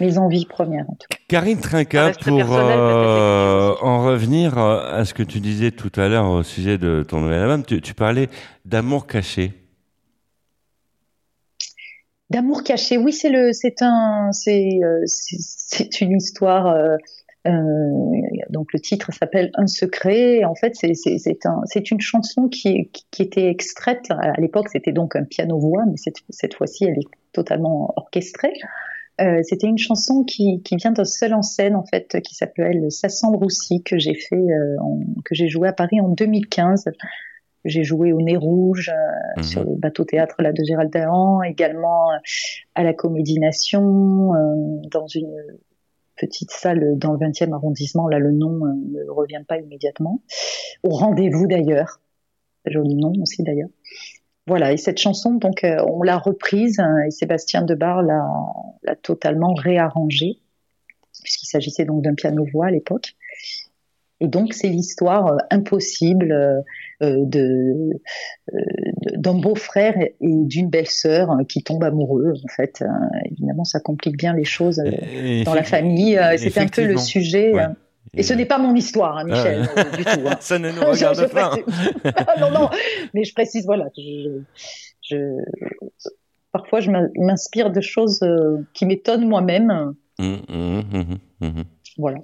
mes 0.00 0.16
envies 0.18 0.46
premières 0.46 0.88
en 0.88 0.94
tout 0.94 1.06
cas. 1.10 1.18
Karine 1.28 1.60
Trinca, 1.60 2.12
pour 2.24 2.40
euh, 2.54 3.74
en 3.82 4.04
revenir 4.04 4.56
à 4.56 5.04
ce 5.04 5.12
que 5.12 5.22
tu 5.22 5.40
disais 5.40 5.70
tout 5.72 5.92
à 6.00 6.08
l'heure 6.08 6.30
au 6.30 6.42
sujet 6.42 6.78
de 6.78 7.04
ton 7.06 7.20
nouvel 7.20 7.40
album, 7.42 7.64
tu, 7.64 7.80
tu 7.82 7.92
parlais 7.94 8.28
d'amour 8.64 9.06
caché. 9.06 9.52
D'amour 12.30 12.62
caché, 12.62 12.98
oui, 12.98 13.12
c'est 13.12 13.30
le, 13.30 13.52
c'est 13.52 13.80
un, 13.80 14.30
c'est, 14.32 14.80
euh, 14.84 15.00
c'est 15.06 15.36
c'est 15.40 16.00
une 16.02 16.12
histoire. 16.16 16.66
euh, 16.66 16.96
euh, 17.48 18.42
donc 18.50 18.72
le 18.72 18.80
titre 18.80 19.12
s'appelle 19.12 19.50
Un 19.54 19.66
secret. 19.66 20.44
En 20.44 20.54
fait, 20.54 20.74
c'est 20.74 20.94
c'est 20.94 21.18
c'est 21.18 21.46
un, 21.46 21.62
c'est 21.64 21.90
une 21.90 22.00
chanson 22.00 22.48
qui, 22.48 22.90
était 23.18 23.48
extraite. 23.48 24.06
À 24.10 24.40
l'époque, 24.40 24.68
c'était 24.68 24.92
donc 24.92 25.16
un 25.16 25.24
piano 25.24 25.58
voix, 25.58 25.84
mais 25.86 25.96
cette, 25.96 26.16
cette 26.30 26.54
fois-ci, 26.54 26.84
elle 26.84 26.98
est 26.98 27.08
totalement 27.32 27.92
orchestrée. 27.96 28.52
Euh, 29.20 29.40
c'était 29.42 29.66
une 29.66 29.78
chanson 29.78 30.22
qui, 30.22 30.62
qui 30.62 30.76
vient 30.76 30.92
d'un 30.92 31.04
seul 31.04 31.34
en 31.34 31.42
scène 31.42 31.74
en 31.74 31.84
fait, 31.84 32.20
qui 32.22 32.36
s'appelle 32.36 32.90
Sassan 32.90 33.34
Roussi 33.34 33.82
que 33.82 33.98
j'ai 33.98 34.14
fait, 34.14 34.36
euh, 34.36 34.76
en- 34.80 35.00
que 35.24 35.34
j'ai 35.34 35.48
joué 35.48 35.66
à 35.68 35.72
Paris 35.72 36.00
en 36.00 36.08
2015. 36.08 36.84
J'ai 37.64 37.82
joué 37.82 38.12
au 38.12 38.22
Nez 38.22 38.36
Rouge, 38.36 38.92
euh, 39.36 39.42
sur 39.42 39.64
le 39.64 39.74
bateau 39.74 40.04
théâtre 40.04 40.36
là 40.38 40.52
de 40.52 40.62
Gérald 40.62 40.92
Dahan, 40.92 41.42
également 41.42 42.10
à 42.76 42.84
la 42.84 42.94
Comédie 42.94 43.40
Nation, 43.40 44.32
dans 44.92 45.08
une 45.08 45.34
petite 46.18 46.50
salle 46.50 46.98
dans 46.98 47.12
le 47.12 47.18
20e 47.18 47.52
arrondissement. 47.52 48.08
Là, 48.08 48.18
le 48.18 48.32
nom 48.32 48.66
euh, 48.66 48.72
ne 48.74 49.10
revient 49.10 49.42
pas 49.46 49.58
immédiatement. 49.58 50.22
Au 50.82 50.90
rendez-vous 50.90 51.46
d'ailleurs, 51.46 52.00
joli 52.64 52.94
nom 52.96 53.12
aussi 53.22 53.42
d'ailleurs. 53.42 53.70
Voilà, 54.46 54.72
et 54.72 54.76
cette 54.78 54.98
chanson, 54.98 55.34
donc, 55.34 55.62
euh, 55.64 55.76
on 55.86 56.02
l'a 56.02 56.16
reprise 56.16 56.78
hein, 56.78 56.96
et 57.06 57.10
Sébastien 57.10 57.62
Debar 57.62 58.02
l'a 58.02 58.96
totalement 59.02 59.52
réarrangée, 59.54 60.40
puisqu'il 61.22 61.46
s'agissait 61.46 61.84
donc 61.84 62.02
d'un 62.02 62.14
piano-voix 62.14 62.66
à 62.66 62.70
l'époque. 62.70 63.14
Et 64.20 64.26
donc 64.26 64.52
c'est 64.52 64.68
l'histoire 64.68 65.28
euh, 65.28 65.36
impossible 65.50 66.64
de 67.00 68.00
d'un 69.16 69.34
beau-frère 69.34 69.94
et 69.98 70.10
d'une 70.20 70.68
belle-sœur 70.70 71.30
euh, 71.30 71.44
qui 71.48 71.62
tombent 71.62 71.84
amoureux. 71.84 72.32
En 72.44 72.48
fait, 72.48 72.82
Euh, 72.82 72.86
évidemment, 73.30 73.64
ça 73.64 73.80
complique 73.80 74.16
bien 74.16 74.32
les 74.34 74.44
choses 74.44 74.78
euh, 74.80 74.90
Et- 75.12 75.44
dans 75.44 75.54
la 75.54 75.62
famille. 75.64 76.18
Euh, 76.18 76.36
C'était 76.36 76.60
un 76.60 76.66
peu 76.68 76.84
le 76.86 76.96
sujet. 76.98 77.52
Ouais. 77.52 77.62
euh, 77.64 77.68
Et 78.14 78.22
ce 78.22 78.32
n'est 78.34 78.46
pas 78.46 78.58
mon 78.58 78.74
histoire, 78.74 79.18
hein, 79.18 79.24
Michel, 79.24 79.68
Ah. 79.76 79.80
euh, 79.80 79.96
du 79.96 80.04
tout. 80.04 80.28
hein. 80.28 80.36
Ça 80.40 80.58
ne 80.58 80.70
nous 80.70 80.80
regarde 80.90 81.16
je 81.18 81.24
pas. 81.26 81.50
précise. 81.50 81.92
non, 82.40 82.50
non, 82.50 82.70
mais 83.14 83.24
je 83.24 83.34
précise, 83.34 83.66
voilà, 83.66 83.86
je, 83.96 84.40
je- 85.02 85.44
parfois 86.52 86.80
je 86.80 86.90
m'in- 86.90 87.10
m'inspire 87.16 87.70
de 87.70 87.80
choses 87.80 88.20
qui 88.74 88.86
m'étonnent 88.86 89.28
moi-même. 89.28 89.94
Hum, 90.20 90.38
hum, 90.48 90.82
hum. 91.42 91.64
Voilà. 91.98 92.18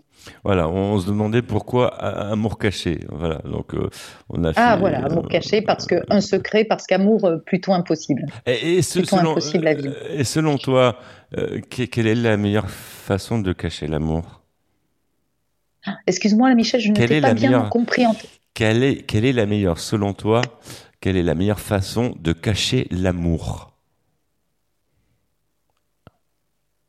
Voilà, 0.45 0.69
on 0.69 0.99
se 1.01 1.07
demandait 1.09 1.43
pourquoi 1.43 1.89
amour 1.89 2.59
caché. 2.59 3.01
Voilà, 3.11 3.39
donc 3.45 3.75
euh, 3.75 3.91
on 4.31 4.45
a 4.45 4.53
Ah 4.55 4.75
fait, 4.75 4.79
voilà, 4.81 5.05
amour 5.05 5.25
euh, 5.25 5.29
caché 5.29 5.61
parce 5.63 5.85
que 5.87 5.97
un 6.09 6.21
secret, 6.21 6.65
parce 6.65 6.87
qu'amour 6.87 7.25
euh, 7.25 7.39
plutôt 7.39 7.73
impossible. 7.73 8.25
Et, 8.47 8.77
et 8.77 8.83
ce- 8.83 9.01
plutôt 9.01 9.17
selon, 9.17 9.33
impossible 9.33 9.67
à 9.67 9.75
vivre. 9.75 9.95
et 10.11 10.23
selon 10.25 10.57
toi, 10.57 10.97
euh, 11.37 11.61
que- 11.61 11.83
quelle 11.83 12.07
est 12.07 12.15
la 12.15 12.37
meilleure 12.37 12.71
façon 12.71 13.41
de 13.41 13.53
cacher 13.53 13.89
l'amour? 13.89 14.43
Excuse-moi, 16.07 16.55
Michel, 16.55 16.81
je 16.81 16.91
ne 16.91 16.95
t'ai 16.95 17.21
pas 17.21 17.35
bien 17.35 17.51
meilleure- 17.51 17.69
compris. 17.69 18.07
En... 18.07 18.15
quelle 18.55 18.83
est, 18.83 19.03
quelle 19.03 19.25
est 19.25 19.33
la 19.33 19.45
meilleure, 19.47 19.79
selon 19.81 20.15
toi, 20.15 20.41
quelle 21.01 21.17
est 21.17 21.23
la 21.23 21.35
meilleure 21.35 21.61
façon 21.61 22.15
de 22.19 22.33
cacher 22.33 22.87
l'amour? 22.91 23.74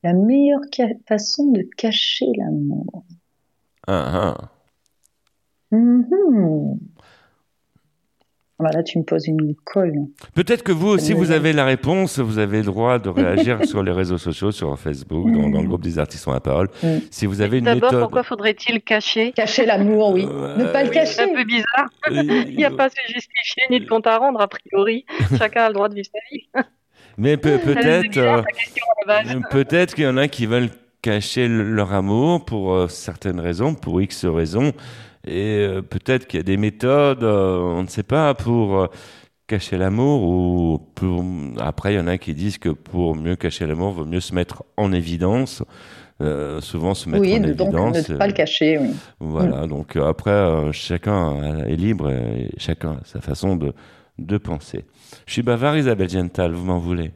La 0.06 0.14
meilleure 0.14 0.60
ca- 0.72 0.86
façon 1.08 1.52
de 1.52 1.64
cacher 1.78 2.28
l'amour. 2.38 3.04
Ah, 3.88 4.38
ah. 4.38 4.52
Mhm. 5.76 6.78
Voilà, 8.60 8.84
tu 8.84 9.00
me 9.00 9.04
poses 9.04 9.26
une 9.28 9.56
colle. 9.66 9.96
Peut-être 10.36 10.62
que 10.64 10.72
vous 10.72 10.88
aussi, 10.90 11.14
Euh, 11.14 11.16
vous 11.16 11.32
avez 11.32 11.54
la 11.54 11.66
réponse, 11.66 12.20
vous 12.20 12.38
avez 12.38 12.60
le 12.60 12.66
droit 12.66 13.00
de 13.00 13.10
réagir 13.10 13.66
sur 13.66 13.82
les 13.82 13.92
réseaux 13.92 14.20
sociaux, 14.20 14.52
sur 14.52 14.78
Facebook, 14.80 15.30
dans, 15.32 15.50
dans 15.50 15.62
le 15.62 15.68
groupe 15.68 15.82
des 15.82 15.98
artistes 15.98 16.28
ont 16.28 16.34
la 16.34 16.40
parole. 16.40 16.70
Si 17.10 17.26
vous 17.26 17.42
avez 17.42 17.58
une 17.58 17.66
D'abord, 17.66 17.90
méthode... 17.90 18.02
pourquoi 18.04 18.22
faudrait-il 18.24 18.82
cacher? 18.84 19.32
Cacher 19.32 19.66
l'amour, 19.66 20.12
oui. 20.14 20.26
ne 20.26 20.72
pas 20.72 20.84
le 20.84 20.90
C'est 20.90 20.94
cacher. 20.94 21.22
un 21.24 21.34
peu 21.34 21.44
bizarre. 21.44 21.90
Il 22.48 22.56
n'y 22.56 22.64
a 22.64 22.70
pas 22.72 22.86
à 22.86 22.90
se 22.90 23.02
justifier 23.12 23.64
ni 23.72 23.80
de 23.80 23.88
compte 23.90 24.06
à 24.06 24.20
rendre, 24.20 24.40
a 24.40 24.48
priori. 24.48 25.04
Chacun 25.38 25.64
a 25.64 25.68
le 25.70 25.74
droit 25.74 25.90
de 25.90 25.96
vivre 25.96 26.08
sa 26.14 26.20
vie. 26.32 26.48
Mais 27.18 27.38
peut-être, 27.38 28.18
euh, 28.18 28.42
base. 29.08 29.28
peut-être 29.52 29.96
qu'il 29.96 30.04
y 30.04 30.08
en 30.08 30.18
a 30.18 30.28
qui 30.28 30.46
veulent 30.46 30.70
cacher 31.02 31.48
le- 31.48 31.64
leur 31.74 31.94
amour 31.94 32.44
pour 32.46 32.74
euh, 32.74 32.88
certaines 32.88 33.40
raisons, 33.40 33.74
pour 33.76 34.02
X 34.02 34.26
raisons, 34.26 34.74
et 35.26 35.60
euh, 35.68 35.82
peut-être 35.82 36.28
qu'il 36.28 36.40
y 36.40 36.42
a 36.42 36.44
des 36.44 36.58
méthodes, 36.58 37.24
euh, 37.24 37.58
on 37.60 37.84
ne 37.84 37.88
sait 37.88 38.04
pas, 38.04 38.34
pour 38.34 38.80
euh, 38.80 38.88
cacher 39.48 39.78
l'amour 39.78 40.24
ou 40.24 40.80
pour... 40.96 41.24
après 41.60 41.94
il 41.94 41.98
y 41.98 42.00
en 42.00 42.08
a 42.08 42.18
qui 42.18 42.34
disent 42.34 42.58
que 42.58 42.70
pour 42.70 43.16
mieux 43.16 43.36
cacher 43.36 43.66
l'amour, 43.68 43.92
vaut 43.92 44.06
mieux 44.06 44.20
se 44.20 44.34
mettre 44.36 44.64
en 44.78 44.92
évidence. 44.92 45.64
Euh, 46.22 46.62
souvent 46.62 46.94
se 46.94 47.10
mettre 47.10 47.22
Oui, 47.24 47.36
en 47.36 47.40
donc 47.42 47.50
évidence. 47.62 48.10
ne 48.10 48.16
pas 48.18 48.28
le 48.28 48.32
cacher, 48.34 48.78
oui. 48.78 48.92
Voilà, 49.20 49.68
donc 49.68 49.98
euh, 49.98 50.08
après, 50.08 50.32
euh, 50.32 50.72
chacun 50.72 51.66
est 51.68 51.76
libre 51.76 52.10
et 52.10 52.50
chacun 52.58 52.92
a 52.94 53.00
sa 53.04 53.20
façon 53.20 53.58
de, 53.58 53.74
de 54.18 54.38
penser. 54.38 54.86
Je 55.26 55.34
suis 55.34 55.42
bavard, 55.42 55.78
Isabelle 55.78 56.10
Gental, 56.10 56.54
vous 56.54 56.66
m'en 56.66 56.80
voulez? 56.80 57.12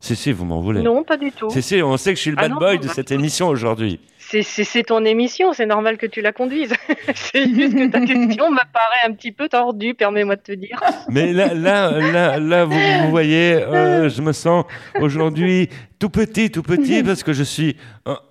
Si, 0.00 0.16
si, 0.16 0.32
vous 0.32 0.44
m'en 0.46 0.60
voulez. 0.60 0.82
Non, 0.82 1.04
pas 1.04 1.18
du 1.18 1.30
tout. 1.30 1.50
Si, 1.50 1.60
si, 1.62 1.82
on 1.82 1.96
sait 1.98 2.12
que 2.12 2.16
je 2.16 2.22
suis 2.22 2.30
le 2.30 2.38
Ah 2.38 2.42
bad 2.42 2.52
non, 2.52 2.58
boy 2.58 2.78
de 2.78 2.88
cette 2.88 3.10
émission 3.10 3.48
aujourd'hui. 3.48 4.00
C'est- 4.30 4.82
ton 4.84 5.04
émission, 5.04 5.52
c'est 5.52 5.66
normal 5.66 5.96
que 5.96 6.06
tu 6.06 6.20
la 6.20 6.32
conduises. 6.32 6.72
c'est 7.14 7.48
juste 7.52 7.74
que 7.76 7.88
ta 7.90 8.00
question 8.06 8.50
me 8.50 8.72
paraît 8.72 9.08
un 9.08 9.12
petit 9.12 9.32
peu 9.32 9.48
tordue, 9.48 9.94
permets-moi 9.94 10.36
de 10.36 10.42
te 10.42 10.52
dire. 10.52 10.78
Mais 11.08 11.32
là, 11.32 11.52
là, 11.54 11.90
là, 12.12 12.38
là 12.38 12.64
vous, 12.64 12.78
vous 13.02 13.10
voyez, 13.10 13.54
euh, 13.54 14.08
je 14.08 14.22
me 14.22 14.32
sens 14.32 14.64
aujourd'hui 15.00 15.68
tout 15.98 16.08
petit, 16.08 16.50
tout 16.50 16.62
petit, 16.62 17.02
parce 17.02 17.22
que 17.22 17.34
je 17.34 17.42
suis 17.42 17.76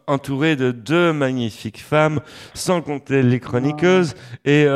entouré 0.08 0.56
de 0.56 0.72
deux 0.72 1.14
magnifiques 1.14 1.80
femmes, 1.80 2.20
sans 2.56 2.82
compter 2.82 3.22
les 3.22 3.40
chroniqueuses, 3.40 4.16
et 4.44 4.66
euh, 4.66 4.70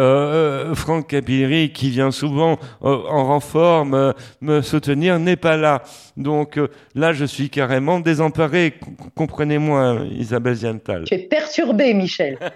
euh, 0.71 0.75
Franck 0.75 1.07
Capilleri, 1.07 1.71
qui 1.73 1.89
vient 1.89 2.11
souvent 2.11 2.59
euh, 2.83 2.95
en 3.09 3.25
renfort 3.25 3.85
me, 3.85 4.13
me 4.41 4.61
soutenir, 4.61 5.17
n'est 5.17 5.35
pas 5.35 5.57
là. 5.57 5.81
Donc 6.17 6.57
euh, 6.57 6.67
là, 6.93 7.13
je 7.13 7.25
suis 7.25 7.49
carrément 7.49 7.99
désemparé. 7.99 8.75
Comprenez-moi, 9.15 10.01
Isabelle 10.11 10.55
Ziantal. 10.55 11.05
Tu 11.13 11.19
es 11.19 11.23
perturbé, 11.27 11.93
Michel. 11.93 12.37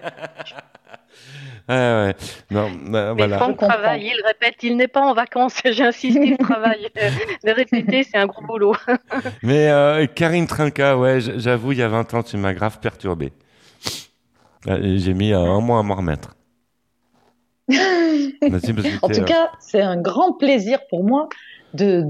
Ah 1.70 2.06
ouais. 2.06 2.14
Non, 2.50 2.70
bah, 2.86 3.12
Mais 3.12 3.18
voilà. 3.18 3.36
Franck 3.36 3.58
travaille, 3.58 4.06
il 4.06 4.22
répète, 4.26 4.54
il 4.62 4.78
n'est 4.78 4.88
pas 4.88 5.02
en 5.02 5.12
vacances, 5.12 5.60
j'insiste, 5.70 6.18
il 6.22 6.38
travaille. 6.38 6.88
Euh, 6.96 7.10
De 7.44 7.50
répéter, 7.50 8.04
c'est 8.04 8.16
un 8.16 8.24
gros 8.24 8.42
boulot. 8.42 8.74
Mais 9.42 9.68
euh, 9.68 10.06
Karine 10.06 10.46
Trinca, 10.46 10.96
ouais, 10.96 11.18
j'avoue, 11.20 11.72
il 11.72 11.78
y 11.78 11.82
a 11.82 11.88
20 11.88 12.14
ans, 12.14 12.22
tu 12.22 12.38
m'as 12.38 12.54
grave 12.54 12.78
perturbé. 12.80 13.32
Euh, 14.66 14.96
J'ai 14.96 15.12
mis 15.12 15.34
euh, 15.34 15.40
un 15.40 15.60
mois 15.60 15.80
à 15.80 15.82
m'en 15.82 15.96
remettre. 15.96 16.36
Bah, 17.68 17.76
en 19.02 19.08
tout 19.08 19.20
euh, 19.20 19.24
cas, 19.24 19.50
c'est 19.60 19.82
un 19.82 20.00
grand 20.00 20.32
plaisir 20.32 20.78
pour 20.88 21.04
moi 21.04 21.28
de, 21.74 22.02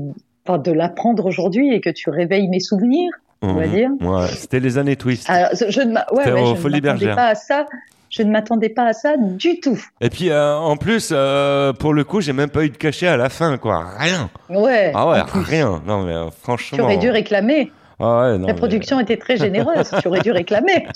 de 0.46 0.72
l'apprendre 0.72 1.26
aujourd'hui 1.26 1.74
et 1.74 1.80
que 1.80 1.90
tu 1.90 2.10
réveilles 2.10 2.46
mes 2.46 2.60
souvenirs, 2.60 3.10
on 3.42 3.52
va 3.54 3.66
mhm. 3.66 3.72
dire. 3.74 3.90
Ouais, 4.00 4.26
c'était 4.28 4.60
les 4.60 4.78
années 4.78 4.96
twist. 4.96 5.28
Alors, 5.30 5.50
je 5.54 5.80
ne 5.80 5.94
ouais, 6.12 6.52
m'attendais 6.52 6.80
Bergères. 6.80 7.16
pas 7.16 7.28
à 7.28 7.34
ça. 7.34 7.66
Je 8.10 8.22
ne 8.22 8.30
m'attendais 8.30 8.70
pas 8.70 8.86
à 8.86 8.92
ça 8.94 9.16
du 9.18 9.60
tout. 9.60 9.78
Et 10.00 10.08
puis, 10.08 10.30
euh, 10.30 10.56
en 10.56 10.76
plus, 10.78 11.10
euh, 11.12 11.74
pour 11.74 11.92
le 11.92 12.04
coup, 12.04 12.22
j'ai 12.22 12.32
même 12.32 12.48
pas 12.48 12.64
eu 12.64 12.70
de 12.70 12.76
cachet 12.76 13.06
à 13.06 13.18
la 13.18 13.28
fin, 13.28 13.58
quoi. 13.58 13.84
Rien. 13.98 14.30
Ouais. 14.48 14.92
Ah 14.94 15.08
ouais, 15.08 15.20
rien. 15.34 15.82
Non, 15.86 16.04
mais 16.04 16.14
euh, 16.14 16.30
franchement. 16.42 16.78
Tu 16.78 16.82
aurais 16.82 16.96
dû 16.96 17.10
réclamer. 17.10 17.70
Ah 18.00 18.20
ouais, 18.20 18.38
non, 18.38 18.46
La 18.46 18.52
mais- 18.54 18.58
production 18.58 18.98
était 18.98 19.18
très 19.18 19.36
généreuse. 19.36 19.90
tu 20.00 20.08
aurais 20.08 20.20
dû 20.20 20.30
réclamer. 20.32 20.86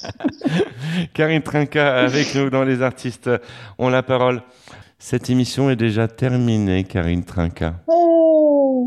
Karine 1.14 1.42
Trinca 1.42 1.96
avec 1.96 2.34
nous 2.34 2.48
dans 2.48 2.62
Les 2.62 2.80
Artistes 2.80 3.28
ont 3.78 3.90
la 3.90 4.02
parole. 4.02 4.40
Cette 4.98 5.28
émission 5.28 5.68
est 5.68 5.76
déjà 5.76 6.08
terminée, 6.08 6.84
Karine 6.84 7.24
Trinca. 7.24 7.74
Oh, 7.88 8.86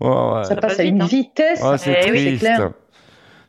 Oh, 0.00 0.32
ouais. 0.34 0.44
ça 0.44 0.56
passe 0.56 0.80
à 0.80 0.82
une 0.82 1.04
vitesse. 1.04 1.60
Oh, 1.62 1.74
c'est 1.76 1.96
Eh 2.06 2.10
oui, 2.10 2.18
c'est 2.18 2.24
triste. 2.26 2.40
clair. 2.40 2.70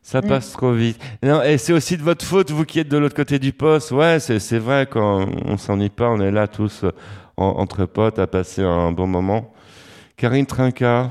Ça 0.04 0.22
Mm. 0.22 0.28
passe 0.28 0.52
trop 0.52 0.74
vite. 0.74 1.00
Non, 1.24 1.42
et 1.42 1.58
c'est 1.58 1.74
aussi 1.74 1.98
de 1.98 2.04
votre 2.04 2.24
faute, 2.26 2.52
vous 2.52 2.66
qui 2.66 2.80
êtes 2.80 2.90
de 2.90 2.98
l'autre 2.98 3.16
côté 3.16 3.40
du 3.40 3.54
poste. 3.54 3.92
Ouais, 3.92 4.20
c'est, 4.20 4.60
vrai, 4.60 4.86
quand 4.90 5.26
on 5.46 5.58
s'ennuie 5.58 5.90
pas, 5.90 6.10
on 6.10 6.20
est 6.20 6.32
là 6.32 6.48
tous 6.48 6.86
en- 7.38 7.46
entre 7.46 7.86
potes 7.86 8.20
à 8.20 8.28
passer 8.28 8.62
un 8.62 8.92
bon 8.92 9.08
moment. 9.08 9.54
Karine 10.18 10.46
Trinca, 10.46 11.10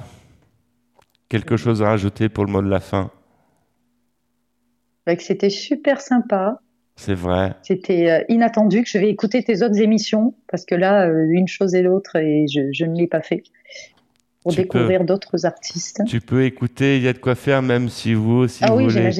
quelque 1.28 1.56
chose 1.56 1.82
à 1.82 1.88
rajouter 1.88 2.28
pour 2.28 2.44
le 2.44 2.52
mot 2.52 2.62
de 2.62 2.68
la 2.68 2.80
fin? 2.80 3.10
Que 5.06 5.22
C'était 5.22 5.50
super 5.50 6.00
sympa. 6.00 6.60
C'est 6.96 7.14
vrai. 7.14 7.54
C'était 7.62 8.10
euh, 8.10 8.24
inattendu 8.28 8.82
que 8.82 8.88
je 8.88 8.98
vais 8.98 9.08
écouter 9.08 9.42
tes 9.42 9.62
autres 9.62 9.80
émissions 9.80 10.34
parce 10.48 10.64
que 10.66 10.74
là, 10.74 11.08
euh, 11.08 11.26
une 11.30 11.48
chose 11.48 11.74
et 11.74 11.82
l'autre, 11.82 12.16
et 12.16 12.46
je, 12.48 12.70
je 12.72 12.84
ne 12.84 12.94
l'ai 12.94 13.06
pas 13.08 13.22
fait 13.22 13.42
pour 14.42 14.52
Tu 14.52 14.62
découvrir 14.62 15.04
d'autres 15.04 15.46
artistes. 15.46 16.02
Tu 16.06 16.20
peux 16.20 16.44
écouter, 16.44 16.96
il 16.96 17.02
y 17.02 17.08
a 17.08 17.12
de 17.12 17.18
quoi 17.18 17.34
faire, 17.34 17.62
même 17.62 17.88
si 17.88 18.14
vous 18.14 18.38
aussi 18.38 18.64
Ah 18.64 18.70
vous 18.72 18.78
oui, 18.78 18.84
voulez, 18.88 19.10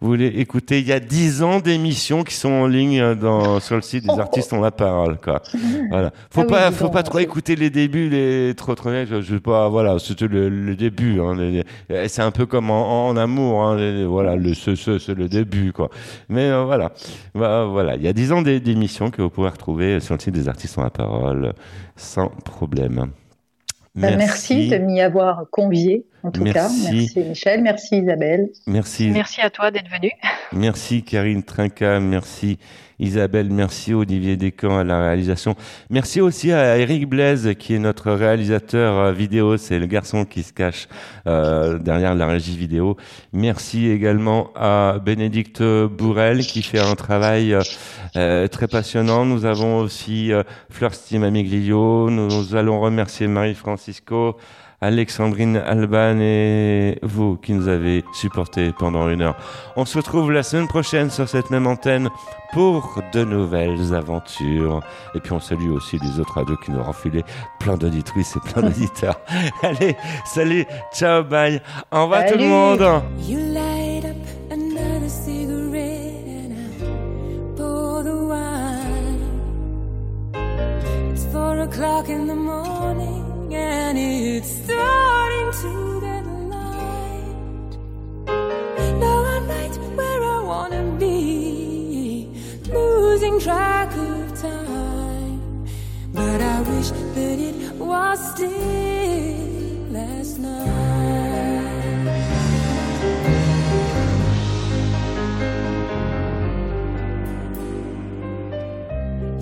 vous 0.00 0.08
voulez 0.08 0.26
écouter. 0.28 0.78
Il 0.80 0.86
y 0.86 0.92
a 0.92 1.00
dix 1.00 1.42
ans 1.42 1.60
d'émissions 1.60 2.24
qui 2.24 2.34
sont 2.34 2.48
en 2.50 2.66
ligne 2.66 2.98
euh, 3.00 3.14
dans, 3.14 3.60
sur 3.60 3.76
le 3.76 3.82
site 3.82 4.04
des 4.04 4.18
artistes 4.18 4.52
ont 4.54 4.60
la 4.62 4.70
parole, 4.70 5.18
quoi. 5.18 5.42
Voilà. 5.90 6.10
Faut 6.30 6.40
Oh. 6.40 6.44
Ah 6.48 6.50
pas, 6.50 6.70
dis 6.70 6.76
faut 6.76 6.88
pas 6.88 7.02
trop 7.02 7.18
écouter 7.18 7.56
les 7.56 7.68
débuts, 7.68 8.08
les 8.08 8.54
trop. 8.56 9.06
Je, 9.06 9.20
je 9.20 9.34
sais 9.34 9.40
pas, 9.40 9.68
voilà, 9.68 9.98
c'était 9.98 10.26
le, 10.28 10.48
le 10.48 10.74
début. 10.76 11.20
Hein, 11.20 11.34
les- 11.36 12.08
c'est 12.08 12.22
un 12.22 12.30
peu 12.30 12.46
comme 12.46 12.70
en, 12.70 13.08
en 13.08 13.16
amour, 13.18 13.62
hein, 13.62 13.76
les- 13.76 14.04
voilà, 14.06 14.36
le 14.36 14.54
ce, 14.54 14.74
ce, 14.74 14.98
c'est 14.98 15.14
le 15.14 15.28
début, 15.28 15.72
quoi. 15.72 15.90
Mais 16.30 16.44
euh, 16.50 16.64
voilà, 16.64 16.92
Bah, 17.34 17.66
voilà, 17.70 17.96
il 17.96 18.02
y 18.02 18.08
a 18.08 18.12
dix 18.14 18.32
ans 18.32 18.40
d'é- 18.40 18.60
d'émissions 18.60 19.10
que 19.10 19.20
vous 19.20 19.28
pouvez 19.30 19.48
retrouver 19.50 20.00
sur 20.00 20.14
le 20.14 20.20
site 20.20 20.34
des 20.34 20.48
artistes 20.48 20.78
ont 20.78 20.82
la 20.82 20.90
parole, 20.90 21.52
sans 21.96 22.28
problème. 22.28 23.08
Bah, 23.94 24.16
merci. 24.16 24.68
de 24.68 24.78
m'y 24.78 25.00
avoir 25.00 25.44
convié, 25.50 26.06
en 26.22 26.30
tout 26.30 26.44
cas. 26.44 26.68
Merci. 26.68 26.92
Merci 26.92 27.20
Michel, 27.20 27.62
merci 27.62 27.96
Isabelle. 27.98 28.48
Merci. 28.66 29.10
Merci 29.10 29.40
à 29.40 29.50
toi 29.50 29.70
d'être 29.70 29.90
venu. 29.90 30.12
Merci 30.52 31.02
Karine 31.02 31.42
Trinca, 31.42 31.98
merci 31.98 32.58
Isabelle, 33.00 33.48
merci 33.50 33.94
Olivier 33.94 34.36
Descamps 34.36 34.78
à 34.78 34.84
la 34.84 35.00
réalisation. 35.00 35.56
Merci 35.88 36.20
aussi 36.20 36.52
à 36.52 36.78
Eric 36.78 37.08
Blaise 37.08 37.54
qui 37.58 37.74
est 37.74 37.78
notre 37.78 38.12
réalisateur 38.12 38.96
euh, 38.96 39.12
vidéo, 39.12 39.56
c'est 39.56 39.78
le 39.78 39.86
garçon 39.86 40.24
qui 40.24 40.42
se 40.42 40.52
cache 40.52 40.86
euh, 41.26 41.78
derrière 41.78 42.14
la 42.14 42.26
régie 42.26 42.56
vidéo. 42.56 42.96
Merci 43.32 43.88
également 43.88 44.50
à 44.54 44.98
Bénédicte 45.04 45.62
Bourrel 45.62 46.46
qui 46.46 46.62
fait 46.62 46.78
un 46.78 46.94
travail 46.94 47.54
euh, 47.54 47.62
euh, 48.16 48.48
très 48.48 48.68
passionnant. 48.68 49.24
Nous 49.24 49.44
avons 49.44 49.78
aussi 49.78 50.32
euh, 50.32 50.42
Fleur 50.68 50.94
Stimamiglio, 50.94 52.10
nous 52.10 52.54
allons 52.54 52.80
remercier 52.80 53.26
Marie 53.26 53.54
Francisco, 53.54 54.36
Alexandrine 54.82 55.58
Alban 55.58 56.18
et 56.20 56.98
vous 57.02 57.36
qui 57.36 57.52
nous 57.52 57.68
avez 57.68 58.02
supportés 58.14 58.72
pendant 58.78 59.10
une 59.10 59.20
heure. 59.20 59.36
On 59.76 59.84
se 59.84 59.98
retrouve 59.98 60.32
la 60.32 60.42
semaine 60.42 60.68
prochaine 60.68 61.10
sur 61.10 61.28
cette 61.28 61.50
même 61.50 61.66
antenne 61.66 62.08
pour 62.52 63.02
de 63.12 63.22
nouvelles 63.22 63.92
aventures. 63.94 64.80
Et 65.14 65.20
puis 65.20 65.32
on 65.32 65.40
salue 65.40 65.70
aussi 65.70 65.98
les 65.98 66.18
autres 66.18 66.34
radios 66.34 66.56
qui 66.56 66.70
nous 66.70 66.78
ont 66.78 66.84
refilé 66.84 67.24
plein 67.58 67.76
d'auditrices 67.76 68.36
et 68.36 68.40
plein 68.40 68.62
d'auditeurs. 68.62 69.20
Allez, 69.62 69.96
salut, 70.24 70.64
ciao, 70.94 71.24
bye. 71.24 71.60
Au 71.92 72.04
revoir 72.04 72.24
tout 72.24 72.38
le 72.38 72.46
monde. 72.46 73.02
You 73.28 73.38
light 73.52 74.06
up 74.06 74.16
another 74.50 75.08
cigarette 75.10 76.24
and 76.26 76.54
I 76.54 77.54
pour 77.54 78.02
the 78.02 78.14
wine. 78.14 79.20
It's 81.12 81.26
four 81.26 81.58
o'clock 81.60 82.08
in 82.08 82.26
the 82.26 82.34
morning 82.34 82.79
and 83.90 83.98
it's 83.98 84.50
starting 84.64 85.50
to 85.62 86.00
get 86.00 86.24
light. 86.54 87.72
Now 89.04 89.18
I'm 89.34 89.48
right 89.48 89.76
where 89.96 90.22
I 90.22 90.42
wanna 90.52 90.82
be, 90.96 92.28
losing 92.68 93.40
track 93.40 93.90
of 93.96 94.40
time. 94.40 95.66
But 96.12 96.40
I 96.40 96.60
wish 96.70 96.90
that 97.16 97.38
it 97.48 97.56
was 97.74 98.18
still 98.32 98.50
last 99.96 100.38
night. 100.38 100.60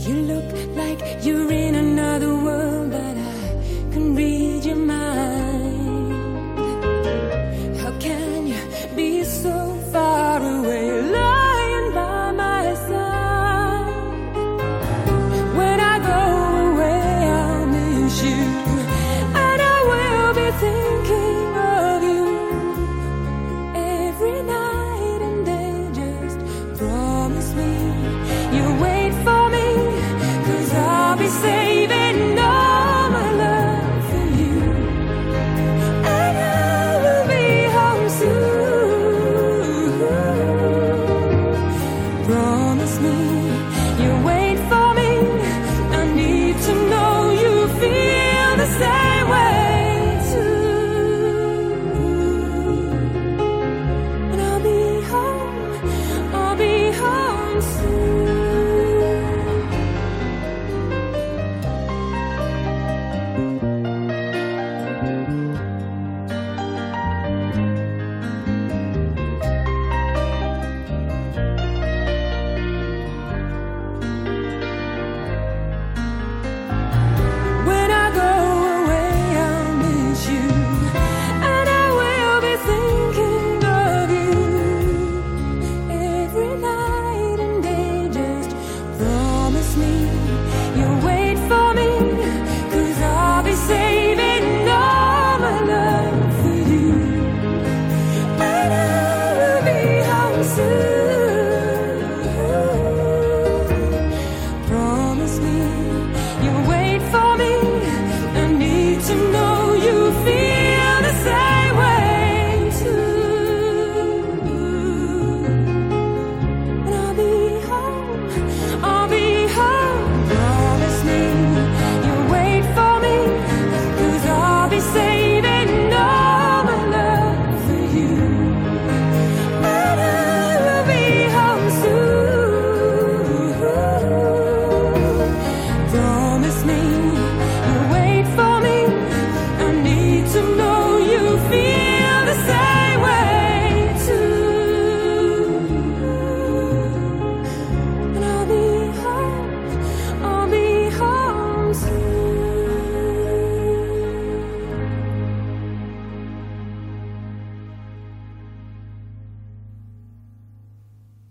You 0.07 0.14
look 0.32 0.51
like 0.74 1.01
you're 1.22 1.53
in 1.53 1.74
another 1.74 2.34
world 2.34 2.77
can 3.99 4.14
be 4.14 4.47